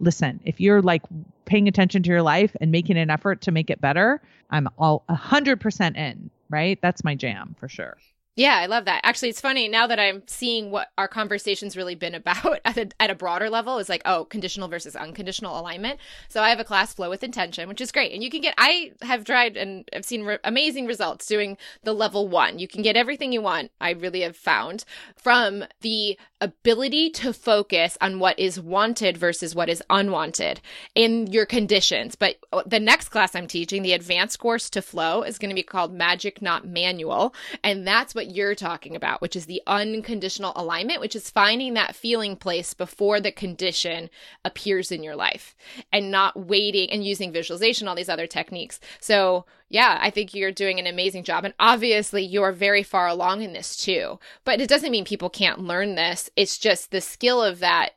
[0.01, 1.03] listen, if you're like
[1.45, 4.21] paying attention to your life and making an effort to make it better,
[4.51, 6.79] I'm all 100% in, right?
[6.83, 7.97] That's my jam for sure.
[8.39, 9.01] Yeah, I love that.
[9.03, 12.89] Actually, it's funny now that I'm seeing what our conversation's really been about at a,
[13.01, 15.99] at a broader level is like, oh, conditional versus unconditional alignment.
[16.29, 18.13] So I have a class flow with intention, which is great.
[18.13, 21.95] And you can get, I have tried and I've seen re- amazing results doing the
[21.95, 22.59] level one.
[22.59, 23.71] You can get everything you want.
[23.81, 24.85] I really have found
[25.17, 30.61] from the ability to focus on what is wanted versus what is unwanted
[30.95, 32.15] in your conditions.
[32.15, 32.37] But
[32.67, 35.95] the next class I'm teaching, the advanced course to flow, is going to be called
[35.95, 37.35] Magic Not Manual.
[37.65, 41.97] And that's what you're talking about, which is the unconditional alignment, which is finding that
[41.97, 44.11] feeling place before the condition
[44.45, 45.57] appears in your life
[45.93, 48.79] and not waiting and using visualization, all these other techniques.
[49.01, 51.45] So, yeah, I think you're doing an amazing job.
[51.45, 54.19] And obviously, you're very far along in this too.
[54.45, 56.31] But it doesn't mean people can't learn this.
[56.37, 57.91] It's just the skill of that,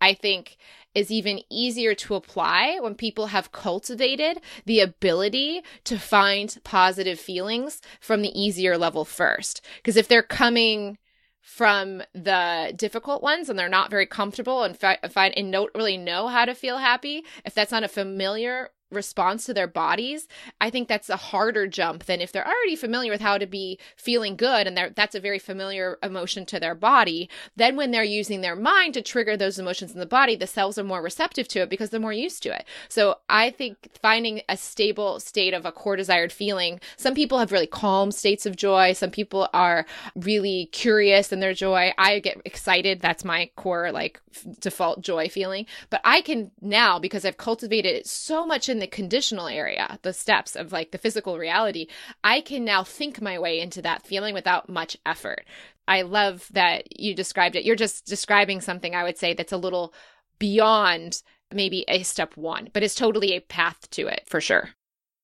[0.00, 0.56] I think,
[0.94, 7.80] is even easier to apply when people have cultivated the ability to find positive feelings
[8.00, 9.60] from the easier level first.
[9.76, 10.98] Because if they're coming
[11.40, 15.96] from the difficult ones and they're not very comfortable and fi- find and don't really
[15.96, 20.28] know how to feel happy, if that's not a familiar response to their bodies
[20.60, 23.78] i think that's a harder jump than if they're already familiar with how to be
[23.96, 27.28] feeling good and that's a very familiar emotion to their body.
[27.56, 30.78] Then when they're using their mind to trigger those emotions in the body the cells
[30.78, 32.64] are more receptive to it because they're more used to it.
[32.88, 37.52] So i think finding a stable state of a core desired feeling some people have
[37.52, 38.92] really calm states of joy.
[38.92, 41.92] Some people are really curious in their joy.
[41.98, 43.00] I get excited.
[43.00, 44.20] That's my core like
[44.60, 45.66] default joy feeling.
[45.90, 49.98] But i can now because i've cultivated it so much in in the conditional area,
[50.02, 51.88] the steps of like the physical reality,
[52.22, 55.44] I can now think my way into that feeling without much effort.
[55.88, 57.64] I love that you described it.
[57.64, 59.92] You're just describing something I would say that's a little
[60.38, 61.22] beyond
[61.52, 64.70] maybe a step one, but it's totally a path to it for sure.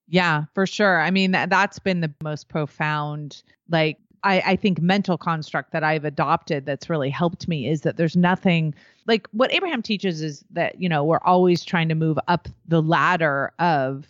[0.09, 1.01] Yeah, for sure.
[1.01, 5.85] I mean, that, that's been the most profound, like, I, I think mental construct that
[5.85, 8.75] I've adopted that's really helped me is that there's nothing
[9.07, 12.81] like what Abraham teaches is that, you know, we're always trying to move up the
[12.81, 14.07] ladder of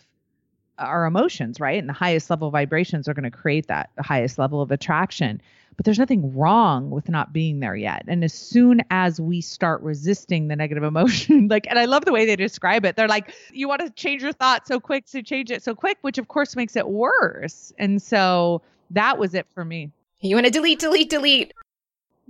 [0.77, 1.79] our emotions, right?
[1.79, 5.41] And the highest level vibrations are going to create that highest level of attraction.
[5.75, 8.03] But there's nothing wrong with not being there yet.
[8.07, 12.13] And as soon as we start resisting the negative emotion, like, and I love the
[12.13, 12.95] way they describe it.
[12.95, 15.97] They're like, you want to change your thought so quick, so change it so quick,
[16.01, 17.73] which of course makes it worse.
[17.77, 18.61] And so
[18.91, 19.91] that was it for me.
[20.25, 21.53] You want to delete, delete, delete.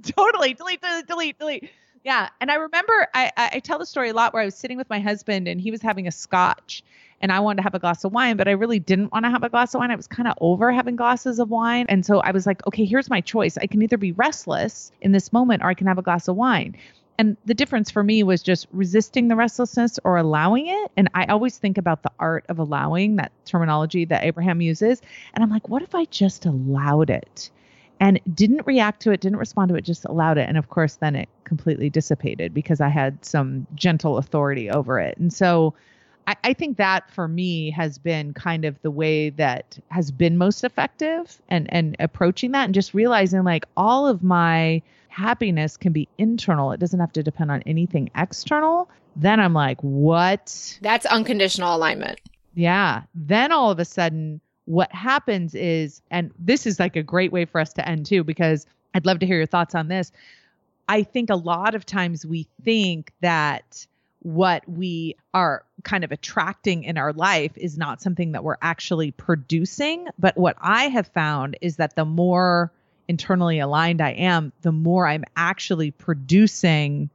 [0.03, 0.53] Totally.
[0.53, 1.69] Delete, delete, delete, delete.
[2.03, 2.29] Yeah.
[2.39, 4.89] And I remember I, I tell the story a lot where I was sitting with
[4.89, 6.83] my husband and he was having a scotch
[7.21, 9.31] and I wanted to have a glass of wine, but I really didn't want to
[9.31, 9.89] have a glass of wine.
[9.89, 11.85] I was kind of over having glasses of wine.
[11.89, 13.57] And so I was like, okay, here's my choice.
[13.57, 16.35] I can either be restless in this moment or I can have a glass of
[16.35, 16.75] wine.
[17.17, 20.91] And the difference for me was just resisting the restlessness or allowing it.
[20.97, 25.01] And I always think about the art of allowing that terminology that Abraham uses.
[25.33, 27.49] And I'm like, what if I just allowed it?
[27.99, 30.47] And didn't react to it, didn't respond to it, just allowed it.
[30.47, 35.17] And of course, then it completely dissipated because I had some gentle authority over it.
[35.17, 35.73] And so
[36.27, 40.37] I, I, think that for me has been kind of the way that has been
[40.37, 45.93] most effective and, and approaching that and just realizing like all of my happiness can
[45.93, 46.71] be internal.
[46.71, 48.89] It doesn't have to depend on anything external.
[49.15, 50.77] Then I'm like, what?
[50.81, 52.19] That's unconditional alignment.
[52.53, 53.03] Yeah.
[53.13, 57.45] Then all of a sudden, what happens is, and this is like a great way
[57.45, 60.11] for us to end too, because I'd love to hear your thoughts on this.
[60.87, 63.85] I think a lot of times we think that
[64.21, 69.11] what we are kind of attracting in our life is not something that we're actually
[69.11, 70.07] producing.
[70.17, 72.71] But what I have found is that the more
[73.07, 77.11] internally aligned I am, the more I'm actually producing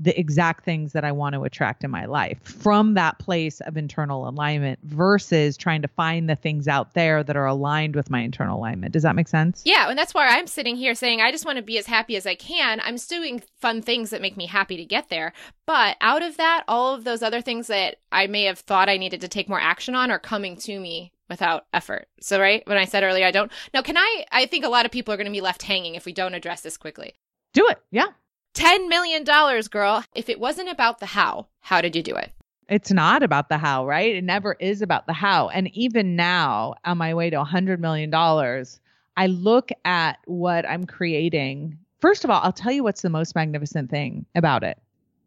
[0.00, 3.76] the exact things that I want to attract in my life from that place of
[3.76, 8.20] internal alignment versus trying to find the things out there that are aligned with my
[8.20, 8.92] internal alignment.
[8.92, 9.62] Does that make sense?
[9.64, 9.90] Yeah.
[9.90, 12.26] And that's why I'm sitting here saying, I just want to be as happy as
[12.26, 12.80] I can.
[12.82, 15.32] I'm doing fun things that make me happy to get there.
[15.66, 18.96] But out of that, all of those other things that I may have thought I
[18.96, 22.08] needed to take more action on are coming to me without effort.
[22.20, 23.52] So, right, when I said earlier, I don't.
[23.72, 24.24] Now, can I?
[24.32, 26.34] I think a lot of people are going to be left hanging if we don't
[26.34, 27.14] address this quickly.
[27.52, 27.78] Do it.
[27.90, 28.06] Yeah.
[28.54, 29.24] $10 million,
[29.70, 30.04] girl.
[30.14, 32.32] If it wasn't about the how, how did you do it?
[32.68, 34.14] It's not about the how, right?
[34.14, 35.48] It never is about the how.
[35.48, 41.78] And even now, on my way to $100 million, I look at what I'm creating.
[42.00, 44.78] First of all, I'll tell you what's the most magnificent thing about it.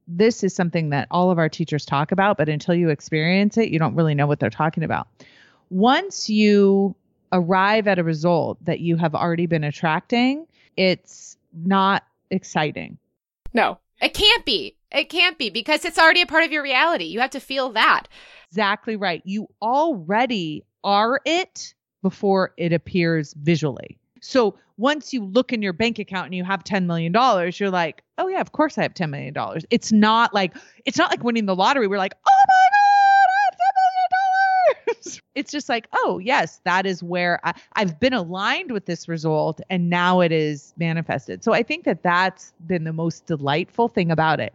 [0.08, 3.70] This is something that all of our teachers talk about, but until you experience it,
[3.70, 5.08] you don't really know what they're talking about.
[5.70, 6.96] Once you
[7.34, 10.46] arrive at a result that you have already been attracting,
[10.78, 12.98] it's not exciting
[13.54, 14.76] no, it can't be.
[14.92, 17.06] It can't be because it's already a part of your reality.
[17.06, 18.08] You have to feel that.
[18.50, 19.22] Exactly right.
[19.26, 23.98] You already are it before it appears visually.
[24.22, 27.14] So once you look in your bank account and you have $10 million,
[27.56, 29.34] you're like, oh yeah, of course I have $10 million.
[29.70, 30.56] It's not like,
[30.86, 31.88] it's not like winning the lottery.
[31.88, 32.73] We're like, oh my
[35.36, 39.62] it's just like, oh, yes, that is where I, I've been aligned with this result
[39.70, 41.44] and now it is manifested.
[41.44, 44.54] So I think that that's been the most delightful thing about it.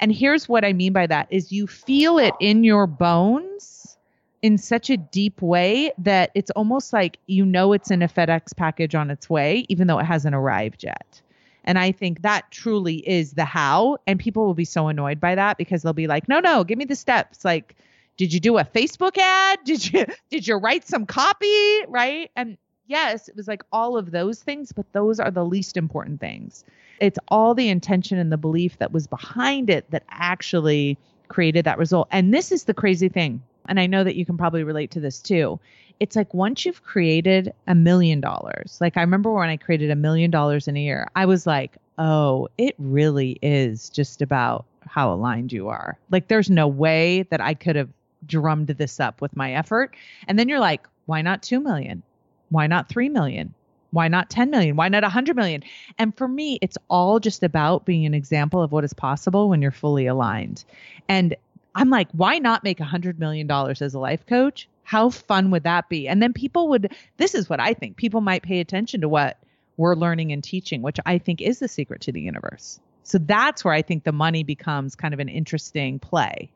[0.00, 3.96] And here's what I mean by that is you feel it in your bones
[4.42, 8.56] in such a deep way that it's almost like you know it's in a FedEx
[8.56, 11.20] package on its way, even though it hasn't arrived yet.
[11.64, 13.98] And I think that truly is the how.
[14.06, 16.78] And people will be so annoyed by that because they'll be like, no, no, give
[16.78, 17.44] me the steps.
[17.44, 17.76] Like,
[18.20, 19.60] did you do a Facebook ad?
[19.64, 22.30] Did you did you write some copy, right?
[22.36, 26.20] And yes, it was like all of those things, but those are the least important
[26.20, 26.62] things.
[27.00, 30.98] It's all the intention and the belief that was behind it that actually
[31.28, 32.08] created that result.
[32.10, 33.42] And this is the crazy thing.
[33.68, 35.58] And I know that you can probably relate to this too.
[35.98, 39.96] It's like once you've created a million dollars, like I remember when I created a
[39.96, 45.10] million dollars in a year, I was like, oh, it really is just about how
[45.10, 45.96] aligned you are.
[46.10, 47.88] Like there's no way that I could have
[48.26, 49.94] drummed this up with my effort.
[50.28, 52.02] And then you're like, why not 2 million?
[52.50, 53.54] Why not 3 million?
[53.92, 54.76] Why not 10 million?
[54.76, 55.62] Why not 100 million?
[55.98, 59.62] And for me, it's all just about being an example of what is possible when
[59.62, 60.64] you're fully aligned.
[61.08, 61.34] And
[61.74, 64.68] I'm like, why not make $100 million as a life coach?
[64.84, 66.08] How fun would that be?
[66.08, 69.38] And then people would, this is what I think, people might pay attention to what
[69.76, 72.80] we're learning and teaching, which I think is the secret to the universe.
[73.02, 76.50] So that's where I think the money becomes kind of an interesting play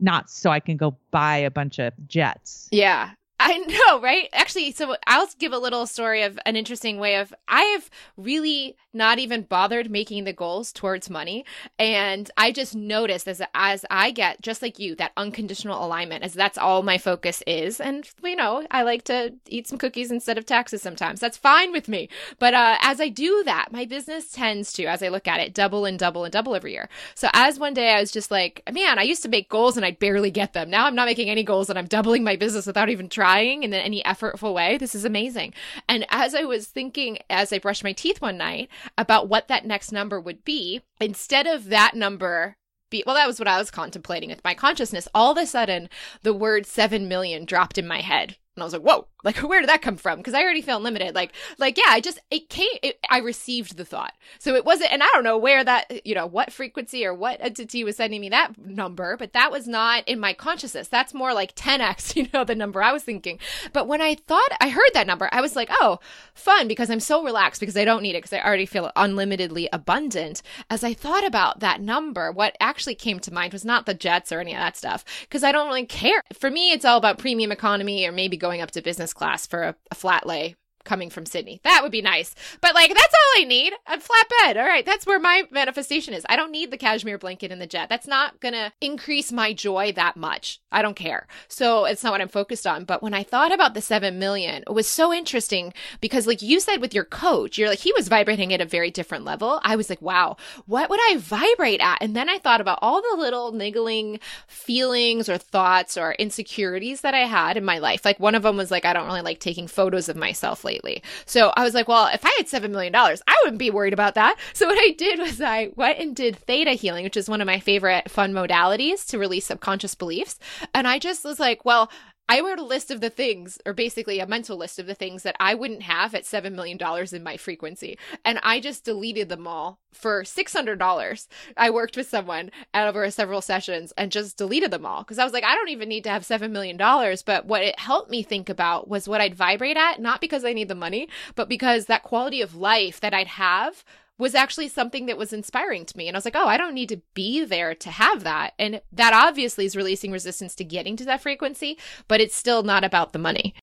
[0.00, 2.68] not so I can go buy a bunch of jets.
[2.70, 3.10] Yeah.
[3.42, 4.28] I know, right?
[4.34, 7.88] Actually, so I'll give a little story of an interesting way of I have
[8.18, 11.46] really not even bothered making the goals towards money.
[11.78, 16.34] And I just noticed as as I get just like you that unconditional alignment as
[16.34, 17.80] that's all my focus is.
[17.80, 21.18] And you know, I like to eat some cookies instead of taxes sometimes.
[21.18, 22.10] That's fine with me.
[22.38, 25.54] But uh, as I do that, my business tends to, as I look at it,
[25.54, 26.90] double and double and double every year.
[27.14, 29.86] So as one day I was just like, man, I used to make goals and
[29.86, 30.68] I'd barely get them.
[30.68, 33.72] Now I'm not making any goals and I'm doubling my business without even trying in
[33.72, 34.76] any effortful way.
[34.76, 35.54] This is amazing.
[35.88, 39.64] And as I was thinking as I brushed my teeth one night, about what that
[39.64, 42.56] next number would be, instead of that number
[42.90, 45.08] be, well, that was what I was contemplating with my consciousness.
[45.14, 45.88] All of a sudden,
[46.22, 48.36] the word 7 million dropped in my head.
[48.60, 50.18] And I was like, whoa, like where did that come from?
[50.18, 51.14] Because I already feel limited.
[51.14, 54.12] Like, like, yeah, I just, it came, it, I received the thought.
[54.38, 57.40] So it wasn't, and I don't know where that, you know, what frequency or what
[57.40, 60.88] entity was sending me that number, but that was not in my consciousness.
[60.88, 63.38] That's more like 10x, you know, the number I was thinking.
[63.72, 66.00] But when I thought I heard that number, I was like, oh,
[66.34, 69.68] fun, because I'm so relaxed because I don't need it because I already feel unlimitedly
[69.72, 70.42] abundant.
[70.68, 74.32] As I thought about that number, what actually came to mind was not the jets
[74.32, 76.22] or any of that stuff because I don't really care.
[76.32, 79.62] For me, it's all about premium economy or maybe going up to business class for
[79.62, 81.60] a, a flat lay coming from Sydney.
[81.64, 82.34] That would be nice.
[82.60, 83.72] But like that's all I need.
[83.86, 84.56] A flat bed.
[84.56, 86.24] All right, that's where my manifestation is.
[86.28, 87.88] I don't need the cashmere blanket in the jet.
[87.88, 90.60] That's not going to increase my joy that much.
[90.72, 91.26] I don't care.
[91.48, 92.84] So it's not what I'm focused on.
[92.84, 96.60] But when I thought about the 7 million, it was so interesting because like you
[96.60, 99.60] said with your coach, you're like he was vibrating at a very different level.
[99.62, 100.36] I was like, "Wow,
[100.66, 105.28] what would I vibrate at?" And then I thought about all the little niggling feelings
[105.28, 108.04] or thoughts or insecurities that I had in my life.
[108.04, 111.02] Like one of them was like I don't really like taking photos of myself lately.
[111.26, 114.14] So I was like, well, if I had $7 million, I wouldn't be worried about
[114.14, 114.36] that.
[114.52, 117.46] So what I did was I went and did theta healing, which is one of
[117.46, 120.38] my favorite fun modalities to release subconscious beliefs.
[120.74, 121.90] And I just was like, well,
[122.30, 125.24] I wrote a list of the things, or basically a mental list of the things
[125.24, 126.78] that I wouldn't have at $7 million
[127.12, 127.98] in my frequency.
[128.24, 131.26] And I just deleted them all for $600.
[131.56, 135.32] I worked with someone over several sessions and just deleted them all because I was
[135.32, 136.76] like, I don't even need to have $7 million.
[136.76, 140.52] But what it helped me think about was what I'd vibrate at, not because I
[140.52, 143.84] need the money, but because that quality of life that I'd have
[144.20, 146.06] was actually something that was inspiring to me.
[146.06, 148.52] And I was like, oh, I don't need to be there to have that.
[148.58, 152.84] And that obviously is releasing resistance to getting to that frequency, but it's still not
[152.84, 153.54] about the money.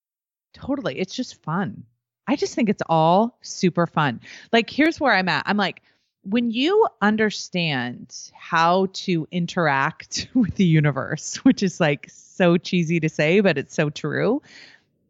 [0.53, 0.99] Totally.
[0.99, 1.83] It's just fun.
[2.27, 4.19] I just think it's all super fun.
[4.51, 5.43] Like, here's where I'm at.
[5.45, 5.83] I'm like,
[6.23, 13.09] when you understand how to interact with the universe, which is like so cheesy to
[13.09, 14.41] say, but it's so true,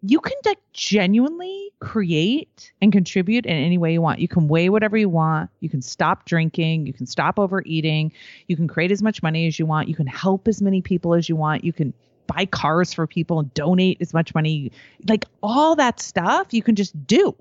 [0.04, 4.20] you can like genuinely create and contribute in any way you want.
[4.20, 5.50] You can weigh whatever you want.
[5.60, 6.86] You can stop drinking.
[6.86, 8.12] You can stop overeating.
[8.48, 9.88] You can create as much money as you want.
[9.88, 11.64] You can help as many people as you want.
[11.64, 11.94] You can
[12.28, 14.72] buy cars for people and donate as much money.
[15.08, 17.36] Like all that stuff you can just do.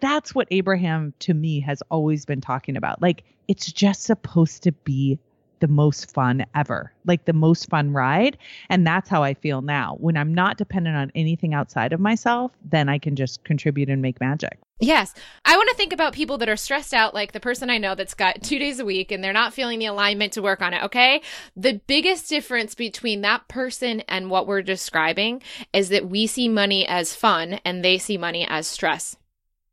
[0.00, 3.00] That's what Abraham to me has always been talking about.
[3.00, 5.18] Like it's just supposed to be
[5.60, 8.36] the most fun ever, like the most fun ride.
[8.68, 9.96] And that's how I feel now.
[10.00, 14.02] When I'm not dependent on anything outside of myself, then I can just contribute and
[14.02, 14.58] make magic.
[14.80, 15.12] Yes.
[15.44, 17.94] I want to think about people that are stressed out, like the person I know
[17.94, 20.72] that's got two days a week and they're not feeling the alignment to work on
[20.72, 20.82] it.
[20.84, 21.20] Okay.
[21.54, 25.42] The biggest difference between that person and what we're describing
[25.74, 29.16] is that we see money as fun and they see money as stress.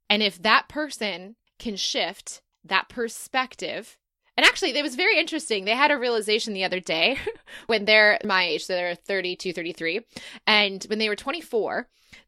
[0.10, 3.98] And if that person can shift that perspective
[4.38, 5.66] and actually, it was very interesting.
[5.66, 7.18] They had a realization the other day
[7.68, 10.02] when they're my age, so they're 32, 33.
[10.46, 11.88] And when they were 24,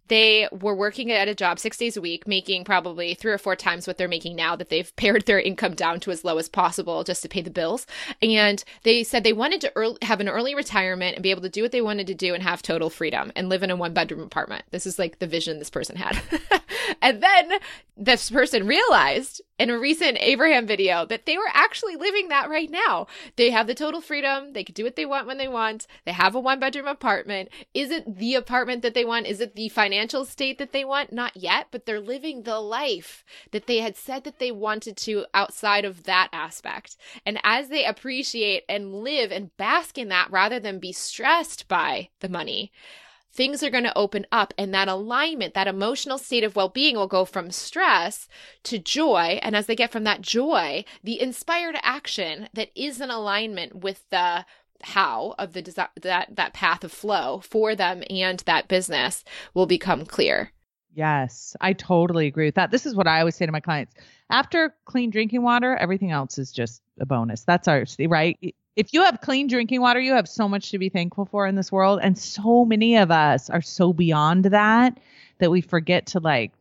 [0.10, 3.56] they were working at a job six days a week, making probably three or four
[3.56, 6.50] times what they're making now that they've pared their income down to as low as
[6.50, 7.88] possible just to pay the bills.
[8.22, 11.50] And they said they wanted to early, have an early retirement and be able to
[11.50, 13.94] do what they wanted to do and have total freedom and live in a one
[13.94, 14.66] bedroom apartment.
[14.72, 16.22] This is like the vision this person had.
[17.02, 17.60] and then
[17.96, 22.72] this person realized in a recent Abraham video that they were actually living that right
[22.72, 23.08] now.
[23.36, 24.54] They have the total freedom.
[24.54, 25.86] They can do what they want when they want.
[26.06, 27.50] They have a one bedroom apartment.
[27.74, 29.28] Is it the apartment that they want?
[29.28, 31.12] Is it the financial state that they want?
[31.12, 35.26] Not yet, but they're living the life that they had said that they wanted to
[35.34, 36.98] outside of that aspect.
[37.26, 42.10] And as they appreciate and live and bask in that rather than be stressed by
[42.20, 42.72] the money,
[43.32, 47.08] things are going to open up and that alignment, that emotional state of well-being will
[47.08, 48.28] go from stress
[48.64, 49.40] to joy.
[49.44, 54.04] And as they get from that joy, the inspired action that is in alignment with
[54.10, 54.46] the
[54.82, 59.24] how of the desi- that that path of flow for them and that business
[59.54, 60.52] will become clear.
[60.94, 62.72] Yes, I totally agree with that.
[62.72, 63.94] This is what I always say to my clients.
[64.30, 67.44] After clean drinking water, everything else is just a bonus.
[67.44, 70.88] That's our right if you have clean drinking water, you have so much to be
[70.88, 72.00] thankful for in this world.
[72.02, 74.98] And so many of us are so beyond that
[75.40, 76.54] that we forget to like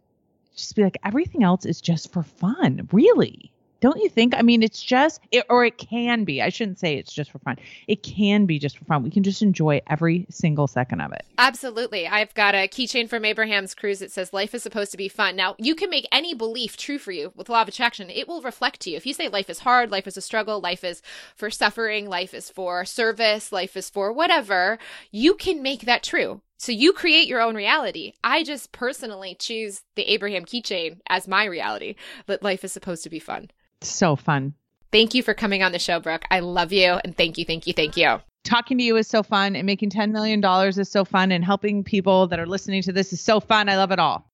[0.57, 3.53] just be like, everything else is just for fun, really.
[3.81, 4.35] Don't you think?
[4.35, 6.43] I mean, it's just, it, or it can be.
[6.43, 7.57] I shouldn't say it's just for fun.
[7.87, 9.03] It can be just for fun.
[9.05, 11.25] We can just enjoy every single second of it.
[11.39, 12.09] Absolutely.
[12.09, 15.37] I've got a keychain from Abraham's Cruise that says life is supposed to be fun.
[15.37, 18.11] Now, you can make any belief true for you with law of attraction.
[18.11, 18.97] It will reflect to you.
[18.97, 21.01] If you say life is hard, life is a struggle, life is
[21.37, 24.79] for suffering, life is for service, life is for whatever,
[25.13, 26.41] you can make that true.
[26.57, 28.15] So you create your own reality.
[28.25, 31.95] I just personally choose the Abraham keychain as my reality,
[32.27, 33.51] that life is supposed to be fun.
[33.83, 34.55] So fun.
[34.91, 36.25] Thank you for coming on the show, Brooke.
[36.31, 38.21] I love you and thank you, thank you, thank you.
[38.45, 41.85] Talking to you is so fun and making $10 million is so fun and helping
[41.85, 43.69] people that are listening to this is so fun.
[43.69, 44.31] I love it all.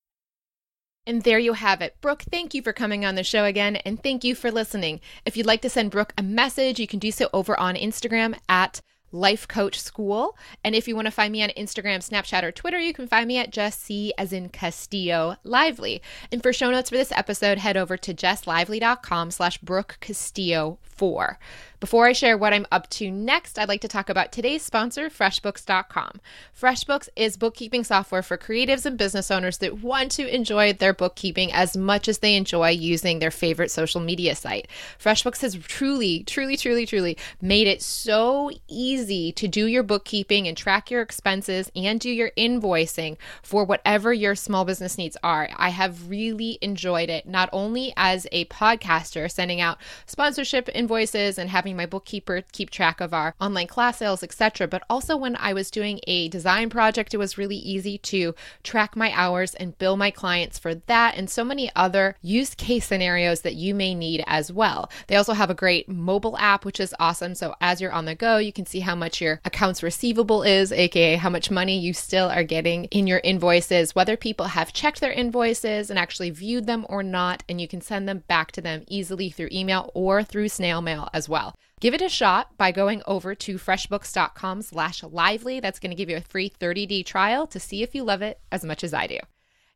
[1.07, 1.97] And there you have it.
[2.01, 5.01] Brooke, thank you for coming on the show again, and thank you for listening.
[5.27, 8.39] If you'd like to send Brooke a message, you can do so over on Instagram
[8.49, 8.81] at
[9.15, 10.37] Life Coach School.
[10.65, 13.29] And if you want to find me on Instagram, Snapchat, or Twitter, you can find
[13.29, 16.03] me at Jess C as in Castillo Lively.
[16.33, 21.39] And for show notes for this episode, head over to jesslively.com slash Brooke Castillo 4.
[21.85, 25.11] Before I share what I'm up to next, I'd like to talk about today's sponsor,
[25.11, 26.19] FreshBooks.com.
[26.59, 31.53] FreshBooks is bookkeeping software for creatives and business owners that want to enjoy their bookkeeping
[31.53, 34.67] as much as they enjoy using their favorite social media site.
[34.99, 40.57] FreshBooks has truly, truly, truly, truly made it so easy to do your bookkeeping and
[40.57, 45.51] track your expenses and do your invoicing for whatever your small business needs are.
[45.55, 49.77] I have really enjoyed it, not only as a podcaster sending out
[50.07, 54.69] sponsorship and invoices and having my bookkeeper keep track of our online class sales, etc.
[54.69, 58.95] But also when I was doing a design project, it was really easy to track
[58.95, 63.41] my hours and bill my clients for that and so many other use case scenarios
[63.41, 64.91] that you may need as well.
[65.07, 67.35] They also have a great mobile app, which is awesome.
[67.35, 70.71] So as you're on the go, you can see how much your accounts receivable is,
[70.71, 75.01] aka how much money you still are getting in your invoices, whether people have checked
[75.01, 78.61] their invoices and actually viewed them or not, and you can send them back to
[78.61, 81.55] them easily through email or through snail mail as well.
[81.81, 85.61] Give it a shot by going over to freshbooks.com slash lively.
[85.61, 88.41] That's going to give you a free 30-day trial to see if you love it
[88.51, 89.19] as much as I do.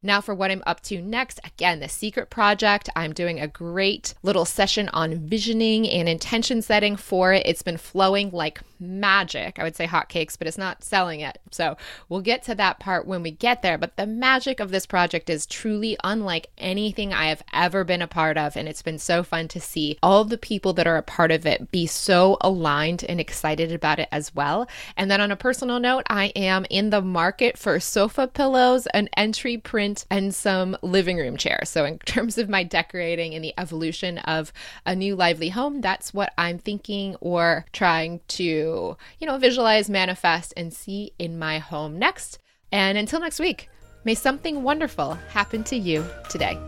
[0.00, 2.88] Now, for what I'm up to next, again, the secret project.
[2.94, 7.44] I'm doing a great little session on visioning and intention setting for it.
[7.44, 9.58] It's been flowing like magic.
[9.58, 11.40] I would say hotcakes, but it's not selling it.
[11.50, 11.76] So
[12.08, 13.76] we'll get to that part when we get there.
[13.76, 18.06] But the magic of this project is truly unlike anything I have ever been a
[18.06, 18.56] part of.
[18.56, 21.44] And it's been so fun to see all the people that are a part of
[21.44, 24.68] it be so aligned and excited about it as well.
[24.96, 29.08] And then on a personal note, I am in the market for sofa pillows, an
[29.16, 31.68] entry print and some living room chairs.
[31.68, 34.52] So, in terms of my decorating and the evolution of
[34.86, 40.52] a new lively home, that's what I'm thinking or trying to, you know, visualize, manifest,
[40.56, 42.38] and see in my home next.
[42.70, 43.68] And until next week,
[44.04, 46.58] may something wonderful happen to you today.